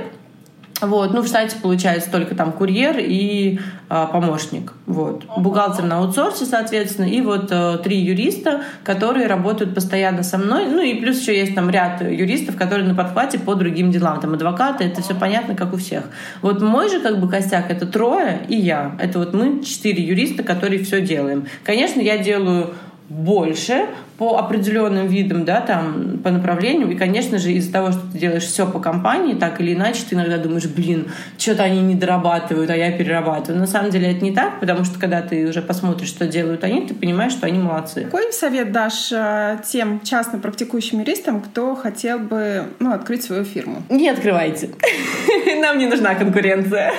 Вот, 0.82 1.14
ну, 1.14 1.22
в 1.22 1.28
штате 1.28 1.58
получается 1.62 2.12
только 2.12 2.36
там 2.36 2.52
курьер 2.52 2.96
и 2.98 3.60
а, 3.88 4.08
помощник. 4.08 4.74
Вот. 4.88 5.26
Бухгалтер 5.38 5.84
на 5.84 6.00
аутсорсе, 6.00 6.46
соответственно, 6.46 7.06
и 7.06 7.22
вот 7.22 7.50
а, 7.52 7.78
три 7.78 7.98
юриста, 8.00 8.62
которые 8.84 9.28
работают 9.28 9.76
постоянно 9.76 10.24
со 10.24 10.38
мной. 10.38 10.66
Ну 10.66 10.82
и 10.82 10.96
плюс 10.96 11.20
еще 11.20 11.38
есть 11.38 11.54
там 11.54 11.70
ряд 11.70 12.02
юристов, 12.02 12.56
которые 12.56 12.88
на 12.88 12.96
подхвате 12.96 13.38
по 13.38 13.56
другим 13.56 13.92
делам. 13.92 14.20
Там 14.20 14.34
адвокаты, 14.34 14.86
это 14.86 15.02
все 15.02 15.14
понятно, 15.14 15.56
как 15.56 15.74
у 15.74 15.78
всех. 15.78 16.06
Вот 16.42 16.62
мой 16.62 16.90
же 16.90 17.00
как 17.00 17.20
бы 17.20 17.30
костяк 17.30 17.70
это 17.70 17.86
трое 17.86 18.42
и 18.48 18.56
я. 18.56 18.96
Это 19.00 19.20
вот 19.20 19.34
мы 19.34 19.64
четыре 19.64 20.04
юриста, 20.04 20.42
которые 20.42 20.84
все 20.84 21.02
делаем. 21.02 21.46
Конечно, 21.64 22.02
я 22.02 22.18
делаю 22.18 22.74
больше 23.12 23.88
по 24.18 24.38
определенным 24.38 25.08
видам, 25.08 25.46
да, 25.46 25.62
там, 25.62 26.20
по 26.24 26.30
направлениям. 26.32 26.92
И, 26.92 26.96
конечно 26.96 27.40
же, 27.40 27.52
из-за 27.54 27.74
того, 27.74 27.92
что 27.92 28.02
ты 28.12 28.20
делаешь 28.20 28.44
все 28.44 28.66
по 28.66 28.80
компании, 28.80 29.34
так 29.34 29.60
или 29.60 29.74
иначе, 29.74 30.04
ты 30.08 30.16
иногда 30.16 30.38
думаешь, 30.38 30.66
блин, 30.66 31.08
что-то 31.38 31.64
они 31.64 31.82
не 31.82 31.96
дорабатывают, 31.96 32.70
а 32.70 32.76
я 32.76 32.92
перерабатываю. 32.92 33.60
На 33.60 33.68
самом 33.68 33.90
деле 33.90 34.12
это 34.12 34.24
не 34.24 34.32
так, 34.32 34.60
потому 34.60 34.86
что 34.86 35.00
когда 35.00 35.22
ты 35.22 35.48
уже 35.48 35.62
посмотришь, 35.62 36.10
что 36.10 36.28
делают 36.28 36.64
они, 36.64 36.88
ты 36.88 36.94
понимаешь, 36.94 37.34
что 37.34 37.48
они 37.48 37.60
молодцы. 37.60 38.04
Какой 38.04 38.32
совет 38.32 38.72
дашь 38.72 39.12
э, 39.12 39.58
тем 39.68 40.02
частно 40.04 40.40
практикующим 40.40 41.00
юристам, 41.00 41.42
кто 41.42 41.76
хотел 41.76 42.20
бы 42.20 42.66
ну, 42.80 42.94
открыть 42.94 43.24
свою 43.24 43.44
фирму? 43.44 43.84
Не 43.90 44.10
открывайте. 44.10 44.70
Нам 45.62 45.78
не 45.80 45.88
нужна 45.88 46.16
конкуренция. 46.16 46.94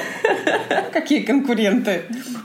Какие 0.93 1.21
конкуренты? 1.21 2.03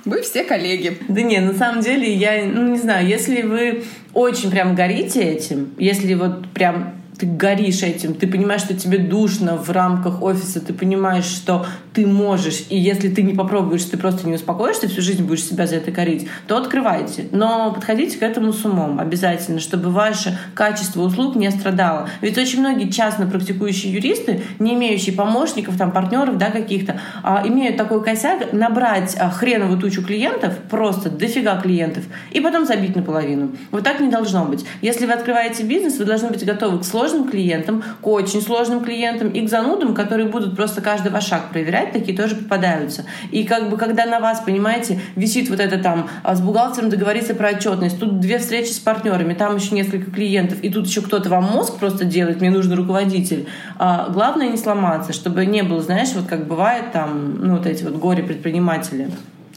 Вы 0.08 0.22
все 0.22 0.46
коллеги. 0.46 0.98
Да 1.10 1.22
не, 1.22 1.40
на 1.40 1.54
самом 1.54 1.82
деле, 1.82 2.14
я, 2.14 2.46
ну 2.46 2.70
не 2.70 2.78
знаю, 2.78 3.06
если 3.06 3.42
вы 3.42 3.84
очень 4.14 4.50
прям 4.50 4.74
горите 4.74 5.22
этим, 5.22 5.76
если 5.78 6.14
вот 6.14 6.48
прям 6.54 6.94
ты 7.18 7.26
горишь 7.26 7.82
этим, 7.82 8.14
ты 8.14 8.28
понимаешь, 8.28 8.62
что 8.62 8.76
тебе 8.76 9.00
душно 9.00 9.58
в 9.58 9.70
рамках 9.72 10.22
офиса, 10.22 10.62
ты 10.62 10.74
понимаешь, 10.74 11.26
что 11.26 11.66
ты 11.94 12.06
можешь, 12.06 12.66
и 12.70 12.78
если 12.78 13.10
ты 13.10 13.24
не 13.24 13.34
попробуешь, 13.34 13.84
ты 13.86 13.98
просто 13.98 14.28
не 14.28 14.36
успокоишься, 14.36 14.88
всю 14.88 15.02
жизнь 15.02 15.24
будешь 15.24 15.44
себя 15.44 15.66
за 15.66 15.78
это 15.78 15.92
корить, 15.92 16.28
то 16.48 16.58
открывайте. 16.58 17.28
Но 17.32 17.74
подходите 17.74 18.20
к 18.20 18.22
этому 18.22 18.54
с 18.54 18.64
умом 18.66 19.00
обязательно, 19.00 19.60
чтобы 19.60 19.90
ваше 19.90 20.38
качество 20.54 21.02
услуг 21.02 21.36
не 21.36 21.50
страдало. 21.50 22.08
Ведь 22.22 22.38
очень 22.38 22.60
многие 22.60 22.92
частно 22.92 23.26
практикующие 23.26 23.94
юристы, 23.94 24.44
не 24.60 24.76
имеющие 24.76 25.16
помощников, 25.16 25.76
там, 25.78 25.92
партнеров, 25.92 26.38
да, 26.38 26.52
каких-то, 26.52 27.02
а, 27.24 27.44
имеют 27.48 27.78
такой 27.78 28.04
косяк 28.04 28.54
набрать 28.54 29.16
а, 29.20 29.32
хреновую 29.32 29.80
тучу 29.80 30.06
клиентов, 30.06 30.56
просто 30.70 31.10
дофига 31.10 31.60
клиентов, 31.60 32.04
и 32.32 32.40
потом 32.40 32.66
забить 32.66 32.96
наполовину. 32.96 33.56
Вот 33.72 33.84
так 33.84 34.00
не 34.00 34.10
должно 34.10 34.46
быть. 34.46 34.66
Если 34.82 35.08
вы 35.08 35.14
открываете 35.14 35.64
бизнес, 35.64 35.98
вы 35.98 36.06
должны 36.06 36.30
быть 36.30 36.46
готовы 36.46 36.80
к 36.80 36.86
сложным 36.86 37.07
сложным 37.08 37.30
клиентам, 37.30 37.84
к 38.02 38.08
очень 38.08 38.42
сложным 38.42 38.84
клиентам 38.84 39.30
и 39.30 39.46
к 39.46 39.50
занудам, 39.50 39.94
которые 39.94 40.28
будут 40.28 40.56
просто 40.56 40.82
каждый 40.82 41.12
ваш 41.12 41.28
шаг 41.28 41.50
проверять, 41.52 41.94
такие 41.94 42.18
тоже 42.18 42.36
попадаются. 42.36 43.06
И 43.32 43.44
как 43.44 43.70
бы 43.70 43.78
когда 43.78 44.06
на 44.06 44.20
вас, 44.20 44.42
понимаете, 44.42 45.00
висит 45.16 45.50
вот 45.50 45.60
это 45.60 45.78
там 45.78 46.10
а, 46.24 46.36
с 46.36 46.42
бухгалтером 46.42 46.90
договориться 46.90 47.34
про 47.34 47.50
отчетность, 47.50 48.00
тут 48.00 48.20
две 48.20 48.40
встречи 48.40 48.72
с 48.72 48.80
партнерами, 48.80 49.34
там 49.34 49.56
еще 49.56 49.74
несколько 49.76 50.12
клиентов, 50.12 50.60
и 50.62 50.70
тут 50.70 50.88
еще 50.88 51.02
кто-то 51.02 51.30
вам 51.30 51.46
мозг 51.46 51.78
просто 51.80 52.06
делает, 52.06 52.42
мне 52.42 52.50
нужен 52.50 52.74
руководитель. 52.74 53.48
А, 53.78 54.10
главное 54.10 54.50
не 54.50 54.58
сломаться, 54.58 55.14
чтобы 55.14 55.46
не 55.46 55.64
было, 55.64 55.82
знаешь, 55.82 56.10
вот 56.14 56.28
как 56.28 56.48
бывает 56.48 56.92
там, 56.92 57.40
ну 57.40 57.58
вот 57.58 57.66
эти 57.66 57.84
вот 57.84 57.96
горе-предприниматели. 57.96 59.10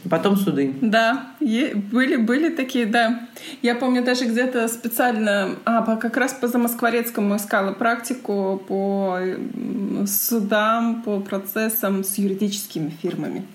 Потом 0.09 0.35
суды. 0.35 0.73
Да, 0.81 1.27
были, 1.39 2.15
были 2.15 2.49
такие, 2.49 2.85
да. 2.85 3.27
Я 3.61 3.75
помню 3.75 4.03
даже 4.03 4.25
где-то 4.25 4.67
специально, 4.67 5.55
а, 5.63 5.83
по, 5.83 5.95
как 5.95 6.17
раз 6.17 6.33
по 6.33 6.47
Замоскворецкому 6.47 7.35
искала 7.35 7.71
практику 7.73 8.61
по 8.67 9.19
судам, 10.07 11.03
по 11.03 11.19
процессам 11.19 12.03
с 12.03 12.17
юридическими 12.17 12.91
фирмами. 13.01 13.45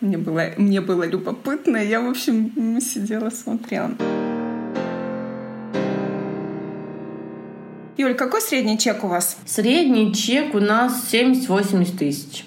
Мне 0.00 0.18
было, 0.18 0.50
мне 0.58 0.80
было 0.80 1.04
любопытно, 1.04 1.78
я, 1.78 2.00
в 2.00 2.08
общем, 2.08 2.80
сидела, 2.80 3.30
смотрела. 3.30 3.90
Юль, 7.96 8.14
какой 8.14 8.40
средний 8.40 8.78
чек 8.78 9.02
у 9.02 9.08
вас? 9.08 9.36
Средний 9.44 10.14
чек 10.14 10.54
у 10.54 10.60
нас 10.60 11.12
70-80 11.12 11.98
тысяч. 11.98 12.44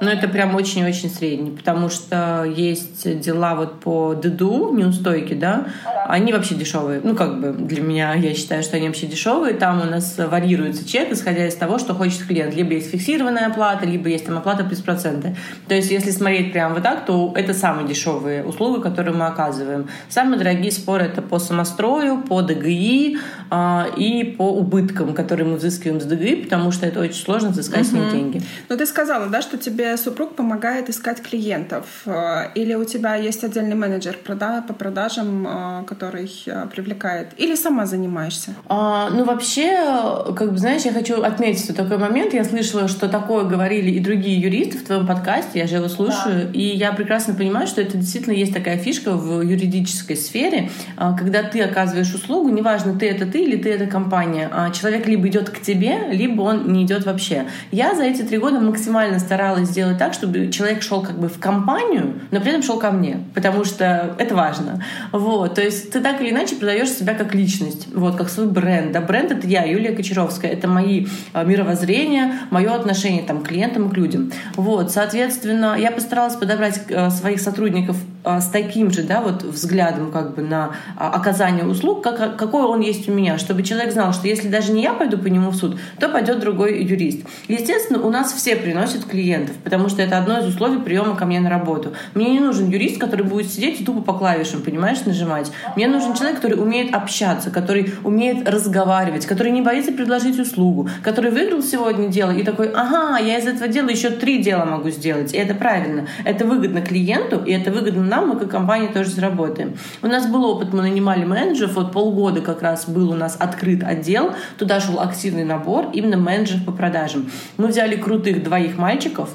Но 0.00 0.10
это 0.10 0.28
прям 0.28 0.54
очень-очень 0.54 1.10
средний, 1.10 1.50
потому 1.50 1.88
что 1.88 2.44
есть 2.44 3.20
дела 3.20 3.54
вот 3.54 3.80
по 3.80 4.14
ДДУ, 4.14 4.72
неустойки, 4.74 5.34
да, 5.34 5.66
они 6.08 6.32
вообще 6.32 6.54
дешевые. 6.54 7.00
Ну, 7.04 7.14
как 7.14 7.40
бы 7.40 7.52
для 7.52 7.82
меня, 7.82 8.14
я 8.14 8.34
считаю, 8.34 8.62
что 8.62 8.76
они 8.76 8.88
вообще 8.88 9.06
дешевые. 9.06 9.54
Там 9.54 9.80
у 9.80 9.84
нас 9.84 10.16
варьируется 10.18 10.88
чек, 10.88 11.12
исходя 11.12 11.46
из 11.46 11.54
того, 11.54 11.78
что 11.78 11.94
хочет 11.94 12.26
клиент. 12.26 12.54
Либо 12.54 12.72
есть 12.72 12.90
фиксированная 12.90 13.46
оплата, 13.46 13.86
либо 13.86 14.08
есть 14.08 14.26
там 14.26 14.38
оплата 14.38 14.64
плюс 14.64 14.80
проценты. 14.80 15.36
То 15.68 15.74
есть, 15.74 15.90
если 15.90 16.10
смотреть 16.10 16.52
прямо 16.52 16.74
вот 16.74 16.82
так, 16.82 17.04
то 17.06 17.32
это 17.36 17.54
самые 17.54 17.86
дешевые 17.86 18.44
услуги, 18.44 18.82
которые 18.82 19.14
мы 19.14 19.26
оказываем. 19.26 19.88
Самые 20.08 20.38
дорогие 20.38 20.72
споры 20.72 21.04
это 21.04 21.22
по 21.22 21.38
самострою, 21.38 22.22
по 22.22 22.42
ДГИ 22.42 23.18
э, 23.50 23.82
и 23.96 24.24
по 24.36 24.50
убыткам, 24.50 25.14
которые 25.14 25.46
мы 25.46 25.56
взыскиваем 25.56 26.00
с 26.00 26.04
ДГИ, 26.04 26.36
потому 26.44 26.72
что 26.72 26.86
это 26.86 27.00
очень 27.00 27.22
сложно 27.22 27.50
взыскать 27.50 27.82
угу. 27.82 27.88
с 27.88 27.92
них 27.92 28.10
деньги. 28.10 28.42
Ну, 28.68 28.76
ты 28.76 28.86
сказала, 28.86 29.26
да, 29.26 29.42
что 29.42 29.58
тебе 29.58 29.89
супруг 29.96 30.36
помогает 30.36 30.88
искать 30.88 31.22
клиентов? 31.22 31.84
Э, 32.06 32.48
или 32.54 32.74
у 32.74 32.84
тебя 32.84 33.16
есть 33.16 33.44
отдельный 33.44 33.74
менеджер 33.74 34.18
по 34.24 34.72
продажам, 34.74 35.46
э, 35.46 35.84
который 35.86 36.30
э, 36.46 36.66
привлекает? 36.72 37.28
Или 37.36 37.54
сама 37.54 37.86
занимаешься? 37.86 38.54
А, 38.68 39.10
ну, 39.10 39.24
вообще, 39.24 40.24
как 40.36 40.52
бы, 40.52 40.58
знаешь, 40.58 40.82
я 40.82 40.92
хочу 40.92 41.22
отметить 41.22 41.68
вот 41.68 41.76
такой 41.76 41.98
момент. 41.98 42.34
Я 42.34 42.44
слышала, 42.44 42.88
что 42.88 43.08
такое 43.08 43.44
говорили 43.44 43.90
и 43.90 44.00
другие 44.00 44.40
юристы 44.40 44.78
в 44.78 44.84
твоем 44.84 45.06
подкасте, 45.06 45.58
я 45.58 45.66
же 45.66 45.76
его 45.76 45.88
слушаю, 45.88 46.46
да. 46.46 46.50
и 46.52 46.76
я 46.76 46.92
прекрасно 46.92 47.34
понимаю, 47.34 47.66
что 47.66 47.80
это 47.80 47.96
действительно 47.96 48.34
есть 48.34 48.54
такая 48.54 48.78
фишка 48.78 49.12
в 49.12 49.40
юридической 49.42 50.16
сфере, 50.16 50.70
когда 50.96 51.42
ты 51.42 51.60
оказываешь 51.62 52.12
услугу, 52.14 52.48
неважно, 52.50 52.98
ты 52.98 53.08
это 53.08 53.26
ты 53.26 53.42
или 53.42 53.56
ты 53.56 53.70
это 53.70 53.86
компания, 53.86 54.48
а 54.52 54.70
человек 54.70 55.06
либо 55.06 55.28
идет 55.28 55.50
к 55.50 55.60
тебе, 55.60 56.08
либо 56.10 56.42
он 56.42 56.72
не 56.72 56.84
идет 56.84 57.06
вообще. 57.06 57.46
Я 57.70 57.94
за 57.94 58.04
эти 58.04 58.22
три 58.22 58.38
года 58.38 58.60
максимально 58.60 59.18
старалась 59.18 59.68
сделать 59.68 59.79
сделать 59.80 59.96
так, 59.96 60.12
чтобы 60.12 60.50
человек 60.50 60.82
шел 60.82 61.00
как 61.00 61.18
бы 61.18 61.28
в 61.28 61.38
компанию, 61.38 62.20
но 62.30 62.40
при 62.40 62.50
этом 62.50 62.62
шел 62.62 62.78
ко 62.78 62.90
мне, 62.90 63.20
потому 63.34 63.64
что 63.64 64.14
это 64.18 64.34
важно. 64.34 64.84
Вот, 65.10 65.54
то 65.54 65.62
есть 65.62 65.90
ты 65.90 66.00
так 66.00 66.20
или 66.20 66.30
иначе 66.30 66.56
продаешь 66.56 66.90
себя 66.90 67.14
как 67.14 67.34
личность, 67.34 67.88
вот, 67.94 68.16
как 68.16 68.28
свой 68.28 68.46
бренд. 68.46 68.92
Да, 68.92 69.00
бренд— 69.00 69.30
это 69.32 69.46
я, 69.46 69.64
Юлия 69.64 69.92
Кочаровская, 69.92 70.50
это 70.50 70.68
мои 70.68 71.06
а, 71.32 71.44
мировоззрения, 71.44 72.40
мое 72.50 72.74
отношение 72.74 73.22
там, 73.22 73.42
к 73.42 73.48
клиентам 73.48 73.88
и 73.88 73.90
к 73.90 73.96
людям. 73.96 74.30
Вот, 74.56 74.90
соответственно, 74.90 75.76
я 75.78 75.90
постаралась 75.90 76.34
подобрать 76.34 76.82
а, 76.90 77.08
своих 77.08 77.40
сотрудников 77.40 77.96
с 78.24 78.48
таким 78.48 78.90
же 78.90 79.02
да, 79.02 79.20
вот 79.20 79.42
взглядом 79.42 80.10
как 80.10 80.34
бы 80.34 80.42
на 80.42 80.74
оказание 80.96 81.64
услуг, 81.64 82.02
как, 82.02 82.36
какой 82.36 82.62
он 82.62 82.80
есть 82.80 83.08
у 83.08 83.12
меня, 83.12 83.38
чтобы 83.38 83.62
человек 83.62 83.92
знал, 83.92 84.12
что 84.12 84.28
если 84.28 84.48
даже 84.48 84.72
не 84.72 84.82
я 84.82 84.92
пойду 84.92 85.18
по 85.18 85.26
нему 85.26 85.50
в 85.50 85.56
суд, 85.56 85.78
то 85.98 86.08
пойдет 86.08 86.40
другой 86.40 86.82
юрист. 86.84 87.26
Естественно, 87.48 88.00
у 88.00 88.10
нас 88.10 88.32
все 88.32 88.56
приносят 88.56 89.04
клиентов, 89.04 89.56
потому 89.64 89.88
что 89.88 90.02
это 90.02 90.18
одно 90.18 90.38
из 90.38 90.46
условий 90.46 90.78
приема 90.78 91.16
ко 91.16 91.24
мне 91.24 91.40
на 91.40 91.50
работу. 91.50 91.94
Мне 92.14 92.30
не 92.30 92.40
нужен 92.40 92.68
юрист, 92.68 92.98
который 92.98 93.24
будет 93.24 93.50
сидеть 93.50 93.80
и 93.80 93.84
тупо 93.84 94.02
по 94.02 94.12
клавишам, 94.12 94.62
понимаешь, 94.62 95.04
нажимать. 95.04 95.50
Мне 95.76 95.88
нужен 95.88 96.14
человек, 96.14 96.36
который 96.36 96.60
умеет 96.60 96.94
общаться, 96.94 97.50
который 97.50 97.94
умеет 98.04 98.48
разговаривать, 98.48 99.26
который 99.26 99.52
не 99.52 99.62
боится 99.62 99.92
предложить 99.92 100.38
услугу, 100.38 100.88
который 101.02 101.30
выиграл 101.30 101.62
сегодня 101.62 102.08
дело 102.08 102.30
и 102.30 102.42
такой, 102.42 102.70
ага, 102.70 103.18
я 103.18 103.38
из 103.38 103.46
этого 103.46 103.68
дела 103.68 103.88
еще 103.88 104.10
три 104.10 104.42
дела 104.42 104.64
могу 104.64 104.90
сделать. 104.90 105.32
И 105.32 105.36
это 105.36 105.54
правильно. 105.54 106.06
Это 106.24 106.44
выгодно 106.44 106.82
клиенту, 106.82 107.42
и 107.44 107.52
это 107.52 107.70
выгодно 107.70 108.09
нам, 108.10 108.28
мы 108.28 108.36
как 108.36 108.50
компания 108.50 108.88
тоже 108.88 109.10
заработаем. 109.10 109.76
У 110.02 110.06
нас 110.06 110.26
был 110.26 110.44
опыт, 110.44 110.72
мы 110.72 110.82
нанимали 110.82 111.24
менеджеров, 111.24 111.76
вот 111.76 111.92
полгода 111.92 112.40
как 112.42 112.60
раз 112.60 112.86
был 112.88 113.10
у 113.10 113.14
нас 113.14 113.36
открыт 113.38 113.82
отдел, 113.82 114.32
туда 114.58 114.80
шел 114.80 115.00
активный 115.00 115.44
набор 115.44 115.86
именно 115.94 116.18
менеджеров 116.18 116.64
по 116.66 116.72
продажам. 116.72 117.30
Мы 117.56 117.68
взяли 117.68 117.96
крутых 117.96 118.42
двоих 118.42 118.76
мальчиков, 118.76 119.30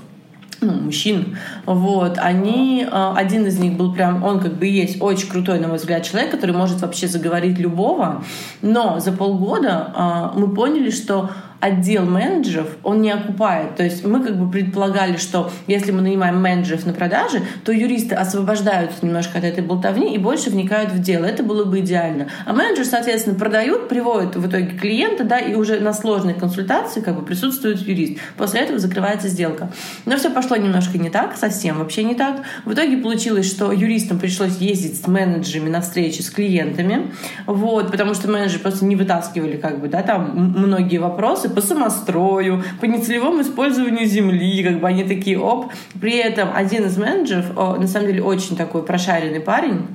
ну, 0.62 0.74
мужчин, 0.74 1.38
вот, 1.66 2.18
они, 2.18 2.88
а, 2.90 3.14
один 3.16 3.46
из 3.46 3.60
них 3.60 3.74
был 3.74 3.94
прям, 3.94 4.24
он 4.24 4.40
как 4.40 4.56
бы 4.56 4.66
есть 4.66 5.02
очень 5.02 5.30
крутой, 5.30 5.60
на 5.60 5.68
мой 5.68 5.78
взгляд, 5.78 6.04
человек, 6.04 6.32
который 6.32 6.56
может 6.56 6.82
вообще 6.82 7.08
заговорить 7.08 7.60
любого, 7.60 8.24
но 8.62 9.00
за 9.00 9.12
полгода 9.12 9.92
а, 9.94 10.34
мы 10.36 10.54
поняли, 10.54 10.90
что 10.90 11.30
отдел 11.66 12.06
менеджеров, 12.06 12.68
он 12.84 13.02
не 13.02 13.12
окупает. 13.12 13.76
То 13.76 13.84
есть 13.84 14.06
мы 14.06 14.24
как 14.24 14.38
бы 14.38 14.50
предполагали, 14.50 15.18
что 15.18 15.52
если 15.68 15.92
мы 15.92 16.02
нанимаем 16.02 16.42
менеджеров 16.42 16.86
на 16.86 16.94
продажи, 16.94 17.42
то 17.64 17.72
юристы 17.72 18.16
освобождаются 18.16 19.06
немножко 19.06 19.40
от 19.40 19.44
этой 19.44 19.64
болтовни 19.64 20.14
и 20.14 20.18
больше 20.18 20.52
вникают 20.52 20.92
в 20.92 21.02
дело. 21.02 21.26
Это 21.26 21.44
было 21.44 21.66
бы 21.66 21.80
идеально. 21.80 22.28
А 22.46 22.54
менеджеры, 22.54 22.86
соответственно, 22.86 23.38
продают, 23.38 23.90
приводят 23.90 24.36
в 24.36 24.48
итоге 24.48 24.78
клиента, 24.78 25.24
да, 25.24 25.40
и 25.40 25.56
уже 25.56 25.80
на 25.80 25.94
сложной 25.94 26.36
консультации 26.36 27.02
как 27.02 27.16
бы 27.16 27.26
присутствует 27.26 27.80
юрист. 27.80 28.20
После 28.38 28.62
этого 28.62 28.78
закрывается 28.78 29.28
сделка. 29.28 29.72
Но 30.06 30.18
все 30.18 30.30
пошло 30.30 30.56
немножко 30.58 30.98
не 30.98 31.10
так, 31.10 31.36
совсем 31.36 31.80
вообще 31.80 32.04
не 32.04 32.14
так. 32.14 32.44
В 32.66 32.74
итоге 32.74 32.98
получилось, 32.98 33.50
что 33.50 33.72
юристам 33.72 34.20
пришлось 34.20 34.58
ездить 34.58 35.02
с 35.02 35.08
менеджерами 35.08 35.70
на 35.70 35.82
встречи 35.82 36.22
с 36.22 36.30
клиентами, 36.30 37.12
вот, 37.48 37.92
потому 37.92 38.14
что 38.14 38.30
менеджеры 38.30 38.60
просто 38.60 38.86
не 38.86 38.96
вытаскивали 38.96 39.58
как 39.58 39.80
бы, 39.80 39.88
да, 39.88 40.04
там 40.04 40.54
многие 40.56 40.98
вопросы, 40.98 41.50
по 41.56 41.62
самострою, 41.62 42.64
по 42.82 42.86
нецелевому 42.86 43.42
использованию 43.42 44.06
земли, 44.06 44.64
как 44.64 44.80
бы 44.80 44.88
они 44.88 45.04
такие, 45.04 45.40
оп. 45.40 45.72
При 46.00 46.18
этом 46.18 46.50
один 46.54 46.86
из 46.86 46.98
менеджеров, 46.98 47.56
на 47.56 47.88
самом 47.88 48.08
деле 48.08 48.22
очень 48.22 48.56
такой 48.56 48.84
прошаренный 48.84 49.40
парень, 49.40 49.88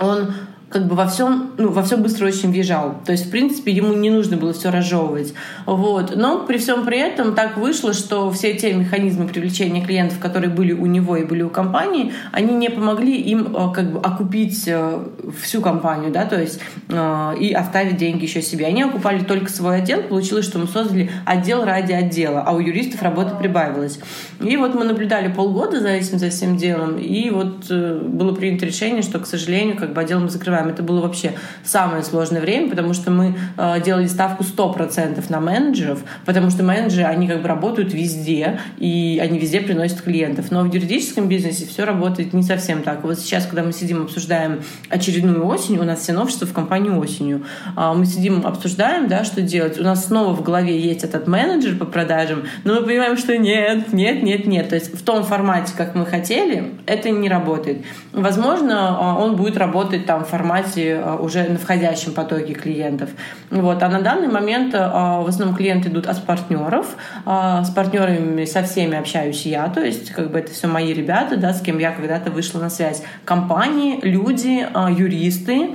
он 0.00 0.32
как 0.68 0.88
бы 0.88 0.96
во 0.96 1.06
всем, 1.06 1.52
ну, 1.58 1.70
во 1.70 1.82
все 1.84 1.96
быстро 1.96 2.26
очень 2.26 2.50
въезжал. 2.50 2.96
То 3.04 3.12
есть, 3.12 3.26
в 3.26 3.30
принципе, 3.30 3.70
ему 3.70 3.92
не 3.92 4.10
нужно 4.10 4.36
было 4.36 4.52
все 4.52 4.70
разжевывать. 4.70 5.32
Вот. 5.64 6.16
Но 6.16 6.40
при 6.40 6.58
всем 6.58 6.84
при 6.84 6.98
этом 6.98 7.36
так 7.36 7.56
вышло, 7.56 7.92
что 7.92 8.32
все 8.32 8.54
те 8.54 8.72
механизмы 8.72 9.28
привлечения 9.28 9.84
клиентов, 9.84 10.18
которые 10.18 10.50
были 10.50 10.72
у 10.72 10.86
него 10.86 11.16
и 11.16 11.24
были 11.24 11.42
у 11.42 11.50
компании, 11.50 12.12
они 12.32 12.52
не 12.54 12.68
помогли 12.68 13.16
им 13.16 13.54
э, 13.54 13.72
как 13.72 13.92
бы 13.92 14.00
окупить 14.00 14.64
э, 14.66 15.04
всю 15.40 15.60
компанию, 15.60 16.10
да, 16.10 16.24
то 16.24 16.40
есть 16.40 16.58
э, 16.88 17.34
и 17.38 17.52
оставить 17.52 17.96
деньги 17.96 18.24
еще 18.24 18.42
себе. 18.42 18.66
Они 18.66 18.82
окупали 18.82 19.22
только 19.22 19.50
свой 19.50 19.78
отдел. 19.78 20.02
Получилось, 20.02 20.46
что 20.46 20.58
мы 20.58 20.66
создали 20.66 21.10
отдел 21.24 21.64
ради 21.64 21.92
отдела, 21.92 22.42
а 22.44 22.52
у 22.52 22.58
юристов 22.58 23.02
работа 23.02 23.36
прибавилась. 23.36 24.00
И 24.40 24.56
вот 24.56 24.74
мы 24.74 24.84
наблюдали 24.84 25.32
полгода 25.32 25.78
за 25.78 25.90
этим, 25.90 26.18
за 26.18 26.30
всем 26.30 26.56
делом, 26.56 26.98
и 26.98 27.30
вот 27.30 27.70
было 27.70 28.34
принято 28.34 28.66
решение, 28.66 29.02
что, 29.02 29.20
к 29.20 29.26
сожалению, 29.26 29.76
как 29.76 29.92
бы 29.92 30.00
отдел 30.00 30.18
мы 30.18 30.28
закрываем 30.28 30.55
называем. 30.56 30.68
Это 30.68 30.82
было 30.82 31.00
вообще 31.00 31.32
самое 31.64 32.02
сложное 32.02 32.40
время, 32.40 32.70
потому 32.70 32.94
что 32.94 33.10
мы 33.10 33.36
э, 33.56 33.80
делали 33.82 34.06
ставку 34.06 34.44
100% 34.44 35.24
на 35.28 35.40
менеджеров, 35.40 36.00
потому 36.24 36.50
что 36.50 36.62
менеджеры, 36.62 37.04
они 37.04 37.28
как 37.28 37.42
бы 37.42 37.48
работают 37.48 37.92
везде, 37.92 38.60
и 38.78 39.20
они 39.22 39.38
везде 39.38 39.60
приносят 39.60 40.02
клиентов. 40.02 40.50
Но 40.50 40.62
в 40.62 40.72
юридическом 40.72 41.28
бизнесе 41.28 41.66
все 41.66 41.84
работает 41.84 42.32
не 42.32 42.42
совсем 42.42 42.82
так. 42.82 43.04
Вот 43.04 43.18
сейчас, 43.18 43.46
когда 43.46 43.62
мы 43.62 43.72
сидим, 43.72 44.02
обсуждаем 44.02 44.62
очередную 44.88 45.46
осень, 45.46 45.78
у 45.78 45.84
нас 45.84 46.00
все 46.00 46.12
новшества 46.12 46.46
в 46.46 46.52
компании 46.52 46.90
осенью, 46.90 47.44
э, 47.76 47.92
мы 47.94 48.06
сидим, 48.06 48.46
обсуждаем, 48.46 49.08
да, 49.08 49.24
что 49.24 49.42
делать. 49.42 49.78
У 49.78 49.82
нас 49.82 50.06
снова 50.06 50.34
в 50.34 50.42
голове 50.42 50.78
есть 50.78 51.04
этот 51.04 51.26
менеджер 51.26 51.76
по 51.76 51.84
продажам, 51.84 52.44
но 52.64 52.74
мы 52.74 52.82
понимаем, 52.82 53.16
что 53.16 53.36
нет, 53.36 53.92
нет, 53.92 54.22
нет, 54.22 54.46
нет. 54.46 54.68
То 54.68 54.74
есть 54.76 54.94
в 54.94 55.02
том 55.04 55.24
формате, 55.24 55.72
как 55.76 55.94
мы 55.94 56.06
хотели, 56.06 56.74
это 56.86 57.10
не 57.10 57.28
работает. 57.28 57.84
Возможно, 58.12 58.98
э, 59.00 59.22
он 59.22 59.36
будет 59.36 59.56
работать 59.56 60.06
там 60.06 60.24
в 60.24 60.28
формате 60.28 60.45
формате 60.46 61.02
э, 61.02 61.16
уже 61.16 61.44
на 61.44 61.58
входящем 61.58 62.12
потоке 62.12 62.54
клиентов. 62.54 63.10
Вот. 63.50 63.82
А 63.82 63.88
на 63.88 64.00
данный 64.00 64.28
момент 64.28 64.74
э, 64.74 64.78
в 64.78 65.26
основном 65.28 65.56
клиенты 65.56 65.88
идут 65.88 66.06
от 66.06 66.24
партнеров. 66.24 66.96
Э, 67.26 67.62
с 67.64 67.70
партнерами 67.70 68.44
со 68.44 68.62
всеми 68.62 68.96
общаюсь 68.96 69.46
я, 69.46 69.68
то 69.68 69.84
есть 69.84 70.10
как 70.10 70.30
бы 70.30 70.38
это 70.38 70.52
все 70.52 70.68
мои 70.68 70.92
ребята, 70.92 71.36
да, 71.36 71.52
с 71.52 71.60
кем 71.60 71.78
я 71.78 71.92
когда-то 71.92 72.30
вышла 72.30 72.60
на 72.60 72.70
связь. 72.70 73.02
Компании, 73.24 73.98
люди, 74.02 74.66
юристы 74.96 75.74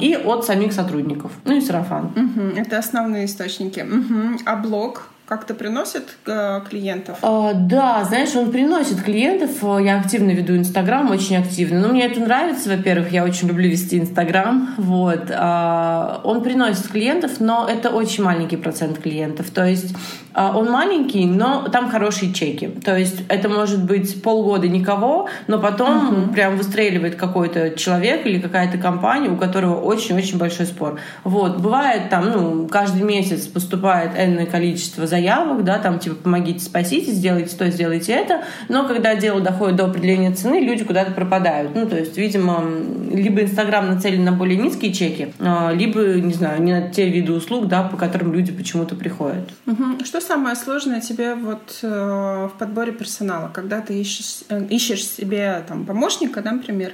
и 0.00 0.18
от 0.24 0.44
самих 0.44 0.72
сотрудников. 0.72 1.32
Ну 1.44 1.56
и 1.56 1.60
сарафан. 1.60 2.06
Угу, 2.16 2.60
это 2.60 2.78
основные 2.78 3.26
источники. 3.26 3.80
Угу. 3.80 4.40
А 4.46 4.56
блог? 4.56 5.10
Как-то 5.30 5.54
приносит 5.54 6.16
э, 6.26 6.60
клиентов? 6.68 7.18
А, 7.22 7.52
да, 7.54 8.02
знаешь, 8.02 8.34
он 8.34 8.50
приносит 8.50 9.00
клиентов. 9.00 9.62
Я 9.62 10.00
активно 10.00 10.32
веду 10.32 10.56
Инстаграм, 10.56 11.08
очень 11.08 11.36
активно. 11.36 11.78
Но 11.78 11.88
мне 11.90 12.06
это 12.06 12.18
нравится, 12.18 12.68
во-первых, 12.68 13.12
я 13.12 13.22
очень 13.22 13.46
люблю 13.46 13.70
вести 13.70 14.00
Инстаграм. 14.00 14.74
Вот. 14.76 15.30
А, 15.30 16.20
он 16.24 16.42
приносит 16.42 16.88
клиентов, 16.88 17.38
но 17.38 17.68
это 17.70 17.90
очень 17.90 18.24
маленький 18.24 18.56
процент 18.56 18.98
клиентов. 18.98 19.50
То 19.50 19.64
есть 19.64 19.94
он 20.34 20.70
маленький, 20.70 21.26
но 21.26 21.68
там 21.68 21.90
хорошие 21.90 22.32
чеки. 22.32 22.68
То 22.68 22.96
есть 22.96 23.22
это 23.28 23.48
может 23.48 23.84
быть 23.84 24.22
полгода 24.22 24.68
никого, 24.68 25.28
но 25.46 25.58
потом 25.58 26.10
uh-huh. 26.10 26.32
прям 26.32 26.56
выстреливает 26.56 27.16
какой-то 27.16 27.70
человек 27.70 28.26
или 28.26 28.40
какая-то 28.40 28.78
компания, 28.78 29.28
у 29.28 29.36
которого 29.36 29.80
очень-очень 29.80 30.38
большой 30.38 30.66
спор. 30.66 30.98
Вот. 31.24 31.58
Бывает 31.58 32.08
там, 32.10 32.30
ну, 32.30 32.68
каждый 32.68 33.02
месяц 33.02 33.46
поступает 33.46 34.12
энное 34.16 34.46
количество 34.46 35.06
заявок 35.06 35.60
да, 35.62 35.78
там 35.78 35.98
типа 35.98 36.16
помогите, 36.16 36.60
спасите, 36.60 37.12
сделайте 37.12 37.56
то, 37.56 37.70
сделайте 37.70 38.12
это, 38.12 38.42
но 38.68 38.86
когда 38.86 39.14
дело 39.14 39.40
доходит 39.40 39.76
до 39.76 39.86
определения 39.86 40.32
цены, 40.32 40.60
люди 40.60 40.84
куда-то 40.84 41.12
пропадают. 41.12 41.74
Ну, 41.74 41.86
то 41.86 41.96
есть, 41.96 42.16
видимо, 42.16 42.64
либо 43.12 43.42
Инстаграм 43.42 43.86
нацелен 43.88 44.24
на 44.24 44.32
более 44.32 44.56
низкие 44.56 44.92
чеки, 44.92 45.32
а, 45.38 45.72
либо, 45.72 46.00
не 46.00 46.34
знаю, 46.34 46.62
не 46.62 46.72
на 46.72 46.88
те 46.88 47.08
виды 47.08 47.32
услуг, 47.32 47.68
да, 47.68 47.82
по 47.82 47.96
которым 47.96 48.32
люди 48.32 48.52
почему-то 48.52 48.94
приходят. 48.94 49.50
Угу. 49.66 50.04
Что 50.04 50.19
самое 50.20 50.56
сложное 50.56 51.00
тебе 51.00 51.34
вот 51.34 51.78
э, 51.82 52.48
в 52.52 52.58
подборе 52.58 52.92
персонала, 52.92 53.50
когда 53.52 53.80
ты 53.80 54.00
ищешь, 54.00 54.44
э, 54.48 54.66
ищешь 54.70 55.04
себе 55.04 55.64
там 55.68 55.84
помощника, 55.86 56.42
да, 56.42 56.52
например, 56.52 56.92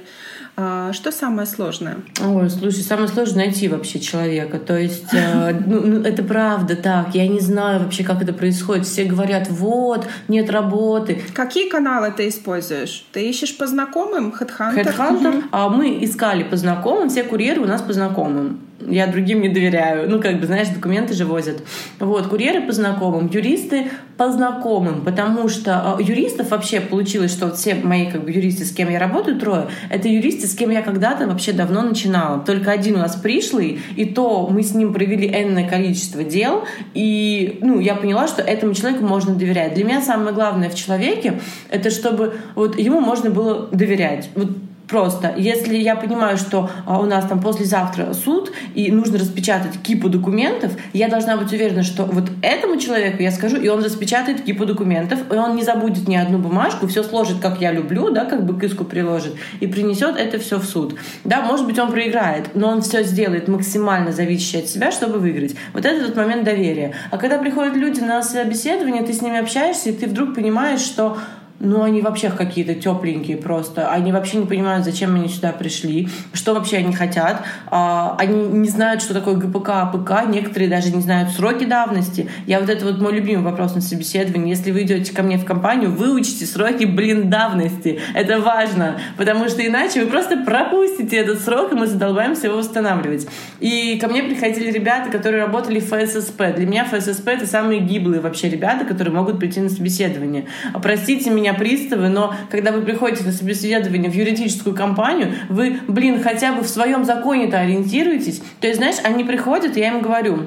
э, 0.55 0.91
что 0.93 1.11
самое 1.11 1.47
сложное? 1.47 1.97
Ой, 2.23 2.49
слушай, 2.49 2.83
самое 2.83 3.07
сложное 3.07 3.45
найти 3.45 3.67
вообще 3.67 3.99
человека. 3.99 4.59
То 4.59 4.77
есть, 4.77 5.13
э, 5.13 5.59
ну, 5.65 5.81
ну, 5.81 6.01
это 6.01 6.23
правда 6.23 6.75
так. 6.75 7.15
Я 7.15 7.27
не 7.27 7.39
знаю 7.39 7.83
вообще, 7.83 8.03
как 8.03 8.21
это 8.21 8.33
происходит. 8.33 8.85
Все 8.85 9.05
говорят, 9.05 9.47
вот, 9.49 10.07
нет 10.27 10.49
работы. 10.49 11.21
Какие 11.33 11.69
каналы 11.69 12.11
ты 12.11 12.27
используешь? 12.27 13.05
Ты 13.11 13.29
ищешь 13.29 13.57
по 13.57 13.67
знакомым? 13.67 14.33
Headhunter? 14.39 14.83
Headhunter. 14.83 15.37
Угу. 15.37 15.47
А 15.51 15.69
мы 15.69 16.03
искали 16.03 16.43
по 16.43 16.57
знакомым, 16.57 17.09
все 17.09 17.23
курьеры 17.23 17.61
у 17.61 17.65
нас 17.65 17.81
по 17.81 17.93
знакомым 17.93 18.66
я 18.79 19.07
другим 19.07 19.41
не 19.41 19.49
доверяю. 19.49 20.09
Ну, 20.09 20.21
как 20.21 20.39
бы, 20.39 20.45
знаешь, 20.45 20.67
документы 20.67 21.13
же 21.13 21.25
возят. 21.25 21.63
Вот, 21.99 22.27
курьеры 22.27 22.61
по 22.61 22.71
знакомым, 22.71 23.27
юристы 23.27 23.87
по 24.17 24.31
знакомым, 24.31 25.01
потому 25.01 25.47
что 25.47 25.97
э, 25.99 26.03
юристов 26.03 26.51
вообще 26.51 26.81
получилось, 26.81 27.31
что 27.31 27.47
вот 27.47 27.57
все 27.57 27.75
мои 27.75 28.09
как 28.09 28.23
бы 28.23 28.31
юристы, 28.31 28.65
с 28.65 28.71
кем 28.71 28.89
я 28.89 28.99
работаю, 28.99 29.39
трое, 29.39 29.67
это 29.89 30.07
юристы, 30.07 30.47
с 30.47 30.55
кем 30.55 30.71
я 30.71 30.81
когда-то 30.81 31.27
вообще 31.27 31.53
давно 31.53 31.83
начинала. 31.83 32.39
Только 32.43 32.71
один 32.71 32.95
у 32.95 32.99
нас 32.99 33.15
пришлый, 33.15 33.79
и 33.95 34.05
то 34.05 34.47
мы 34.51 34.63
с 34.63 34.73
ним 34.73 34.93
провели 34.93 35.27
энное 35.27 35.69
количество 35.69 36.23
дел, 36.23 36.63
и, 36.93 37.59
ну, 37.61 37.79
я 37.79 37.95
поняла, 37.95 38.27
что 38.27 38.41
этому 38.41 38.73
человеку 38.73 39.05
можно 39.05 39.35
доверять. 39.35 39.75
Для 39.75 39.85
меня 39.85 40.01
самое 40.01 40.33
главное 40.33 40.69
в 40.69 40.75
человеке, 40.75 41.39
это 41.69 41.91
чтобы 41.91 42.35
вот 42.55 42.77
ему 42.79 43.01
можно 43.01 43.29
было 43.29 43.67
доверять. 43.71 44.29
Вот 44.35 44.49
Просто, 44.87 45.33
если 45.37 45.75
я 45.75 45.95
понимаю, 45.95 46.37
что 46.37 46.69
а, 46.85 46.99
у 46.99 47.05
нас 47.05 47.25
там 47.25 47.41
послезавтра 47.41 48.13
суд, 48.13 48.53
и 48.73 48.89
нужно 48.91 49.17
распечатать 49.19 49.81
кипу 49.81 50.07
документов, 50.07 50.71
я 50.93 51.09
должна 51.09 51.35
быть 51.35 51.51
уверена, 51.51 51.83
что 51.83 52.03
вот 52.05 52.29
этому 52.41 52.79
человеку 52.79 53.21
я 53.21 53.31
скажу, 53.31 53.57
и 53.57 53.67
он 53.67 53.83
распечатает 53.83 54.43
кипу 54.43 54.65
документов, 54.65 55.19
и 55.29 55.35
он 55.35 55.55
не 55.55 55.63
забудет 55.63 56.07
ни 56.07 56.15
одну 56.15 56.37
бумажку, 56.37 56.87
все 56.87 57.03
сложит, 57.03 57.39
как 57.41 57.59
я 57.59 57.73
люблю, 57.73 58.11
да, 58.11 58.23
как 58.23 58.45
бы 58.45 58.57
к 58.57 58.63
иску 58.63 58.85
приложит, 58.85 59.35
и 59.59 59.67
принесет 59.67 60.15
это 60.17 60.39
все 60.39 60.57
в 60.57 60.63
суд. 60.63 60.95
Да, 61.25 61.41
может 61.41 61.65
быть, 61.65 61.77
он 61.79 61.91
проиграет, 61.91 62.55
но 62.55 62.69
он 62.69 62.81
все 62.81 63.03
сделает 63.03 63.49
максимально 63.49 64.13
зависящее 64.13 64.63
от 64.63 64.69
себя, 64.69 64.91
чтобы 64.91 65.19
выиграть. 65.19 65.55
Вот 65.73 65.85
это 65.85 66.05
тот 66.05 66.15
момент 66.15 66.45
доверия. 66.45 66.93
А 67.11 67.17
когда 67.17 67.37
приходят 67.37 67.75
люди 67.75 67.99
на 67.99 68.23
собеседование, 68.23 69.03
ты 69.03 69.11
с 69.11 69.21
ними 69.21 69.37
общаешься, 69.37 69.89
и 69.89 69.93
ты 69.93 70.07
вдруг 70.07 70.33
понимаешь, 70.33 70.79
что 70.79 71.17
ну, 71.59 71.83
они 71.83 72.01
вообще 72.01 72.29
какие-то 72.29 72.75
тепленькие 72.75 73.37
просто. 73.37 73.89
Они 73.89 74.11
вообще 74.11 74.37
не 74.37 74.45
понимают, 74.45 74.85
зачем 74.85 75.15
они 75.15 75.27
сюда 75.27 75.51
пришли, 75.51 76.07
что 76.33 76.53
вообще 76.53 76.77
они 76.77 76.93
хотят. 76.93 77.43
А, 77.67 78.15
они 78.19 78.43
не 78.47 78.69
знают, 78.69 79.01
что 79.01 79.13
такое 79.13 79.35
ГПК, 79.35 79.69
АПК. 79.69 80.27
Некоторые 80.27 80.69
даже 80.69 80.91
не 80.91 81.01
знают 81.01 81.31
сроки 81.31 81.65
давности. 81.65 82.29
Я 82.45 82.59
вот 82.59 82.69
это 82.69 82.85
вот 82.85 82.99
мой 82.99 83.13
любимый 83.13 83.43
вопрос 83.43 83.73
на 83.75 83.81
собеседовании. 83.81 84.49
Если 84.49 84.71
вы 84.71 84.83
идете 84.83 85.13
ко 85.13 85.23
мне 85.23 85.37
в 85.37 85.45
компанию, 85.45 85.91
выучите 85.91 86.45
сроки, 86.45 86.85
блин, 86.85 87.29
давности. 87.29 87.99
Это 88.13 88.39
важно, 88.39 88.99
потому 89.17 89.49
что 89.49 89.65
иначе 89.65 90.03
вы 90.03 90.07
просто 90.07 90.37
пропустите 90.37 91.17
этот 91.17 91.41
срок, 91.41 91.71
и 91.71 91.75
мы 91.75 91.87
задолбаемся 91.87 92.47
его 92.47 92.57
восстанавливать. 92.57 93.27
И 93.59 93.97
ко 93.99 94.07
мне 94.07 94.23
приходили 94.23 94.71
ребята, 94.71 95.09
которые 95.09 95.43
работали 95.43 95.79
в 95.79 95.85
ФССП. 95.85 96.55
Для 96.55 96.67
меня 96.67 96.85
ФССП— 96.85 97.27
это 97.29 97.47
самые 97.47 97.81
гиблые 97.81 98.21
вообще 98.21 98.49
ребята, 98.49 98.85
которые 98.85 99.13
могут 99.13 99.39
прийти 99.39 99.59
на 99.59 99.69
собеседование. 99.69 100.45
Простите 100.81 101.29
меня, 101.29 101.46
меня 101.47 101.53
приставы, 101.53 102.09
но 102.09 102.33
когда 102.49 102.71
вы 102.71 102.81
приходите 102.81 103.23
на 103.23 103.31
собеседование 103.31 104.09
в 104.09 104.13
юридическую 104.13 104.75
компанию, 104.75 105.33
вы, 105.49 105.79
блин, 105.87 106.21
хотя 106.21 106.53
бы 106.53 106.61
в 106.63 106.67
своем 106.67 107.05
законе-то 107.05 107.59
ориентируетесь. 107.59 108.41
То 108.59 108.67
есть, 108.67 108.79
знаешь, 108.79 108.97
они 109.03 109.23
приходят, 109.23 109.77
и 109.77 109.79
я 109.79 109.89
им 109.89 110.01
говорю, 110.01 110.45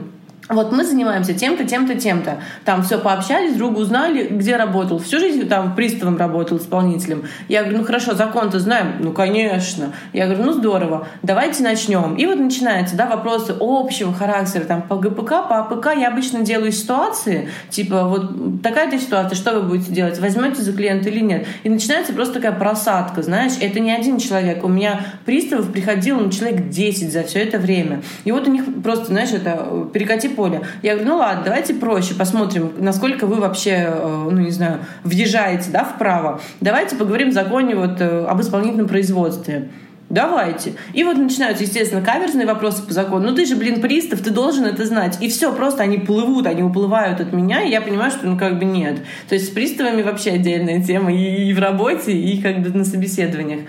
вот 0.48 0.72
мы 0.72 0.84
занимаемся 0.84 1.32
тем-то, 1.32 1.64
тем-то, 1.64 1.94
тем-то. 1.94 2.38
Там 2.64 2.82
все 2.82 2.98
пообщались, 2.98 3.54
друг 3.54 3.78
узнали, 3.78 4.26
где 4.26 4.56
работал. 4.56 4.98
Всю 4.98 5.20
жизнь 5.20 5.48
там 5.48 5.76
приставом 5.76 6.16
работал, 6.16 6.58
исполнителем. 6.58 7.24
Я 7.48 7.62
говорю, 7.62 7.78
ну 7.78 7.84
хорошо, 7.84 8.14
закон-то 8.14 8.58
знаем? 8.58 8.94
Ну, 8.98 9.12
конечно. 9.12 9.92
Я 10.12 10.26
говорю, 10.26 10.44
ну 10.44 10.52
здорово, 10.52 11.06
давайте 11.22 11.62
начнем. 11.62 12.16
И 12.16 12.26
вот 12.26 12.38
начинаются, 12.38 12.96
да, 12.96 13.06
вопросы 13.06 13.54
общего 13.60 14.12
характера. 14.12 14.64
Там 14.64 14.82
по 14.82 14.96
ГПК, 14.96 15.48
по 15.48 15.58
АПК 15.60 15.96
я 15.96 16.08
обычно 16.08 16.40
делаю 16.40 16.72
ситуации, 16.72 17.48
типа 17.68 18.04
вот 18.04 18.62
такая-то 18.62 18.98
ситуация, 18.98 19.36
что 19.36 19.52
вы 19.52 19.62
будете 19.62 19.92
делать? 19.92 20.18
Возьмете 20.18 20.62
за 20.62 20.72
клиента 20.72 21.10
или 21.10 21.20
нет? 21.20 21.46
И 21.62 21.68
начинается 21.68 22.12
просто 22.12 22.34
такая 22.34 22.52
просадка, 22.52 23.22
знаешь, 23.22 23.52
это 23.60 23.78
не 23.78 23.92
один 23.92 24.18
человек. 24.18 24.64
У 24.64 24.68
меня 24.68 25.00
приставов 25.24 25.70
приходило 25.70 26.18
ну, 26.18 26.30
человек 26.30 26.68
10 26.70 27.12
за 27.12 27.22
все 27.22 27.40
это 27.40 27.58
время. 27.58 28.02
И 28.24 28.32
вот 28.32 28.48
у 28.48 28.50
них 28.50 28.64
просто, 28.82 29.06
знаешь, 29.06 29.30
это 29.30 29.88
перекати 29.92 30.28
поле. 30.40 30.62
Я 30.82 30.94
говорю, 30.94 31.10
ну 31.10 31.16
ладно, 31.18 31.42
давайте 31.44 31.74
проще, 31.74 32.14
посмотрим, 32.14 32.72
насколько 32.78 33.26
вы 33.26 33.36
вообще, 33.36 33.90
э, 33.92 34.28
ну 34.30 34.40
не 34.40 34.50
знаю, 34.50 34.78
въезжаете, 35.04 35.70
да, 35.70 35.84
вправо. 35.84 36.40
Давайте 36.62 36.96
поговорим 36.96 37.30
в 37.30 37.34
законе 37.34 37.74
вот 37.74 38.00
э, 38.00 38.24
об 38.24 38.40
исполнительном 38.40 38.88
производстве. 38.88 39.68
Давайте. 40.08 40.72
И 40.92 41.04
вот 41.04 41.18
начинаются, 41.18 41.62
естественно, 41.62 42.02
каверзные 42.02 42.44
вопросы 42.44 42.82
по 42.82 42.92
закону. 42.92 43.28
Ну 43.28 43.34
ты 43.36 43.46
же, 43.46 43.54
блин, 43.54 43.80
пристав, 43.80 44.20
ты 44.20 44.30
должен 44.30 44.64
это 44.64 44.84
знать. 44.84 45.18
И 45.20 45.28
все, 45.28 45.52
просто 45.52 45.84
они 45.84 45.98
плывут, 45.98 46.46
они 46.46 46.64
уплывают 46.64 47.20
от 47.20 47.32
меня, 47.32 47.62
и 47.62 47.70
я 47.70 47.80
понимаю, 47.80 48.10
что 48.10 48.26
ну 48.26 48.36
как 48.36 48.58
бы 48.58 48.64
нет. 48.64 48.96
То 49.28 49.36
есть 49.36 49.46
с 49.46 49.50
приставами 49.50 50.02
вообще 50.02 50.30
отдельная 50.32 50.82
тема 50.82 51.12
и 51.12 51.52
в 51.52 51.60
работе, 51.60 52.12
и 52.12 52.42
как 52.42 52.60
бы 52.60 52.76
на 52.76 52.84
собеседованиях. 52.84 53.60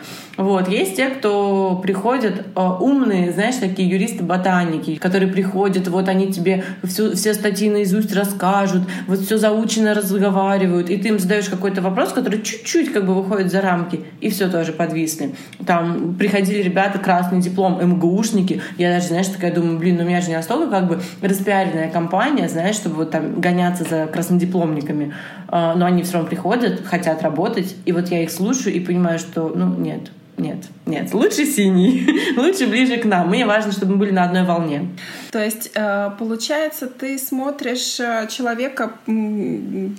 Вот. 0.42 0.68
Есть 0.70 0.96
те, 0.96 1.10
кто 1.10 1.80
приходят 1.84 2.48
э, 2.56 2.60
умные, 2.80 3.32
знаешь, 3.32 3.56
такие 3.58 3.88
юристы-ботаники, 3.88 4.96
которые 4.96 5.32
приходят, 5.32 5.88
вот 5.88 6.10
они 6.10 6.34
тебе 6.34 6.64
всю, 6.84 7.16
все 7.16 7.36
статьи 7.36 7.70
наизусть 7.70 8.14
расскажут, 8.16 8.82
вот 9.06 9.20
все 9.20 9.38
заучено 9.38 9.94
разговаривают, 9.94 10.90
и 10.90 10.98
ты 10.98 11.10
им 11.10 11.20
задаешь 11.20 11.48
какой-то 11.48 11.82
вопрос, 11.82 12.12
который 12.12 12.42
чуть-чуть 12.42 12.92
как 12.92 13.06
бы 13.06 13.14
выходит 13.14 13.52
за 13.52 13.62
рамки, 13.62 14.04
и 14.20 14.32
все 14.32 14.50
тоже 14.50 14.74
подвисли. 14.74 15.36
Там 15.68 16.16
приходили 16.16 16.64
ребята, 16.64 16.98
красный 16.98 17.40
диплом, 17.40 17.80
МГУшники, 17.80 18.64
я 18.80 18.96
даже, 18.96 19.10
знаешь, 19.10 19.28
такая 19.28 19.54
думаю, 19.54 19.78
блин, 19.78 19.98
ну 19.98 20.04
у 20.04 20.08
меня 20.08 20.22
же 20.22 20.30
не 20.30 20.36
настолько 20.36 20.72
как 20.72 20.88
бы 20.88 21.02
распиаренная 21.22 21.92
компания, 21.92 22.50
знаешь, 22.50 22.78
чтобы 22.78 22.96
вот 22.96 23.12
там 23.12 23.40
гоняться 23.40 23.84
за 23.84 24.08
краснодипломниками, 24.08 25.14
а, 25.50 25.76
но 25.76 25.86
они 25.86 26.02
все 26.02 26.14
равно 26.14 26.28
приходят, 26.28 26.84
хотят 26.84 27.22
работать, 27.22 27.76
и 27.86 27.92
вот 27.92 28.08
я 28.08 28.24
их 28.24 28.32
слушаю 28.32 28.74
и 28.74 28.80
понимаю, 28.80 29.20
что, 29.20 29.52
ну, 29.56 29.76
нет, 29.76 30.10
нет, 30.42 30.66
нет, 30.86 31.14
лучше 31.14 31.46
синий, 31.46 32.34
лучше 32.38 32.68
ближе 32.68 32.98
к 32.98 33.06
нам. 33.06 33.30
Мне 33.30 33.46
важно, 33.46 33.72
чтобы 33.72 33.94
мы 33.94 34.00
были 34.00 34.12
на 34.12 34.24
одной 34.24 34.44
волне. 34.44 34.90
То 35.32 35.44
есть, 35.44 35.72
э, 35.76 36.12
получается, 36.18 36.88
ты 36.88 37.18
смотришь 37.18 38.00
э, 38.00 38.28
человека, 38.30 38.94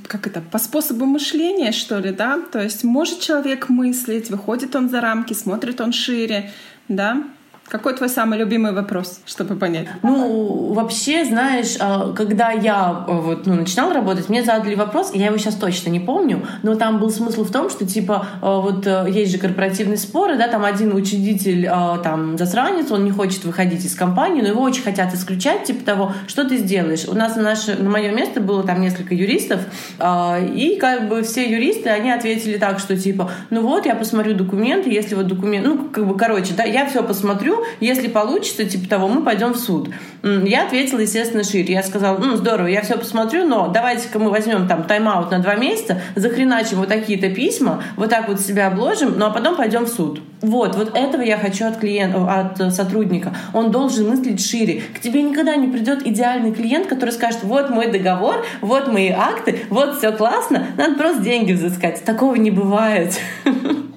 как 0.08 0.26
это, 0.26 0.40
по 0.40 0.58
способу 0.58 1.06
мышления, 1.06 1.72
что 1.72 1.98
ли, 1.98 2.10
да? 2.10 2.40
То 2.50 2.60
есть, 2.60 2.84
может 2.84 3.20
человек 3.20 3.68
мыслить, 3.68 4.30
выходит 4.30 4.74
он 4.74 4.90
за 4.90 5.00
рамки, 5.00 5.32
смотрит 5.32 5.80
он 5.80 5.92
шире, 5.92 6.50
да? 6.88 7.22
Какой 7.68 7.94
твой 7.94 8.10
самый 8.10 8.38
любимый 8.38 8.72
вопрос, 8.72 9.20
чтобы 9.24 9.56
понять? 9.56 9.86
Ну, 10.02 10.74
вообще, 10.74 11.24
знаешь, 11.24 11.76
а, 11.80 12.12
когда 12.12 12.50
я 12.50 12.88
а, 12.90 13.04
вот, 13.06 13.46
ну, 13.46 13.54
начинала 13.54 13.94
работать, 13.94 14.28
мне 14.28 14.42
задали 14.42 14.74
вопрос, 14.74 15.12
я 15.14 15.26
его 15.26 15.38
сейчас 15.38 15.54
точно 15.54 15.88
не 15.88 16.00
помню, 16.00 16.44
но 16.62 16.74
там 16.74 16.98
был 16.98 17.10
смысл 17.10 17.44
в 17.44 17.50
том, 17.50 17.70
что, 17.70 17.86
типа, 17.86 18.26
а, 18.42 18.60
вот 18.60 18.86
э, 18.86 19.06
есть 19.08 19.32
же 19.32 19.38
корпоративные 19.38 19.96
споры, 19.96 20.36
да, 20.36 20.48
там 20.48 20.64
один 20.64 20.94
учредитель, 20.94 21.66
там, 22.02 22.36
засранец, 22.36 22.90
он 22.90 23.04
не 23.04 23.10
хочет 23.10 23.44
выходить 23.44 23.84
из 23.84 23.94
компании, 23.94 24.42
но 24.42 24.48
его 24.48 24.62
очень 24.62 24.82
хотят 24.82 25.14
исключать, 25.14 25.64
типа 25.64 25.84
того, 25.84 26.12
что 26.26 26.44
ты 26.44 26.58
сделаешь. 26.58 27.06
У 27.08 27.14
нас 27.14 27.36
на, 27.36 27.42
наше, 27.42 27.76
на 27.76 27.88
мое 27.88 28.10
место 28.10 28.40
было 28.40 28.64
там 28.64 28.80
несколько 28.80 29.14
юристов, 29.14 29.60
и 29.98 30.76
как 30.80 31.08
бы 31.08 31.22
все 31.22 31.50
юристы, 31.50 31.88
они 31.88 32.10
ответили 32.10 32.58
так, 32.58 32.78
что, 32.78 32.96
типа, 32.96 33.30
ну 33.50 33.62
вот, 33.62 33.86
я 33.86 33.94
посмотрю 33.94 34.34
документы, 34.34 34.90
если 34.90 35.14
вот 35.14 35.26
документ, 35.26 35.66
ну, 35.66 35.88
как 35.88 36.06
бы, 36.06 36.16
короче, 36.16 36.54
да, 36.54 36.64
я 36.64 36.86
все 36.86 37.02
посмотрю, 37.02 37.51
если 37.80 38.08
получится, 38.08 38.64
типа 38.64 38.88
того, 38.88 39.08
мы 39.08 39.22
пойдем 39.22 39.52
в 39.52 39.58
суд. 39.58 39.90
Я 40.22 40.66
ответила, 40.66 41.00
естественно, 41.00 41.42
шире. 41.42 41.74
Я 41.74 41.82
сказала, 41.82 42.18
ну, 42.18 42.36
здорово, 42.36 42.68
я 42.68 42.82
все 42.82 42.96
посмотрю, 42.96 43.46
но 43.46 43.68
давайте-ка 43.68 44.18
мы 44.18 44.30
возьмем 44.30 44.68
там 44.68 44.84
тайм-аут 44.84 45.30
на 45.30 45.40
два 45.40 45.56
месяца, 45.56 46.00
захреначим 46.14 46.78
вот 46.78 46.88
такие-то 46.88 47.28
письма, 47.30 47.82
вот 47.96 48.10
так 48.10 48.28
вот 48.28 48.40
себя 48.40 48.68
обложим, 48.68 49.18
ну, 49.18 49.26
а 49.26 49.30
потом 49.30 49.56
пойдем 49.56 49.84
в 49.84 49.88
суд. 49.88 50.20
Вот, 50.40 50.76
вот 50.76 50.96
этого 50.96 51.22
я 51.22 51.38
хочу 51.38 51.66
от 51.66 51.78
клиента, 51.78 52.18
от 52.18 52.74
сотрудника. 52.74 53.34
Он 53.52 53.70
должен 53.70 54.08
мыслить 54.08 54.44
шире. 54.44 54.82
К 54.94 55.00
тебе 55.00 55.22
никогда 55.22 55.56
не 55.56 55.68
придет 55.68 56.06
идеальный 56.06 56.52
клиент, 56.52 56.86
который 56.86 57.10
скажет, 57.10 57.40
вот 57.42 57.70
мой 57.70 57.90
договор, 57.90 58.44
вот 58.60 58.88
мои 58.88 59.10
акты, 59.10 59.60
вот 59.70 59.98
все 59.98 60.12
классно, 60.12 60.66
надо 60.76 60.94
просто 60.94 61.22
деньги 61.22 61.52
взыскать. 61.52 62.04
Такого 62.04 62.34
не 62.36 62.50
бывает. 62.50 63.18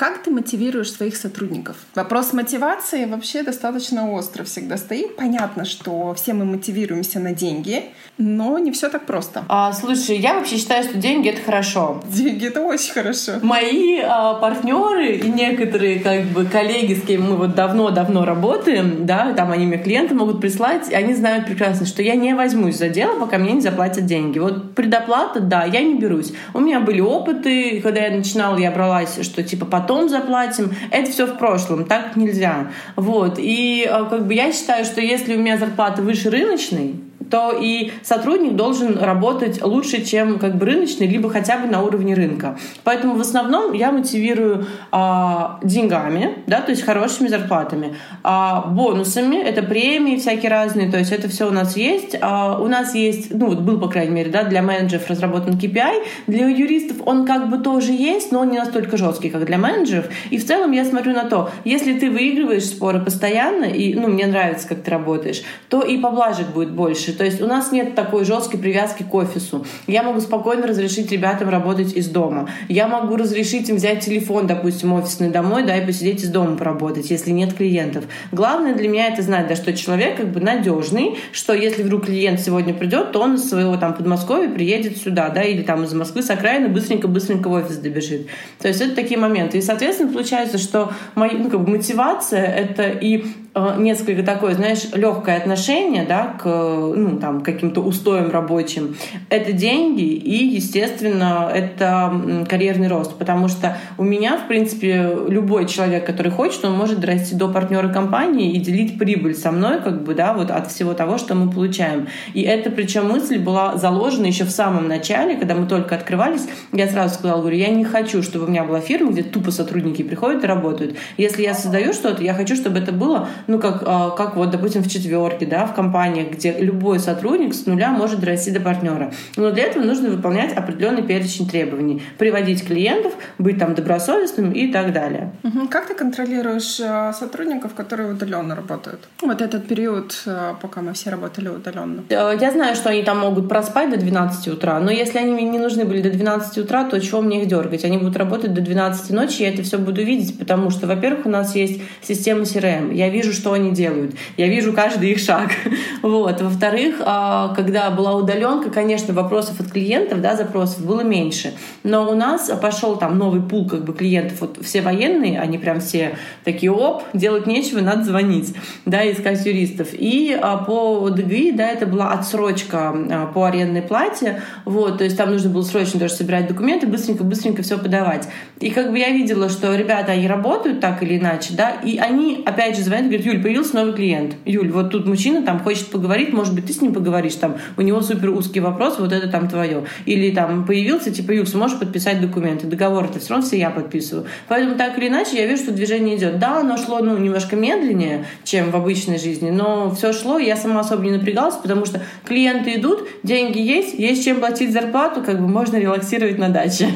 Как 0.00 0.22
ты 0.22 0.30
мотивируешь 0.30 0.90
своих 0.90 1.14
сотрудников? 1.14 1.76
Вопрос 1.94 2.32
мотивации 2.32 3.04
вообще 3.04 3.42
достаточно 3.42 4.10
остро 4.10 4.44
всегда 4.44 4.78
стоит. 4.78 5.14
Понятно, 5.16 5.66
что 5.66 6.14
все 6.14 6.32
мы 6.32 6.46
мотивируемся 6.46 7.20
на 7.20 7.34
деньги, 7.34 7.84
но 8.16 8.56
не 8.56 8.72
все 8.72 8.88
так 8.88 9.04
просто. 9.04 9.44
А, 9.50 9.74
слушай, 9.74 10.16
я 10.16 10.36
вообще 10.36 10.56
считаю, 10.56 10.84
что 10.84 10.96
деньги 10.96 11.28
это 11.28 11.42
хорошо. 11.42 12.02
Деньги 12.08 12.46
это 12.46 12.62
очень 12.62 12.94
хорошо. 12.94 13.32
Мои 13.42 14.00
а, 14.02 14.36
партнеры 14.36 15.16
и 15.16 15.28
некоторые 15.28 16.00
как 16.00 16.24
бы 16.28 16.46
коллеги, 16.46 16.94
с 16.94 17.02
кем 17.02 17.28
мы 17.28 17.36
вот 17.36 17.54
давно-давно 17.54 18.24
работаем, 18.24 19.04
да, 19.04 19.34
там 19.34 19.52
они 19.52 19.66
мне 19.66 19.76
клиенты 19.76 20.14
могут 20.14 20.40
прислать, 20.40 20.88
и 20.88 20.94
они 20.94 21.12
знают 21.12 21.44
прекрасно, 21.44 21.84
что 21.84 22.00
я 22.00 22.14
не 22.14 22.34
возьмусь 22.34 22.78
за 22.78 22.88
дело, 22.88 23.20
пока 23.20 23.36
мне 23.36 23.52
не 23.52 23.60
заплатят 23.60 24.06
деньги. 24.06 24.38
Вот 24.38 24.74
предоплата, 24.74 25.40
да, 25.40 25.64
я 25.64 25.82
не 25.82 25.96
берусь. 25.96 26.32
У 26.54 26.60
меня 26.60 26.80
были 26.80 27.00
опыты, 27.00 27.82
когда 27.82 28.00
я 28.06 28.16
начинала, 28.16 28.56
я 28.56 28.70
бралась, 28.70 29.18
что 29.20 29.42
типа 29.42 29.66
потом 29.66 29.89
потом 29.90 30.08
заплатим. 30.08 30.72
Это 30.92 31.10
все 31.10 31.26
в 31.26 31.36
прошлом, 31.36 31.84
так 31.84 32.14
нельзя. 32.14 32.68
Вот. 32.94 33.38
И 33.38 33.84
э, 33.84 34.06
как 34.08 34.26
бы 34.26 34.34
я 34.34 34.52
считаю, 34.52 34.84
что 34.84 35.00
если 35.00 35.34
у 35.34 35.38
меня 35.40 35.58
зарплата 35.58 36.00
выше 36.00 36.30
рыночной, 36.30 36.94
то 37.30 37.56
и 37.58 37.92
сотрудник 38.02 38.56
должен 38.56 38.98
работать 38.98 39.62
лучше, 39.62 40.04
чем 40.04 40.38
как 40.38 40.56
бы 40.56 40.66
рыночный, 40.66 41.06
либо 41.06 41.30
хотя 41.30 41.58
бы 41.58 41.68
на 41.68 41.82
уровне 41.82 42.14
рынка. 42.14 42.58
Поэтому 42.84 43.14
в 43.14 43.20
основном 43.20 43.72
я 43.72 43.92
мотивирую 43.92 44.66
а, 44.90 45.60
деньгами, 45.62 46.38
да, 46.46 46.60
то 46.60 46.70
есть 46.70 46.82
хорошими 46.82 47.28
зарплатами, 47.28 47.96
а, 48.22 48.66
бонусами, 48.66 49.36
это 49.36 49.62
премии 49.62 50.16
всякие 50.16 50.50
разные, 50.50 50.90
то 50.90 50.98
есть 50.98 51.12
это 51.12 51.28
все 51.28 51.48
у 51.48 51.52
нас 51.52 51.76
есть. 51.76 52.16
А, 52.20 52.58
у 52.60 52.66
нас 52.66 52.94
есть, 52.94 53.32
ну 53.32 53.46
вот 53.46 53.60
был, 53.60 53.78
по 53.78 53.88
крайней 53.88 54.14
мере, 54.14 54.30
да, 54.30 54.44
для 54.44 54.62
менеджеров 54.62 55.08
разработан 55.08 55.54
KPI, 55.54 56.02
для 56.26 56.48
юристов 56.48 56.98
он 57.06 57.26
как 57.26 57.48
бы 57.48 57.58
тоже 57.58 57.92
есть, 57.92 58.32
но 58.32 58.40
он 58.40 58.50
не 58.50 58.58
настолько 58.58 58.96
жесткий, 58.96 59.30
как 59.30 59.44
для 59.44 59.58
менеджеров. 59.58 60.06
И 60.30 60.38
в 60.38 60.46
целом 60.46 60.72
я 60.72 60.84
смотрю 60.84 61.12
на 61.12 61.24
то, 61.24 61.50
если 61.64 61.98
ты 61.98 62.10
выигрываешь 62.10 62.64
споры 62.64 63.00
постоянно, 63.00 63.64
и, 63.64 63.94
ну, 63.94 64.08
мне 64.08 64.26
нравится, 64.26 64.66
как 64.66 64.82
ты 64.82 64.90
работаешь, 64.90 65.42
то 65.68 65.82
и 65.82 65.98
поблажек 65.98 66.48
будет 66.48 66.72
больше 66.72 67.12
То 67.20 67.26
есть 67.26 67.42
у 67.42 67.46
нас 67.46 67.70
нет 67.70 67.94
такой 67.94 68.24
жесткой 68.24 68.58
привязки 68.58 69.02
к 69.02 69.14
офису. 69.14 69.66
Я 69.86 70.02
могу 70.02 70.20
спокойно 70.20 70.66
разрешить 70.66 71.12
ребятам 71.12 71.50
работать 71.50 71.92
из 71.92 72.08
дома. 72.08 72.48
Я 72.66 72.88
могу 72.88 73.14
разрешить 73.16 73.68
им 73.68 73.76
взять 73.76 74.02
телефон, 74.02 74.46
допустим, 74.46 74.94
офисный 74.94 75.28
домой, 75.28 75.64
да, 75.64 75.76
и 75.76 75.84
посидеть 75.84 76.24
из 76.24 76.30
дома 76.30 76.56
поработать, 76.56 77.10
если 77.10 77.30
нет 77.32 77.52
клиентов. 77.52 78.04
Главное 78.32 78.74
для 78.74 78.88
меня 78.88 79.08
это 79.08 79.20
знать, 79.20 79.48
да, 79.48 79.54
что 79.54 79.74
человек 79.74 80.16
как 80.16 80.32
бы 80.32 80.40
надежный, 80.40 81.18
что 81.30 81.52
если 81.52 81.82
вдруг 81.82 82.06
клиент 82.06 82.40
сегодня 82.40 82.72
придет, 82.72 83.12
то 83.12 83.20
он 83.20 83.34
из 83.34 83.46
своего 83.46 83.76
там 83.76 83.92
Подмосковья 83.92 84.48
приедет 84.48 84.96
сюда, 84.96 85.28
да, 85.28 85.42
или 85.42 85.60
там 85.60 85.84
из 85.84 85.92
Москвы 85.92 86.22
с 86.22 86.30
окраины 86.30 86.68
быстренько-быстренько 86.68 87.48
в 87.48 87.52
офис 87.52 87.76
добежит. 87.76 88.28
То 88.60 88.68
есть 88.68 88.80
это 88.80 88.94
такие 88.94 89.20
моменты. 89.20 89.58
И, 89.58 89.60
соответственно, 89.60 90.10
получается, 90.10 90.56
что 90.56 90.90
моя 91.16 91.34
ну, 91.34 91.50
как 91.50 91.60
бы 91.60 91.72
мотивация— 91.72 92.46
это 92.46 92.88
и 92.88 93.26
несколько 93.54 94.22
такое, 94.22 94.54
знаешь, 94.54 94.84
легкое 94.94 95.36
отношение, 95.36 96.04
да, 96.06 96.34
к, 96.40 96.44
ну, 96.44 97.18
там, 97.18 97.40
каким-то 97.40 97.80
устоям 97.80 98.30
рабочим. 98.30 98.96
Это 99.28 99.52
деньги 99.52 100.04
и, 100.04 100.46
естественно, 100.46 101.50
это 101.52 102.46
карьерный 102.48 102.88
рост, 102.88 103.16
потому 103.16 103.48
что 103.48 103.76
у 103.98 104.04
меня, 104.04 104.36
в 104.36 104.46
принципе, 104.46 105.16
любой 105.28 105.66
человек, 105.66 106.06
который 106.06 106.30
хочет, 106.30 106.64
он 106.64 106.74
может 106.74 107.00
дорасти 107.00 107.34
до 107.34 107.48
партнера 107.48 107.88
компании 107.88 108.52
и 108.52 108.58
делить 108.58 108.98
прибыль 108.98 109.34
со 109.34 109.50
мной, 109.50 109.80
как 109.80 110.04
бы, 110.04 110.14
да, 110.14 110.32
вот 110.32 110.50
от 110.50 110.70
всего 110.70 110.94
того, 110.94 111.18
что 111.18 111.34
мы 111.34 111.50
получаем. 111.50 112.06
И 112.34 112.42
это, 112.42 112.70
причем, 112.70 113.08
мысль 113.08 113.38
была 113.38 113.76
заложена 113.76 114.26
еще 114.26 114.44
в 114.44 114.50
самом 114.50 114.86
начале, 114.86 115.36
когда 115.36 115.54
мы 115.54 115.66
только 115.66 115.96
открывались, 115.96 116.46
я 116.72 116.86
сразу 116.86 117.14
сказала, 117.14 117.40
говорю, 117.40 117.56
я 117.56 117.68
не 117.68 117.84
хочу, 117.84 118.22
чтобы 118.22 118.44
у 118.46 118.48
меня 118.48 118.64
была 118.64 118.80
фирма, 118.80 119.10
где 119.10 119.22
тупо 119.22 119.50
сотрудники 119.50 120.02
приходят 120.02 120.44
и 120.44 120.46
работают. 120.46 120.96
Если 121.16 121.42
я 121.42 121.54
создаю 121.54 121.92
что-то, 121.92 122.22
я 122.22 122.34
хочу, 122.34 122.54
чтобы 122.54 122.78
это 122.78 122.92
было 122.92 123.28
ну, 123.46 123.58
как, 123.58 123.82
а, 123.86 124.10
как 124.10 124.36
вот, 124.36 124.50
допустим, 124.50 124.82
в 124.82 124.88
четверке, 124.88 125.46
да, 125.46 125.66
в 125.66 125.74
компаниях, 125.74 126.32
где 126.32 126.52
любой 126.58 126.98
сотрудник 126.98 127.54
с 127.54 127.66
нуля 127.66 127.90
может 127.90 128.20
дорасти 128.20 128.50
до 128.50 128.60
партнера. 128.60 129.12
Но 129.36 129.50
для 129.50 129.64
этого 129.64 129.84
нужно 129.84 130.10
выполнять 130.10 130.52
определенный 130.56 131.02
перечень 131.02 131.48
требований. 131.48 132.02
Приводить 132.18 132.66
клиентов, 132.66 133.12
быть 133.38 133.58
там 133.58 133.74
добросовестным 133.74 134.52
и 134.52 134.72
так 134.72 134.92
далее. 134.92 135.32
Угу. 135.42 135.68
Как 135.68 135.86
ты 135.86 135.94
контролируешь 135.94 136.80
а, 136.80 137.12
сотрудников, 137.12 137.74
которые 137.74 138.12
удаленно 138.12 138.54
работают? 138.54 139.00
Вот 139.22 139.40
этот 139.40 139.66
период, 139.66 140.22
а, 140.26 140.54
пока 140.60 140.82
мы 140.82 140.92
все 140.92 141.10
работали 141.10 141.48
удаленно. 141.48 142.04
Э, 142.08 142.36
я 142.40 142.50
знаю, 142.50 142.76
что 142.76 142.90
они 142.90 143.02
там 143.02 143.18
могут 143.18 143.48
проспать 143.48 143.90
до 143.90 143.96
12 143.96 144.48
утра, 144.48 144.80
но 144.80 144.90
если 144.90 145.18
они 145.18 145.32
мне 145.32 145.44
не 145.44 145.58
нужны 145.58 145.84
были 145.84 146.02
до 146.02 146.10
12 146.10 146.58
утра, 146.58 146.84
то 146.84 147.00
чего 147.00 147.20
мне 147.20 147.42
их 147.42 147.48
дергать? 147.48 147.84
Они 147.84 147.98
будут 147.98 148.16
работать 148.16 148.54
до 148.54 148.60
12 148.60 149.10
ночи, 149.10 149.42
я 149.42 149.50
это 149.50 149.62
все 149.62 149.78
буду 149.78 150.02
видеть, 150.02 150.38
потому 150.38 150.70
что, 150.70 150.86
во-первых, 150.86 151.26
у 151.26 151.28
нас 151.28 151.54
есть 151.54 151.82
система 152.02 152.42
CRM. 152.42 152.94
Я 152.94 153.08
вижу, 153.08 153.29
что 153.32 153.52
они 153.52 153.72
делают. 153.72 154.14
Я 154.36 154.48
вижу 154.48 154.72
каждый 154.72 155.12
их 155.12 155.18
шаг. 155.18 155.50
Вот. 156.02 156.40
Во-вторых, 156.40 156.96
а, 157.04 157.52
когда 157.54 157.90
была 157.90 158.14
удаленка, 158.14 158.70
конечно, 158.70 159.12
вопросов 159.12 159.60
от 159.60 159.70
клиентов, 159.70 160.20
да, 160.20 160.34
запросов 160.34 160.84
было 160.84 161.02
меньше. 161.02 161.52
Но 161.82 162.10
у 162.10 162.14
нас 162.14 162.50
пошел 162.60 162.96
там 162.96 163.18
новый 163.18 163.42
пул 163.42 163.68
как 163.68 163.84
бы 163.84 163.92
клиентов. 163.92 164.40
Вот 164.40 164.58
все 164.62 164.80
военные, 164.80 165.38
они 165.38 165.58
прям 165.58 165.80
все 165.80 166.16
такие, 166.44 166.72
оп, 166.72 167.02
делать 167.12 167.46
нечего, 167.46 167.80
надо 167.80 168.04
звонить, 168.04 168.54
да, 168.86 169.10
искать 169.10 169.44
юристов. 169.44 169.88
И 169.92 170.36
а, 170.40 170.56
по 170.58 171.10
ДГИ, 171.10 171.52
да, 171.52 171.68
это 171.68 171.86
была 171.86 172.12
отсрочка 172.12 172.94
а, 172.94 173.26
по 173.26 173.44
арендной 173.44 173.82
плате. 173.82 174.42
Вот, 174.64 174.98
то 174.98 175.04
есть 175.04 175.16
там 175.16 175.30
нужно 175.30 175.50
было 175.50 175.62
срочно 175.62 176.00
даже 176.00 176.14
собирать 176.14 176.48
документы, 176.48 176.86
быстренько-быстренько 176.86 177.62
все 177.62 177.78
подавать. 177.78 178.28
И 178.60 178.70
как 178.70 178.90
бы 178.90 178.98
я 178.98 179.10
видела, 179.10 179.48
что 179.48 179.74
ребята, 179.74 180.12
они 180.12 180.26
работают 180.26 180.80
так 180.80 181.02
или 181.02 181.18
иначе, 181.18 181.54
да, 181.54 181.70
и 181.70 181.98
они 181.98 182.42
опять 182.44 182.76
же 182.76 182.82
звонят, 182.82 183.06
говорят, 183.06 183.19
Юль, 183.24 183.42
появился 183.42 183.76
новый 183.76 183.92
клиент. 183.92 184.36
Юль, 184.44 184.70
вот 184.70 184.90
тут 184.90 185.06
мужчина 185.06 185.42
там 185.42 185.60
хочет 185.60 185.86
поговорить, 185.86 186.32
может 186.32 186.54
быть, 186.54 186.66
ты 186.66 186.72
с 186.72 186.80
ним 186.80 186.92
поговоришь, 186.92 187.34
там, 187.34 187.56
у 187.76 187.82
него 187.82 188.00
супер 188.00 188.30
узкий 188.30 188.60
вопрос, 188.60 188.98
вот 188.98 189.12
это 189.12 189.28
там 189.28 189.48
твое. 189.48 189.84
Или 190.06 190.30
там 190.34 190.64
появился, 190.66 191.10
типа, 191.10 191.32
Юль, 191.32 191.46
сможешь 191.46 191.78
подписать 191.78 192.20
документы, 192.20 192.66
договор 192.66 193.04
это 193.04 193.18
все 193.18 193.30
равно 193.30 193.46
все 193.46 193.58
я 193.58 193.70
подписываю. 193.70 194.26
Поэтому 194.48 194.76
так 194.76 194.98
или 194.98 195.08
иначе 195.08 195.36
я 195.36 195.46
вижу, 195.46 195.64
что 195.64 195.72
движение 195.72 196.16
идет. 196.16 196.38
Да, 196.38 196.60
оно 196.60 196.76
шло, 196.76 197.00
ну, 197.00 197.16
немножко 197.16 197.56
медленнее, 197.56 198.26
чем 198.44 198.70
в 198.70 198.76
обычной 198.76 199.18
жизни, 199.18 199.50
но 199.50 199.90
все 199.94 200.12
шло, 200.12 200.38
я 200.38 200.56
сама 200.56 200.80
особо 200.80 201.02
не 201.04 201.10
напрягалась, 201.10 201.56
потому 201.56 201.84
что 201.86 202.02
клиенты 202.24 202.76
идут, 202.76 203.08
деньги 203.22 203.58
есть, 203.58 203.98
есть 203.98 204.24
чем 204.24 204.40
платить 204.40 204.72
зарплату, 204.72 205.22
как 205.22 205.40
бы 205.40 205.48
можно 205.48 205.76
релаксировать 205.76 206.38
на 206.38 206.48
даче. 206.48 206.88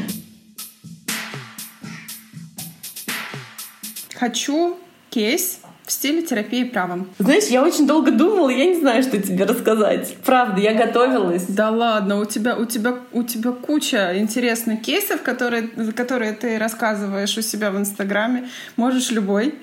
Хочу 4.14 4.76
кейс 5.10 5.60
в 5.86 5.92
стиле 5.92 6.22
терапии 6.22 6.64
правом. 6.64 7.10
Знаешь, 7.18 7.44
я 7.44 7.62
очень 7.62 7.86
долго 7.86 8.10
думала, 8.10 8.48
я 8.48 8.64
не 8.64 8.80
знаю, 8.80 9.02
что 9.02 9.20
тебе 9.20 9.44
рассказать. 9.44 10.16
Правда, 10.24 10.60
я 10.60 10.72
готовилась. 10.72 11.44
Да 11.46 11.70
ладно, 11.70 12.20
у 12.20 12.24
тебя, 12.24 12.56
у 12.56 12.64
тебя, 12.64 12.96
у 13.12 13.22
тебя 13.22 13.52
куча 13.52 14.18
интересных 14.18 14.80
кейсов, 14.80 15.22
которые, 15.22 15.68
которые 15.94 16.32
ты 16.32 16.58
рассказываешь 16.58 17.36
у 17.36 17.42
себя 17.42 17.70
в 17.70 17.76
Инстаграме. 17.76 18.48
Можешь 18.76 19.10
любой. 19.10 19.56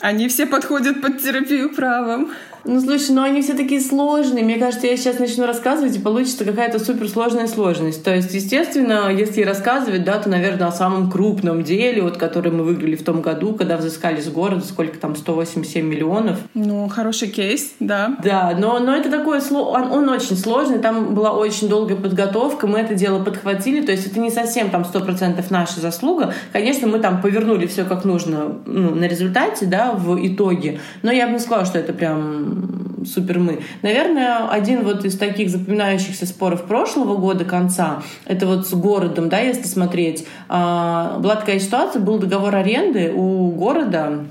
Они 0.00 0.28
все 0.28 0.44
подходят 0.44 1.00
под 1.00 1.22
терапию 1.22 1.74
правом. 1.74 2.32
Ну, 2.66 2.80
слушай, 2.80 3.12
ну 3.12 3.22
они 3.22 3.42
все 3.42 3.54
такие 3.54 3.80
сложные. 3.80 4.44
Мне 4.44 4.56
кажется, 4.56 4.86
я 4.86 4.96
сейчас 4.96 5.18
начну 5.18 5.46
рассказывать, 5.46 5.96
и 5.96 6.00
получится 6.00 6.44
какая-то 6.44 6.78
суперсложная 6.80 7.46
сложность. 7.46 8.02
То 8.02 8.14
есть, 8.14 8.34
естественно, 8.34 9.12
если 9.12 9.42
рассказывать, 9.42 10.04
да, 10.04 10.18
то, 10.18 10.28
наверное, 10.28 10.66
о 10.66 10.72
самом 10.72 11.10
крупном 11.10 11.62
деле, 11.62 12.02
вот, 12.02 12.16
который 12.16 12.50
мы 12.50 12.64
выиграли 12.64 12.96
в 12.96 13.04
том 13.04 13.22
году, 13.22 13.54
когда 13.54 13.76
взыскали 13.76 14.20
с 14.20 14.28
города, 14.28 14.64
сколько 14.64 14.98
там, 14.98 15.14
187 15.14 15.86
миллионов. 15.86 16.38
Ну, 16.54 16.88
хороший 16.88 17.28
кейс, 17.28 17.72
да. 17.78 18.16
Да, 18.22 18.56
но, 18.58 18.80
но 18.80 18.96
это 18.96 19.10
такое, 19.10 19.40
он, 19.50 19.92
он 19.92 20.08
очень 20.08 20.36
сложный, 20.36 20.78
там 20.78 21.14
была 21.14 21.32
очень 21.32 21.68
долгая 21.68 21.96
подготовка, 21.96 22.66
мы 22.66 22.80
это 22.80 22.94
дело 22.94 23.22
подхватили, 23.22 23.84
то 23.84 23.92
есть 23.92 24.06
это 24.06 24.18
не 24.18 24.30
совсем 24.30 24.70
там 24.70 24.82
100% 24.82 25.44
наша 25.50 25.80
заслуга. 25.80 26.34
Конечно, 26.52 26.88
мы 26.88 26.98
там 26.98 27.22
повернули 27.22 27.66
все 27.66 27.84
как 27.84 28.04
нужно 28.04 28.56
ну, 28.66 28.94
на 28.94 29.04
результате, 29.04 29.66
да, 29.66 29.92
в 29.92 30.18
итоге, 30.26 30.80
но 31.02 31.12
я 31.12 31.26
бы 31.26 31.34
не 31.34 31.38
сказала, 31.38 31.64
что 31.64 31.78
это 31.78 31.92
прям 31.92 32.55
супер 33.06 33.38
мы. 33.38 33.60
Наверное, 33.82 34.48
один 34.48 34.84
вот 34.84 35.04
из 35.04 35.16
таких 35.16 35.50
запоминающихся 35.50 36.26
споров 36.26 36.64
прошлого 36.64 37.16
года 37.16 37.44
конца, 37.44 38.02
это 38.24 38.46
вот 38.46 38.66
с 38.66 38.72
городом, 38.72 39.28
да, 39.28 39.40
если 39.40 39.66
смотреть, 39.66 40.26
а, 40.48 41.18
была 41.18 41.36
такая 41.36 41.58
ситуация, 41.58 42.00
был 42.00 42.18
договор 42.18 42.54
аренды 42.54 43.12
у 43.14 43.50
города, 43.50 44.26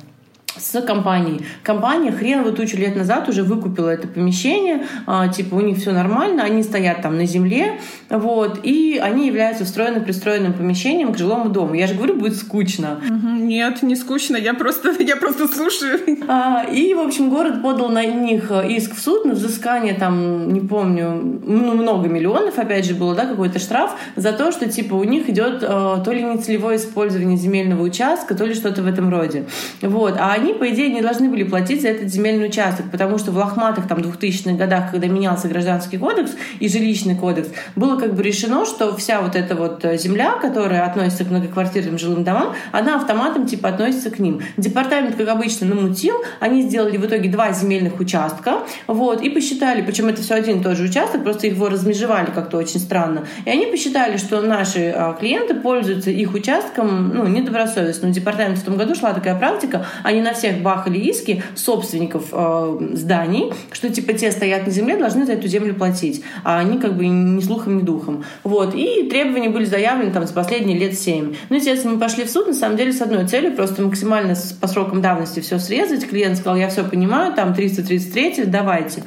с 0.66 0.82
компанией. 0.82 1.46
Компания 1.64 2.12
хреново 2.12 2.52
тучу 2.52 2.78
лет 2.78 2.96
назад 2.96 3.30
уже 3.30 3.44
выкупила 3.44 3.90
это 3.90 4.08
помещение, 4.08 4.86
а, 5.06 5.28
типа 5.28 5.56
у 5.56 5.62
них 5.62 5.78
все 5.78 5.92
нормально, 5.92 6.44
они 6.44 6.64
стоят 6.64 7.02
там 7.02 7.18
на 7.18 7.26
земле, 7.26 7.80
вот, 8.10 8.60
и 8.64 9.00
они 9.02 9.28
являются 9.28 9.66
встроенным 9.66 10.04
пристроенным 10.04 10.54
помещением 10.54 11.14
к 11.14 11.18
жилому 11.18 11.50
дому. 11.50 11.76
Я 11.76 11.88
же 11.88 11.94
говорю, 11.94 12.16
будет 12.16 12.36
скучно. 12.36 13.00
Нет, 13.40 13.84
не 13.84 13.96
скучно, 13.96 14.38
я 14.38 14.54
просто, 14.54 14.92
я 15.04 15.16
просто 15.16 15.48
слушаю. 15.48 16.00
А, 16.28 16.64
и, 16.64 16.94
в 16.94 17.00
общем, 17.00 17.30
город 17.30 17.62
подал 17.62 17.90
на 17.90 18.04
них 18.04 18.52
иск 18.52 18.96
в 18.96 19.00
суд 19.00 19.26
на 19.26 19.34
взыскание, 19.34 19.94
там, 19.94 20.52
не 20.52 20.62
помню, 20.62 21.42
ну, 21.46 21.76
много 21.76 22.10
миллионов, 22.10 22.58
опять 22.58 22.86
же, 22.86 22.96
было, 22.96 23.14
да, 23.14 23.26
какой-то 23.26 23.60
штраф 23.60 23.96
за 24.16 24.32
то, 24.32 24.52
что, 24.52 24.68
типа, 24.68 24.96
у 24.96 25.04
них 25.04 25.30
идет 25.30 25.64
а, 25.64 26.02
то 26.04 26.12
ли 26.12 26.24
нецелевое 26.24 26.78
использование 26.78 27.38
земельного 27.38 27.84
участка, 27.84 28.36
то 28.36 28.46
ли 28.46 28.54
что-то 28.54 28.82
в 28.82 28.88
этом 28.88 29.10
роде. 29.10 29.46
Вот, 29.82 30.16
а 30.20 30.34
они, 30.34 30.55
по 30.56 30.70
идее, 30.70 30.90
не 30.90 31.02
должны 31.02 31.30
были 31.30 31.44
платить 31.44 31.82
за 31.82 31.90
этот 31.90 32.10
земельный 32.10 32.48
участок, 32.48 32.92
потому 32.92 33.18
что 33.18 33.32
в 33.32 33.38
лохматых 33.38 33.88
там 33.88 34.00
2000-х 34.00 34.56
годах, 34.58 34.92
когда 34.92 35.08
менялся 35.08 35.48
гражданский 35.48 35.98
кодекс 35.98 36.32
и 36.60 36.68
жилищный 36.68 37.16
кодекс, 37.16 37.50
было 37.76 38.00
как 38.00 38.14
бы 38.16 38.24
решено, 38.24 38.66
что 38.66 38.96
вся 38.96 39.22
вот 39.22 39.36
эта 39.36 39.56
вот 39.56 39.84
э, 39.86 39.98
земля, 39.98 40.34
которая 40.42 40.86
относится 40.86 41.26
к 41.26 41.30
многоквартирным 41.30 41.98
жилым 41.98 42.24
домам, 42.24 42.54
она 42.72 42.96
автоматом 42.96 43.46
типа 43.46 43.70
относится 43.70 44.10
к 44.10 44.20
ним. 44.20 44.42
Департамент, 44.58 45.16
как 45.16 45.28
обычно, 45.30 45.68
намутил, 45.68 46.16
они 46.40 46.64
сделали 46.64 46.98
в 46.98 47.06
итоге 47.06 47.30
два 47.30 47.52
земельных 47.52 48.00
участка, 48.00 48.60
вот, 48.88 49.22
и 49.22 49.30
посчитали, 49.30 49.82
причем 49.82 50.08
это 50.08 50.22
все 50.22 50.36
один 50.36 50.60
и 50.60 50.64
тот 50.64 50.78
же 50.78 50.86
участок, 50.86 51.24
просто 51.24 51.48
его 51.48 51.70
размежевали 51.70 52.28
как-то 52.34 52.58
очень 52.58 52.80
странно, 52.80 53.26
и 53.46 53.50
они 53.50 53.66
посчитали, 53.66 54.18
что 54.18 54.42
наши 54.42 54.94
а, 54.96 55.14
клиенты 55.14 55.56
пользуются 55.56 56.12
их 56.12 56.34
участком, 56.34 57.10
ну, 57.10 57.28
недобросовестно. 57.28 58.10
В 58.10 58.12
департаменте 58.12 58.62
в 58.62 58.66
том 58.66 58.78
году 58.78 58.96
шла 58.96 59.14
такая 59.14 59.38
практика, 59.38 59.86
они 60.04 60.22
на 60.22 60.35
всех 60.36 60.62
бахали 60.62 61.00
иски 61.00 61.44
собственников 61.56 62.26
э, 62.32 62.78
зданий, 62.94 63.52
что 63.72 63.90
типа 63.90 64.14
те 64.14 64.32
стоят 64.32 64.66
на 64.68 64.72
земле, 64.72 64.98
должны 64.98 65.26
за 65.26 65.34
эту 65.34 65.48
землю 65.48 65.74
платить, 65.74 66.24
а 66.44 66.60
они 66.60 66.78
как 66.78 66.96
бы 66.96 67.08
ни 67.08 67.42
слухом, 67.42 67.78
ни 67.78 67.82
духом. 67.82 68.24
Вот. 68.44 68.76
И 68.76 69.08
требования 69.10 69.50
были 69.50 69.66
заявлены 69.66 70.12
там 70.12 70.28
за 70.28 70.34
последние 70.34 70.78
лет 70.78 70.98
семь. 70.98 71.36
Ну, 71.50 71.56
естественно, 71.56 71.96
мы 71.96 72.00
пошли 72.00 72.26
в 72.26 72.30
суд, 72.30 72.48
на 72.48 72.54
самом 72.54 72.78
деле, 72.78 72.94
с 72.94 73.02
одной 73.02 73.28
целью, 73.28 73.56
просто 73.56 73.82
максимально 73.82 74.36
по 74.62 74.68
срокам 74.68 75.02
давности 75.02 75.40
все 75.40 75.58
срезать. 75.58 76.08
Клиент 76.08 76.38
сказал, 76.38 76.58
я 76.58 76.70
все 76.70 76.84
понимаю, 76.84 77.34
там 77.34 77.54
333, 77.54 78.46
давайте. 78.46 79.04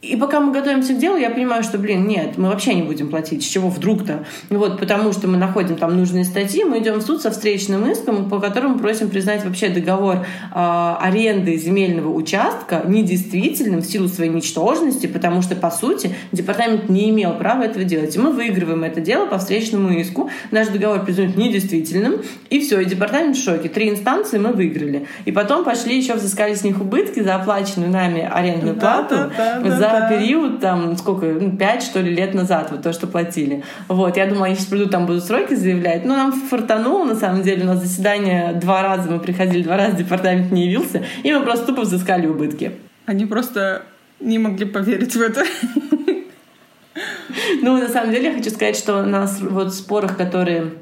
И 0.00 0.14
пока 0.14 0.38
мы 0.38 0.52
готовимся 0.52 0.94
к 0.94 0.98
делу, 0.98 1.16
я 1.16 1.28
понимаю, 1.28 1.64
что, 1.64 1.76
блин, 1.76 2.06
нет, 2.06 2.38
мы 2.38 2.50
вообще 2.50 2.74
не 2.74 2.82
будем 2.82 3.08
платить. 3.08 3.42
С 3.42 3.46
чего 3.46 3.68
вдруг-то? 3.68 4.24
Вот, 4.48 4.78
потому 4.78 5.12
что 5.12 5.26
мы 5.26 5.36
находим 5.38 5.76
там 5.76 5.96
нужные 5.96 6.24
статьи, 6.24 6.62
мы 6.62 6.78
идем 6.78 6.98
в 6.98 7.02
суд 7.02 7.20
со 7.20 7.32
встречным 7.32 7.90
иском, 7.90 8.30
по 8.30 8.38
которому 8.38 8.78
просим 8.78 9.10
признать 9.10 9.44
вообще 9.44 9.70
договор 9.70 10.18
э, 10.18 10.24
аренды 10.54 11.56
земельного 11.56 12.12
участка 12.12 12.82
недействительным 12.86 13.80
в 13.80 13.86
силу 13.86 14.06
своей 14.06 14.30
ничтожности, 14.30 15.08
потому 15.08 15.42
что, 15.42 15.56
по 15.56 15.70
сути, 15.70 16.14
департамент 16.30 16.88
не 16.88 17.10
имел 17.10 17.34
права 17.34 17.64
этого 17.64 17.84
делать. 17.84 18.14
И 18.14 18.20
мы 18.20 18.30
выигрываем 18.30 18.84
это 18.84 19.00
дело 19.00 19.26
по 19.26 19.38
встречному 19.38 19.90
иску. 19.98 20.30
Наш 20.52 20.68
договор 20.68 21.04
признают 21.04 21.36
недействительным, 21.36 22.22
и 22.50 22.60
все, 22.60 22.78
и 22.80 22.84
департамент 22.84 23.36
в 23.36 23.42
шоке. 23.42 23.68
Три 23.68 23.90
инстанции 23.90 24.38
мы 24.38 24.52
выиграли. 24.52 25.08
И 25.24 25.32
потом 25.32 25.64
пошли 25.64 25.98
еще 25.98 26.14
взыскали 26.14 26.54
с 26.54 26.62
них 26.62 26.80
убытки 26.80 27.18
за 27.18 27.34
оплаченную 27.34 27.90
нами 27.90 28.28
арендную 28.32 28.76
да, 28.76 29.02
плату. 29.02 29.32
Да, 29.36 29.60
да, 29.60 29.76
за 29.76 29.87
да. 29.92 30.08
период, 30.08 30.60
там, 30.60 30.96
сколько, 30.96 31.26
ну, 31.26 31.56
5, 31.56 31.82
что 31.82 32.00
ли, 32.00 32.14
лет 32.14 32.34
назад, 32.34 32.70
вот 32.70 32.82
то, 32.82 32.92
что 32.92 33.06
платили. 33.06 33.62
Вот, 33.88 34.16
я 34.16 34.26
думала, 34.26 34.46
они 34.46 34.54
сейчас 34.54 34.66
придут, 34.66 34.90
там 34.90 35.06
будут 35.06 35.24
сроки 35.24 35.54
заявлять. 35.54 36.04
Но 36.04 36.16
нам 36.16 36.32
фартануло, 36.32 37.04
на 37.04 37.14
самом 37.14 37.42
деле, 37.42 37.64
у 37.64 37.66
нас 37.66 37.80
заседание 37.80 38.52
два 38.54 38.82
раза, 38.82 39.10
мы 39.10 39.20
приходили 39.20 39.62
два 39.62 39.76
раза, 39.76 39.96
департамент 39.96 40.52
не 40.52 40.66
явился, 40.66 41.02
и 41.22 41.32
мы 41.32 41.42
просто 41.42 41.66
тупо 41.66 41.82
взыскали 41.82 42.26
убытки. 42.26 42.72
Они 43.06 43.26
просто 43.26 43.82
не 44.20 44.38
могли 44.38 44.66
поверить 44.66 45.14
в 45.14 45.20
это. 45.20 45.44
Ну, 47.62 47.76
на 47.76 47.88
самом 47.88 48.12
деле, 48.12 48.30
я 48.30 48.34
хочу 48.34 48.50
сказать, 48.50 48.76
что 48.76 49.00
у 49.00 49.06
нас 49.06 49.38
вот 49.40 49.68
в 49.68 49.74
спорах, 49.74 50.16
которые 50.16 50.72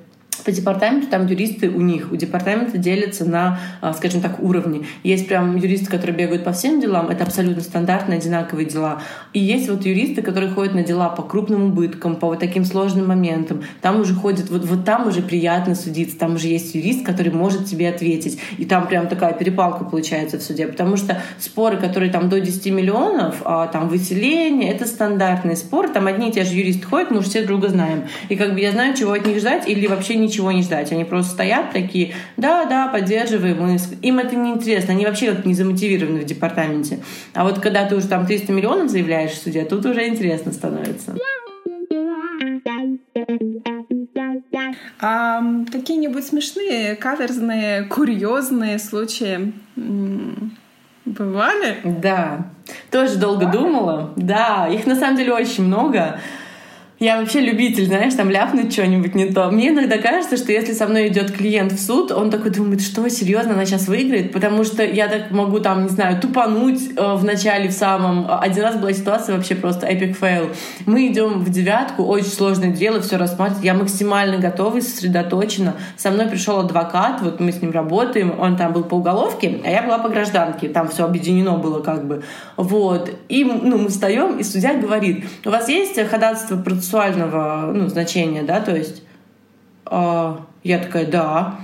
по 0.44 0.52
департаменту 0.52 1.08
там 1.08 1.26
юристы 1.26 1.68
у 1.68 1.80
них, 1.80 2.12
у 2.12 2.16
департамента 2.16 2.78
делятся 2.78 3.24
на, 3.24 3.58
а, 3.80 3.92
скажем 3.92 4.20
так, 4.20 4.40
уровни. 4.40 4.86
Есть 5.02 5.28
прям 5.28 5.56
юристы, 5.56 5.86
которые 5.86 6.16
бегают 6.16 6.44
по 6.44 6.52
всем 6.52 6.80
делам, 6.80 7.08
это 7.08 7.24
абсолютно 7.24 7.62
стандартные, 7.62 8.18
одинаковые 8.18 8.66
дела. 8.66 9.02
И 9.32 9.40
есть 9.40 9.68
вот 9.68 9.84
юристы, 9.84 10.22
которые 10.22 10.50
ходят 10.52 10.74
на 10.74 10.82
дела 10.82 11.08
по 11.08 11.22
крупным 11.22 11.64
убыткам, 11.64 12.16
по 12.16 12.28
вот 12.28 12.38
таким 12.38 12.64
сложным 12.64 13.08
моментам. 13.08 13.62
Там 13.80 14.00
уже 14.00 14.14
ходят, 14.14 14.50
вот, 14.50 14.64
вот 14.64 14.84
там 14.84 15.08
уже 15.08 15.22
приятно 15.22 15.74
судиться, 15.74 16.18
там 16.18 16.34
уже 16.34 16.48
есть 16.48 16.74
юрист, 16.74 17.04
который 17.04 17.32
может 17.32 17.66
тебе 17.66 17.88
ответить. 17.88 18.38
И 18.58 18.64
там 18.64 18.86
прям 18.86 19.08
такая 19.08 19.32
перепалка 19.32 19.84
получается 19.84 20.38
в 20.38 20.42
суде, 20.42 20.66
потому 20.66 20.96
что 20.96 21.20
споры, 21.38 21.76
которые 21.76 22.10
там 22.10 22.28
до 22.28 22.40
10 22.40 22.66
миллионов, 22.72 23.36
а, 23.44 23.66
там 23.68 23.88
выселение, 23.88 24.72
это 24.72 24.86
стандартные 24.86 25.56
споры, 25.56 25.88
там 25.88 26.06
одни 26.06 26.28
и 26.28 26.32
те 26.32 26.44
же 26.44 26.54
юристы 26.54 26.86
ходят, 26.86 27.10
мы 27.10 27.18
уже 27.18 27.28
все 27.28 27.44
друга 27.44 27.68
знаем. 27.68 28.04
И 28.28 28.36
как 28.36 28.54
бы 28.54 28.60
я 28.60 28.72
знаю, 28.72 28.96
чего 28.96 29.12
от 29.12 29.26
них 29.26 29.38
ждать 29.38 29.68
или 29.68 29.86
вообще 29.86 30.16
ничего 30.16 30.25
ничего 30.26 30.52
не 30.52 30.62
ждать. 30.62 30.92
Они 30.92 31.04
просто 31.04 31.32
стоят 31.32 31.72
такие, 31.72 32.14
да, 32.36 32.64
да, 32.64 32.88
поддерживаем. 32.88 33.78
Им 34.02 34.18
это 34.18 34.36
не 34.36 34.50
интересно. 34.50 34.92
Они 34.92 35.06
вообще 35.06 35.32
как 35.32 35.44
не 35.46 35.54
замотивированы 35.54 36.20
в 36.20 36.24
департаменте. 36.24 37.00
А 37.34 37.44
вот 37.44 37.60
когда 37.60 37.86
ты 37.86 37.96
уже 37.96 38.08
там 38.08 38.26
300 38.26 38.52
миллионов 38.52 38.90
заявляешь 38.90 39.32
в 39.32 39.42
суде, 39.42 39.64
тут 39.64 39.86
уже 39.86 40.06
интересно 40.06 40.52
становится. 40.52 41.16
А 45.00 45.42
какие-нибудь 45.70 46.26
смешные, 46.26 46.96
каверзные, 46.96 47.84
курьезные 47.84 48.78
случаи 48.78 49.52
бывали? 51.04 51.76
Да. 51.84 52.50
Тоже 52.90 53.16
долго 53.16 53.46
думала. 53.46 54.12
Да, 54.16 54.68
их 54.68 54.86
на 54.86 54.96
самом 54.96 55.16
деле 55.16 55.32
очень 55.32 55.64
много. 55.64 56.18
Я 56.98 57.20
вообще 57.20 57.40
любитель, 57.40 57.84
знаешь, 57.84 58.14
там 58.14 58.30
ляпнуть 58.30 58.72
что-нибудь 58.72 59.14
не 59.14 59.26
то. 59.26 59.50
Мне 59.50 59.68
иногда 59.68 59.98
кажется, 59.98 60.38
что 60.38 60.50
если 60.50 60.72
со 60.72 60.86
мной 60.86 61.08
идет 61.08 61.30
клиент 61.30 61.72
в 61.72 61.78
суд, 61.78 62.10
он 62.10 62.30
такой 62.30 62.50
думает, 62.50 62.80
что 62.80 63.06
серьезно, 63.10 63.52
она 63.52 63.66
сейчас 63.66 63.86
выиграет, 63.86 64.32
потому 64.32 64.64
что 64.64 64.82
я 64.82 65.06
так 65.06 65.30
могу 65.30 65.60
там, 65.60 65.82
не 65.82 65.88
знаю, 65.90 66.18
тупануть 66.18 66.80
э, 66.96 67.14
в 67.16 67.22
начале 67.22 67.68
в 67.68 67.72
самом. 67.72 68.26
Один 68.30 68.62
раз 68.62 68.76
была 68.76 68.94
ситуация 68.94 69.36
вообще 69.36 69.56
просто 69.56 69.86
epic 69.86 70.18
fail. 70.18 70.54
Мы 70.86 71.08
идем 71.08 71.40
в 71.40 71.50
девятку, 71.50 72.02
очень 72.02 72.30
сложное 72.30 72.70
дело, 72.70 73.02
все 73.02 73.18
рассматривать. 73.18 73.62
Я 73.62 73.74
максимально 73.74 74.38
готова 74.38 74.78
и 74.78 74.80
сосредоточена. 74.80 75.74
Со 75.98 76.10
мной 76.10 76.28
пришел 76.28 76.60
адвокат, 76.60 77.20
вот 77.20 77.40
мы 77.40 77.52
с 77.52 77.60
ним 77.60 77.72
работаем, 77.72 78.40
он 78.40 78.56
там 78.56 78.72
был 78.72 78.84
по 78.84 78.94
уголовке, 78.94 79.60
а 79.66 79.68
я 79.68 79.82
была 79.82 79.98
по 79.98 80.08
гражданке. 80.08 80.68
Там 80.70 80.88
все 80.88 81.04
объединено 81.04 81.58
было 81.58 81.80
как 81.80 82.06
бы. 82.06 82.22
Вот. 82.56 83.10
И 83.28 83.44
ну, 83.44 83.76
мы 83.76 83.90
встаем, 83.90 84.38
и 84.38 84.42
судья 84.42 84.72
говорит, 84.72 85.26
у 85.44 85.50
вас 85.50 85.68
есть 85.68 85.96
ходатайство 86.08 86.56
процессуального 86.86 87.72
ну, 87.72 87.88
значения, 87.88 88.42
да, 88.42 88.60
то 88.60 88.74
есть 88.74 89.02
э, 89.90 90.36
я 90.62 90.78
такая, 90.78 91.06
да. 91.06 91.60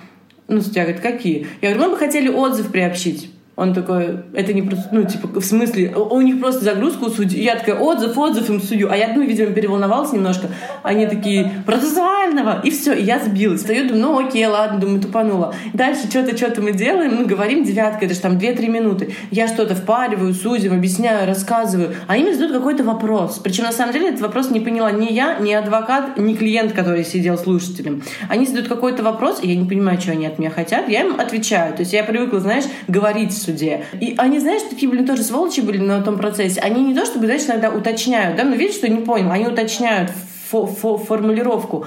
Ну, 0.49 0.61
судья 0.61 0.83
говорит, 0.83 1.01
какие? 1.01 1.47
Я 1.61 1.71
говорю, 1.71 1.85
мы 1.85 1.91
бы 1.95 1.99
хотели 1.99 2.29
отзыв 2.29 2.71
приобщить. 2.71 3.32
Он 3.55 3.75
такой, 3.75 4.21
это 4.33 4.55
не 4.55 4.63
просто, 4.63 4.89
ну, 4.93 5.05
типа, 5.05 5.29
в 5.39 5.45
смысле, 5.45 5.95
у 5.95 6.21
них 6.23 6.41
просто 6.41 6.65
загрузка 6.65 7.05
у 7.05 7.11
судьи. 7.11 7.43
Я 7.43 7.57
такая, 7.57 7.77
отзыв, 7.77 8.17
отзыв 8.17 8.49
им 8.49 8.63
судью. 8.63 8.89
А 8.91 8.97
я, 8.97 9.13
ну, 9.15 9.23
видимо, 9.23 9.53
переволновалась 9.53 10.11
немножко. 10.13 10.47
Они 10.83 11.07
такие, 11.07 11.53
процессуального. 11.67 12.63
И 12.65 12.71
все, 12.71 12.95
и 12.95 13.03
я 13.03 13.19
сбилась. 13.19 13.61
Стою, 13.61 13.89
думаю, 13.89 14.03
ну, 14.03 14.27
окей, 14.27 14.47
ладно, 14.47 14.81
думаю, 14.81 15.03
тупанула. 15.03 15.55
Дальше 15.75 16.09
что-то, 16.09 16.35
что-то 16.35 16.63
мы 16.63 16.73
делаем, 16.73 17.15
ну, 17.15 17.27
говорим, 17.27 17.63
девятка, 17.63 18.07
это 18.07 18.15
же 18.15 18.21
там 18.21 18.39
2-3 18.39 18.69
минуты. 18.69 19.15
Я 19.31 19.49
что-то 19.49 19.75
впариваю 19.75 20.33
судьям, 20.33 20.75
объясняю, 20.75 21.27
рассказываю. 21.29 21.95
А 22.07 22.15
они 22.15 22.23
мне 22.23 22.33
задают 22.33 22.55
какой-то 22.55 22.85
вопрос. 22.85 23.39
Причем, 23.45 23.65
на 23.65 23.73
самом 23.73 23.93
деле, 23.93 24.09
этот 24.09 24.23
вопрос 24.23 24.51
не 24.51 24.61
поняла 24.61 24.91
ни 24.93 25.13
я, 25.13 25.37
ни 25.39 25.53
адвокат, 25.53 26.17
ни 26.17 26.33
клиент, 26.33 26.73
который 26.73 27.05
сидел 27.05 27.37
слушателем. 27.37 28.03
Они 28.31 28.47
задают 28.47 28.69
какой-то 28.69 29.03
вопрос, 29.03 29.41
и 29.43 29.49
я 29.49 29.57
не 29.57 29.69
понимаю, 29.69 30.01
что 30.01 30.13
они 30.13 30.25
от 30.25 30.39
меня 30.39 30.49
хотят. 30.49 30.89
Я 30.89 31.03
им 31.03 31.21
отвечаю. 31.21 31.75
То 31.75 31.81
есть 31.81 31.93
я 31.93 32.03
привыкла, 32.03 32.41
знаешь, 32.41 32.65
говорить 32.89 33.42
суде. 33.43 33.85
И 34.01 34.15
они, 34.19 34.39
знаешь, 34.39 34.63
такие, 34.69 34.89
блин, 34.91 35.07
тоже 35.07 35.23
сволочи 35.23 35.61
были 35.61 35.79
на 35.79 36.03
том 36.03 36.17
процессе. 36.17 36.61
Они 36.61 36.83
не 36.83 36.95
то, 36.95 37.05
чтобы, 37.05 37.27
знаешь, 37.27 37.45
иногда 37.47 37.71
уточняют, 37.71 38.37
да, 38.37 38.45
но 38.45 38.55
видишь, 38.55 38.77
что 38.77 38.89
не 38.89 39.01
понял, 39.01 39.31
они 39.31 39.47
уточняют 39.47 40.11
фо 40.51 40.69
-фо 40.69 40.99
формулировку. 40.99 41.87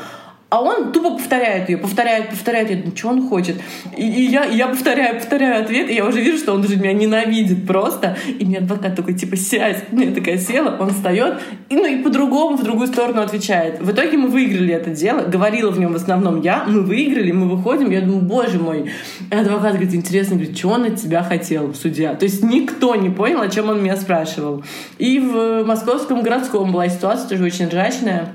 А 0.55 0.61
он 0.61 0.93
тупо 0.93 1.17
повторяет 1.17 1.67
ее, 1.67 1.77
повторяет, 1.77 2.29
повторяет. 2.29 2.69
Я 2.69 2.77
думаю, 2.77 2.95
что 2.95 3.09
он 3.09 3.27
хочет? 3.27 3.57
И, 3.97 4.07
и, 4.07 4.31
я, 4.31 4.45
и 4.45 4.55
я 4.55 4.69
повторяю, 4.69 5.15
повторяю 5.15 5.61
ответ, 5.61 5.89
и 5.89 5.95
я 5.95 6.05
уже 6.05 6.21
вижу, 6.21 6.37
что 6.37 6.53
он 6.53 6.61
уже 6.61 6.77
меня 6.77 6.93
ненавидит 6.93 7.67
просто. 7.67 8.15
И 8.25 8.45
мне 8.45 8.59
адвокат 8.59 8.95
такой, 8.95 9.15
типа, 9.15 9.35
сядь. 9.35 9.83
Я 9.91 10.11
такая 10.13 10.37
села, 10.37 10.77
он 10.79 10.91
встает, 10.91 11.41
и, 11.67 11.75
ну 11.75 11.85
и 11.85 12.01
по-другому, 12.01 12.55
в 12.55 12.63
другую 12.63 12.87
сторону 12.87 13.21
отвечает. 13.21 13.81
В 13.81 13.91
итоге 13.91 14.15
мы 14.17 14.29
выиграли 14.29 14.73
это 14.73 14.91
дело. 14.91 15.23
Говорила 15.23 15.71
в 15.71 15.77
нем 15.77 15.91
в 15.91 15.97
основном 15.97 16.39
я. 16.39 16.63
Мы 16.65 16.83
выиграли, 16.83 17.33
мы 17.33 17.49
выходим. 17.49 17.91
Я 17.91 17.99
думаю, 17.99 18.21
боже 18.21 18.57
мой. 18.57 18.89
И 19.29 19.35
адвокат 19.35 19.73
говорит, 19.73 19.93
интересно, 19.93 20.37
говорит, 20.37 20.57
что 20.57 20.69
он 20.69 20.85
от 20.85 20.95
тебя 20.95 21.21
хотел, 21.21 21.73
судья? 21.73 22.15
То 22.15 22.23
есть 22.23 22.41
никто 22.43 22.95
не 22.95 23.09
понял, 23.09 23.41
о 23.41 23.49
чем 23.49 23.67
он 23.67 23.83
меня 23.83 23.97
спрашивал. 23.97 24.63
И 24.99 25.19
в 25.19 25.65
московском 25.65 26.21
городском 26.21 26.71
была 26.71 26.87
ситуация 26.87 27.27
тоже 27.27 27.43
очень 27.43 27.67
ржачная 27.67 28.29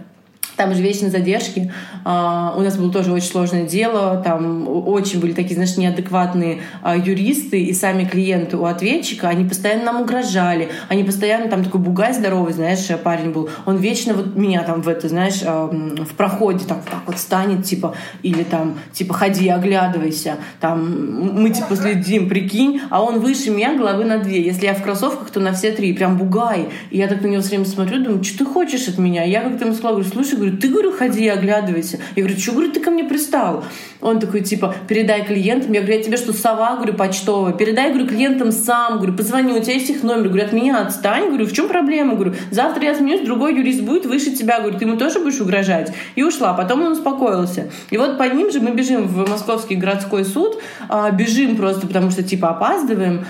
там 0.61 0.75
же 0.75 0.83
вечные 0.83 1.11
задержки. 1.11 1.73
А, 2.05 2.55
у 2.55 2.61
нас 2.61 2.77
было 2.77 2.93
тоже 2.93 3.13
очень 3.13 3.29
сложное 3.29 3.67
дело. 3.67 4.21
Там 4.23 4.69
очень 4.69 5.19
были 5.19 5.33
такие, 5.33 5.55
знаешь, 5.55 5.79
неадекватные 5.79 6.59
а, 6.83 6.99
юристы 6.99 7.63
и 7.63 7.73
сами 7.73 8.05
клиенты 8.05 8.59
у 8.59 8.67
ответчика. 8.67 9.31
Они 9.31 9.49
постоянно 9.49 9.85
нам 9.85 10.03
угрожали. 10.03 10.69
Они 10.91 11.03
постоянно, 11.03 11.49
там 11.49 11.65
такой 11.65 11.81
бугай 11.81 12.13
здоровый, 12.13 12.53
знаешь, 12.53 12.87
парень 13.03 13.31
был. 13.31 13.49
Он 13.65 13.79
вечно 13.79 14.13
вот 14.13 14.37
меня 14.37 14.63
там 14.63 14.83
в 14.83 14.89
это, 14.89 15.09
знаешь, 15.09 15.41
а, 15.47 15.67
в 15.67 16.15
проходе 16.15 16.67
так, 16.67 16.85
так 16.85 17.01
вот 17.07 17.17
станет, 17.17 17.65
типа, 17.65 17.95
или 18.23 18.43
там, 18.43 18.79
типа, 18.93 19.15
ходи, 19.15 19.49
оглядывайся. 19.49 20.37
Там 20.61 21.41
мы, 21.41 21.49
типа, 21.49 21.75
следим, 21.75 22.29
прикинь. 22.29 22.83
А 22.91 23.03
он 23.03 23.21
выше 23.21 23.49
меня 23.49 23.79
головы 23.79 24.05
на 24.05 24.19
две. 24.19 24.43
Если 24.43 24.67
я 24.67 24.75
в 24.75 24.83
кроссовках, 24.83 25.31
то 25.31 25.41
на 25.41 25.55
все 25.55 25.73
три. 25.73 25.95
Прям 25.95 26.19
бугай. 26.19 26.69
И 26.91 26.99
я 26.99 27.09
так 27.09 27.23
на 27.23 27.29
него 27.29 27.41
все 27.41 27.53
время 27.53 27.65
смотрю, 27.65 28.05
думаю, 28.05 28.23
что 28.23 28.41
ты 28.41 28.45
хочешь 28.45 28.89
от 28.89 28.99
меня? 28.99 29.25
Я 29.25 29.41
как-то 29.41 29.65
ему 29.65 29.75
сказала, 29.75 29.95
говорю, 29.95 30.11
слушай, 30.11 30.37
говорю, 30.37 30.50
говорю, 30.51 30.61
ты, 30.61 30.69
говорю, 30.69 30.93
ходи, 30.93 31.29
оглядывайся. 31.29 31.99
Я 32.17 32.23
говорю, 32.23 32.39
что, 32.39 32.53
говорю, 32.53 32.73
ты 32.73 32.81
ко 32.81 32.91
мне 32.91 33.05
пристал? 33.05 33.65
Он 34.01 34.19
такой, 34.19 34.41
типа, 34.41 34.75
передай 34.89 35.25
клиентам. 35.25 35.73
Я 35.73 35.81
говорю, 35.81 35.99
я 35.99 36.03
тебе 36.03 36.17
что, 36.17 36.33
сова, 36.33 36.77
говорю, 36.77 36.95
почтовая? 36.95 37.53
Передай, 37.53 37.91
говорю, 37.91 38.07
клиентам 38.07 38.53
сам. 38.53 38.97
Говорю, 38.97 39.15
позвони, 39.15 39.53
у 39.53 39.63
тебя 39.63 39.75
есть 39.75 39.91
их 39.91 40.03
номер. 40.03 40.29
Говорю, 40.29 40.45
от 40.45 40.53
меня 40.53 40.81
отстань. 40.81 41.29
Говорю, 41.29 41.47
в 41.47 41.53
чем 41.53 41.69
проблема? 41.69 42.15
Говорю, 42.15 42.35
завтра 42.51 42.85
я 42.85 42.95
сменюсь, 42.95 43.21
другой 43.21 43.57
юрист 43.57 43.83
будет 43.83 44.07
выше 44.07 44.33
тебя. 44.33 44.61
Говорю, 44.61 44.79
ты 44.79 44.85
ему 44.85 44.97
тоже 44.97 45.21
будешь 45.21 45.41
угрожать? 45.41 45.93
И 46.15 46.23
ушла. 46.23 46.55
Потом 46.55 46.83
он 46.83 46.93
успокоился. 46.93 47.71
И 47.91 47.99
вот 47.99 48.19
под 48.19 48.35
ним 48.35 48.51
же 48.51 48.61
мы 48.61 48.71
бежим 48.71 49.07
в 49.07 49.29
Московский 49.29 49.77
городской 49.77 50.25
суд. 50.25 50.59
А, 50.89 51.11
бежим 51.11 51.57
просто, 51.57 51.87
потому 51.87 52.11
что, 52.11 52.23
типа, 52.23 52.51
опаздываем. 52.51 53.25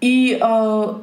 И 0.00 0.38
а, 0.40 1.00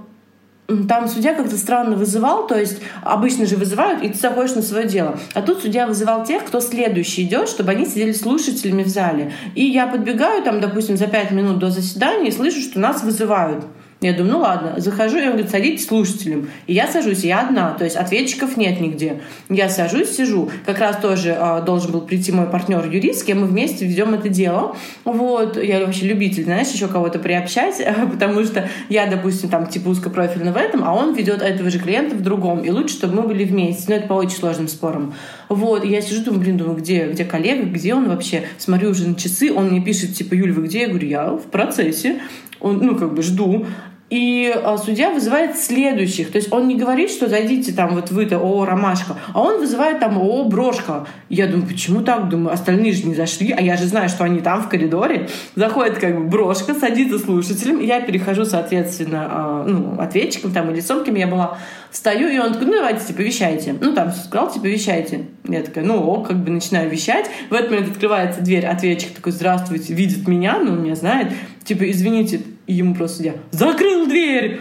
там 0.68 1.07
судья 1.07 1.34
как-то 1.34 1.57
странно 1.57 1.95
вызывал, 1.95 2.47
то 2.47 2.57
есть 2.57 2.80
обычно 3.01 3.45
же 3.45 3.57
вызывают, 3.57 4.01
и 4.03 4.09
ты 4.09 4.18
заходишь 4.18 4.55
на 4.55 4.61
свое 4.61 4.88
дело. 4.88 5.20
А 5.34 5.41
тут 5.41 5.61
судья 5.61 5.86
вызывал 5.88 6.26
тех, 6.26 6.45
кто 6.45 6.61
следующий 6.61 7.24
идет, 7.24 7.49
чтобы 7.49 7.72
они 7.72 7.86
сидели 7.86 8.14
слушателями 8.14 8.84
в 8.84 8.88
зале. 8.88 9.34
И 9.55 9.66
я 9.66 9.88
подбегаю 9.88 10.41
там, 10.43 10.61
допустим, 10.61 10.95
за 10.95 11.07
пять 11.07 11.32
минут 11.32 11.59
до 11.59 11.70
заседания 11.70 12.30
и 12.30 12.32
слышу, 12.32 12.61
что 12.61 12.80
нас 12.80 13.03
вызывают. 13.03 13.66
Я 14.03 14.11
думаю, 14.11 14.33
ну 14.33 14.39
ладно, 14.39 14.73
захожу, 14.77 15.17
и 15.17 15.21
он 15.21 15.31
говорит, 15.31 15.49
садитесь 15.49 15.87
слушателем. 15.87 16.49
И 16.67 16.73
я 16.73 16.87
сажусь, 16.87 17.23
я 17.23 17.39
одна, 17.39 17.71
то 17.71 17.85
есть 17.85 17.95
ответчиков 17.95 18.57
нет 18.57 18.81
нигде. 18.81 19.21
Я 19.49 19.69
сажусь, 19.69 20.09
сижу. 20.09 20.51
Как 20.65 20.79
раз 20.79 20.97
тоже 20.97 21.29
э, 21.39 21.63
должен 21.65 21.93
был 21.93 22.01
прийти 22.01 22.33
мой 22.33 22.47
партнер-юрист, 22.47 23.21
с 23.21 23.23
кем 23.23 23.41
мы 23.41 23.47
вместе 23.47 23.85
ведем 23.85 24.13
это 24.13 24.27
дело. 24.27 24.75
Вот, 25.05 25.55
я 25.61 25.85
вообще 25.85 26.05
любитель, 26.07 26.43
знаешь, 26.43 26.67
еще 26.67 26.89
кого-то 26.89 27.17
приобщать, 27.17 27.81
потому 28.11 28.43
что 28.43 28.67
я, 28.89 29.07
допустим, 29.07 29.49
там, 29.49 29.67
типа 29.67 29.87
узкопрофильно 29.87 30.51
в 30.51 30.57
этом, 30.57 30.83
а 30.83 30.93
он 30.93 31.13
ведет 31.13 31.41
этого 31.41 31.69
же 31.69 31.79
клиента 31.79 32.15
в 32.15 32.21
другом. 32.21 32.59
И 32.59 32.69
лучше, 32.71 32.95
чтобы 32.95 33.21
мы 33.21 33.27
были 33.29 33.45
вместе. 33.45 33.85
Но 33.87 33.95
это 33.95 34.07
по 34.07 34.13
очень 34.13 34.35
сложным 34.35 34.67
спорам. 34.67 35.13
Вот, 35.47 35.85
и 35.85 35.87
я 35.87 36.01
сижу, 36.01 36.25
думаю, 36.25 36.41
блин, 36.41 36.57
думаю, 36.57 36.75
где, 36.77 37.07
где 37.07 37.23
коллега, 37.23 37.63
где 37.63 37.93
он 37.93 38.09
вообще? 38.09 38.43
Смотрю 38.57 38.89
уже 38.89 39.07
на 39.07 39.15
часы, 39.15 39.53
он 39.53 39.69
мне 39.69 39.79
пишет, 39.79 40.13
типа, 40.13 40.33
Юль, 40.33 40.51
вы 40.51 40.63
где? 40.63 40.81
Я 40.81 40.87
говорю, 40.89 41.07
я 41.07 41.29
в 41.29 41.43
процессе. 41.43 42.19
Он, 42.59 42.79
ну, 42.79 42.95
как 42.95 43.13
бы 43.13 43.21
жду. 43.21 43.65
И 44.14 44.53
а, 44.64 44.78
судья 44.78 45.09
вызывает 45.09 45.57
следующих. 45.57 46.32
То 46.32 46.38
есть 46.38 46.53
он 46.53 46.68
не 46.68 46.76
говорит, 46.76 47.09
что 47.09 47.28
зайдите 47.28 47.72
там 47.72 47.95
вот 47.95 48.11
вы-то, 48.11 48.38
о, 48.38 48.64
ромашка, 48.64 49.16
а 49.34 49.41
он 49.41 49.57
вызывает 49.57 49.99
там, 49.99 50.20
о, 50.20 50.43
брошка. 50.43 51.07
Я 51.30 51.47
думаю, 51.47 51.68
почему 51.68 52.03
так? 52.03 52.30
Думаю, 52.30 52.53
остальные 52.53 52.93
же 52.93 53.07
не 53.07 53.16
зашли, 53.16 53.51
а 53.51 53.59
я 53.59 53.76
же 53.76 53.86
знаю, 53.86 54.09
что 54.09 54.24
они 54.24 54.39
там 54.41 54.61
в 54.61 54.70
коридоре. 54.70 55.30
Заходит 55.55 55.97
как 55.97 56.16
бы 56.16 56.26
брошка, 56.26 56.76
садится 56.76 57.18
слушателем, 57.18 57.80
я 57.80 58.01
перехожу, 58.01 58.45
соответственно, 58.45 59.28
а, 59.32 59.66
ну, 59.68 59.99
ответчиком 59.99 60.51
там 60.51 60.70
или 60.70 60.82
кем 61.03 61.16
я 61.16 61.26
была, 61.26 61.57
встаю, 61.93 62.27
и 62.27 62.37
он 62.39 62.53
такой, 62.53 62.67
ну, 62.67 62.73
давайте, 62.73 63.05
типа, 63.05 63.21
вещайте. 63.21 63.75
Ну, 63.79 63.93
там 63.93 64.11
сказал, 64.11 64.51
типа, 64.51 64.65
вещайте. 64.65 65.27
Я 65.47 65.61
такая, 65.61 65.85
ну, 65.85 66.03
о, 66.03 66.23
как 66.23 66.43
бы 66.43 66.49
начинаю 66.49 66.89
вещать. 66.89 67.29
В 67.49 67.53
этот 67.53 67.69
момент 67.69 67.91
открывается 67.91 68.41
дверь, 68.41 68.65
ответчик 68.65 69.13
такой, 69.13 69.31
здравствуйте, 69.31 69.93
видит 69.93 70.27
меня, 70.27 70.57
ну, 70.59 70.75
меня 70.75 70.95
знает. 70.95 71.31
Типа, 71.63 71.89
извините, 71.89 72.41
и 72.65 72.73
ему 72.73 72.95
просто 72.95 73.17
судья, 73.17 73.33
закрыл 73.51 74.07
дверь! 74.07 74.59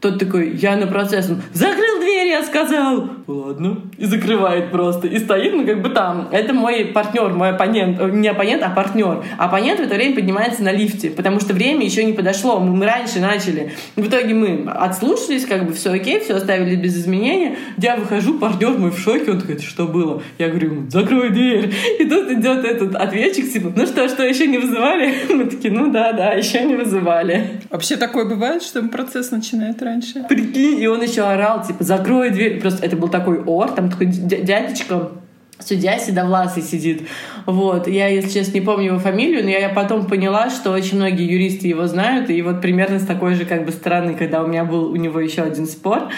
Тот 0.00 0.18
такой, 0.18 0.56
я 0.56 0.76
на 0.76 0.88
процесс, 0.88 1.30
он, 1.30 1.40
закрыл 1.52 2.00
дверь, 2.00 2.21
я 2.32 2.42
сказал. 2.42 3.08
Ладно. 3.26 3.78
И 3.98 4.06
закрывает 4.06 4.70
просто. 4.70 5.06
И 5.06 5.18
стоит, 5.18 5.52
ну, 5.52 5.64
как 5.64 5.82
бы 5.82 5.90
там. 5.90 6.28
Это 6.32 6.52
мой 6.52 6.86
партнер, 6.86 7.28
мой 7.28 7.50
оппонент. 7.50 8.00
Э, 8.00 8.10
не 8.10 8.28
оппонент, 8.28 8.62
а 8.62 8.70
партнер. 8.70 9.24
Оппонент 9.38 9.80
в 9.80 9.82
это 9.82 9.94
время 9.94 10.14
поднимается 10.14 10.62
на 10.62 10.72
лифте, 10.72 11.10
потому 11.10 11.40
что 11.40 11.54
время 11.54 11.84
еще 11.84 12.04
не 12.04 12.12
подошло. 12.12 12.58
Мы, 12.58 12.74
мы 12.74 12.86
раньше 12.86 13.20
начали. 13.20 13.72
В 13.96 14.08
итоге 14.08 14.34
мы 14.34 14.70
отслушались, 14.70 15.44
как 15.44 15.66
бы 15.66 15.72
все 15.72 15.92
окей, 15.92 16.20
все 16.20 16.34
оставили 16.34 16.76
без 16.76 16.96
изменения. 16.96 17.56
Я 17.78 17.96
выхожу, 17.96 18.38
партнер 18.38 18.70
мой 18.70 18.90
в 18.90 18.98
шоке. 18.98 19.32
Он 19.32 19.40
такой, 19.40 19.58
что 19.58 19.86
было? 19.86 20.22
Я 20.38 20.48
говорю, 20.48 20.88
закрой 20.88 21.30
дверь. 21.30 21.72
И 21.98 22.04
тут 22.04 22.30
идет 22.30 22.64
этот 22.64 22.94
ответчик, 22.94 23.52
типа, 23.52 23.72
ну 23.74 23.86
что, 23.86 24.08
что, 24.08 24.24
еще 24.24 24.46
не 24.46 24.58
вызывали? 24.58 25.14
Мы 25.30 25.44
такие, 25.44 25.72
ну 25.72 25.90
да, 25.90 26.12
да, 26.12 26.32
еще 26.32 26.64
не 26.64 26.76
вызывали. 26.76 27.60
Вообще 27.70 27.96
такое 27.96 28.24
бывает, 28.24 28.62
что 28.62 28.82
процесс 28.82 29.30
начинает 29.30 29.82
раньше. 29.82 30.24
Прикинь, 30.28 30.80
и 30.80 30.86
он 30.86 31.02
еще 31.02 31.22
орал, 31.22 31.62
типа, 31.62 31.84
закрой 31.84 32.21
дверь. 32.30 32.60
Просто 32.60 32.84
это 32.84 32.96
был 32.96 33.08
такой 33.08 33.42
ор, 33.42 33.70
там 33.70 33.90
такой 33.90 34.06
дядечка, 34.06 35.10
судья 35.58 35.98
седовласый 35.98 36.62
сидит. 36.62 37.02
Вот. 37.46 37.86
Я, 37.88 38.08
если 38.08 38.40
честно, 38.40 38.54
не 38.54 38.60
помню 38.60 38.86
его 38.86 38.98
фамилию, 38.98 39.44
но 39.44 39.50
я 39.50 39.68
потом 39.68 40.06
поняла, 40.06 40.50
что 40.50 40.70
очень 40.72 40.96
многие 40.96 41.30
юристы 41.30 41.68
его 41.68 41.86
знают, 41.86 42.30
и 42.30 42.40
вот 42.42 42.60
примерно 42.60 42.98
с 42.98 43.06
такой 43.06 43.34
же 43.34 43.44
как 43.44 43.64
бы 43.64 43.72
стороны, 43.72 44.14
когда 44.14 44.42
у 44.42 44.46
меня 44.46 44.64
был 44.64 44.90
у 44.90 44.96
него 44.96 45.20
еще 45.20 45.42
один 45.42 45.66
спор, 45.66 46.08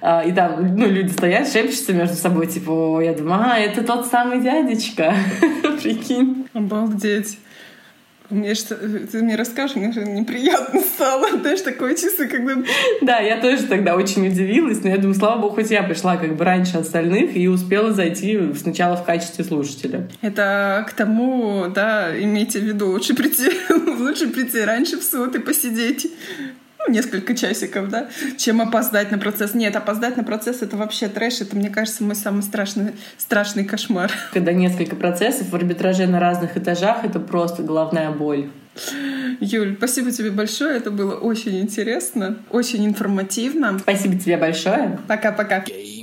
а, 0.00 0.22
и 0.22 0.32
там, 0.32 0.76
ну, 0.76 0.86
люди 0.86 1.10
стоят, 1.10 1.48
шепчутся 1.48 1.92
между 1.92 2.14
собой, 2.14 2.46
типа, 2.46 3.00
я 3.02 3.14
думаю, 3.14 3.40
а, 3.44 3.58
это 3.58 3.82
тот 3.82 4.06
самый 4.06 4.40
дядечка. 4.40 5.14
Прикинь. 5.82 6.46
Обалдеть. 6.54 7.38
Мне 8.30 8.54
что, 8.54 8.74
ты 8.76 9.22
мне 9.22 9.36
расскажешь, 9.36 9.76
мне 9.76 9.90
же 9.90 10.04
неприятно 10.04 10.80
стало. 10.80 11.28
Знаешь, 11.40 11.62
такое 11.62 11.94
чувство, 11.94 12.26
когда... 12.26 12.56
Да, 13.00 13.20
я 13.20 13.40
тоже 13.40 13.62
тогда 13.62 13.96
очень 13.96 14.26
удивилась, 14.26 14.82
но 14.82 14.90
я 14.90 14.98
думаю, 14.98 15.14
слава 15.14 15.40
богу, 15.40 15.54
хоть 15.54 15.70
я 15.70 15.82
пришла 15.82 16.18
как 16.18 16.36
бы 16.36 16.44
раньше 16.44 16.76
остальных 16.76 17.34
и 17.34 17.48
успела 17.48 17.92
зайти 17.92 18.38
сначала 18.54 18.96
в 18.96 19.04
качестве 19.04 19.44
слушателя. 19.44 20.08
Это 20.20 20.86
к 20.88 20.92
тому, 20.92 21.68
да, 21.74 22.12
имейте 22.18 22.58
в 22.60 22.64
виду, 22.64 22.90
лучше 22.90 23.14
прийти, 23.14 23.50
лучше 23.98 24.28
прийти 24.28 24.60
раньше 24.60 24.98
в 24.98 25.04
суд 25.04 25.34
и 25.34 25.38
посидеть 25.38 26.06
несколько 26.88 27.34
часиков, 27.34 27.88
да, 27.88 28.08
чем 28.36 28.60
опоздать 28.60 29.10
на 29.10 29.18
процесс. 29.18 29.54
Нет, 29.54 29.76
опоздать 29.76 30.16
на 30.16 30.24
процесс— 30.24 30.58
это 30.62 30.76
вообще 30.76 31.08
трэш. 31.08 31.40
Это, 31.40 31.56
мне 31.56 31.70
кажется, 31.70 32.04
мой 32.04 32.14
самый 32.14 32.42
страшный, 32.42 32.92
страшный 33.16 33.64
кошмар. 33.64 34.10
Когда 34.32 34.52
несколько 34.52 34.96
процессов 34.96 35.48
в 35.48 35.54
арбитраже 35.54 36.06
на 36.06 36.20
разных 36.20 36.56
этажах— 36.56 36.98
это 37.04 37.20
просто 37.20 37.62
головная 37.62 38.10
боль. 38.10 38.50
Юль, 39.40 39.74
спасибо 39.76 40.10
тебе 40.10 40.30
большое. 40.30 40.76
Это 40.76 40.90
было 40.90 41.14
очень 41.14 41.60
интересно, 41.60 42.36
очень 42.50 42.86
информативно. 42.86 43.78
Спасибо 43.78 44.18
тебе 44.18 44.36
большое. 44.36 44.98
Пока-пока. 45.06 45.58
Okay. 45.60 45.97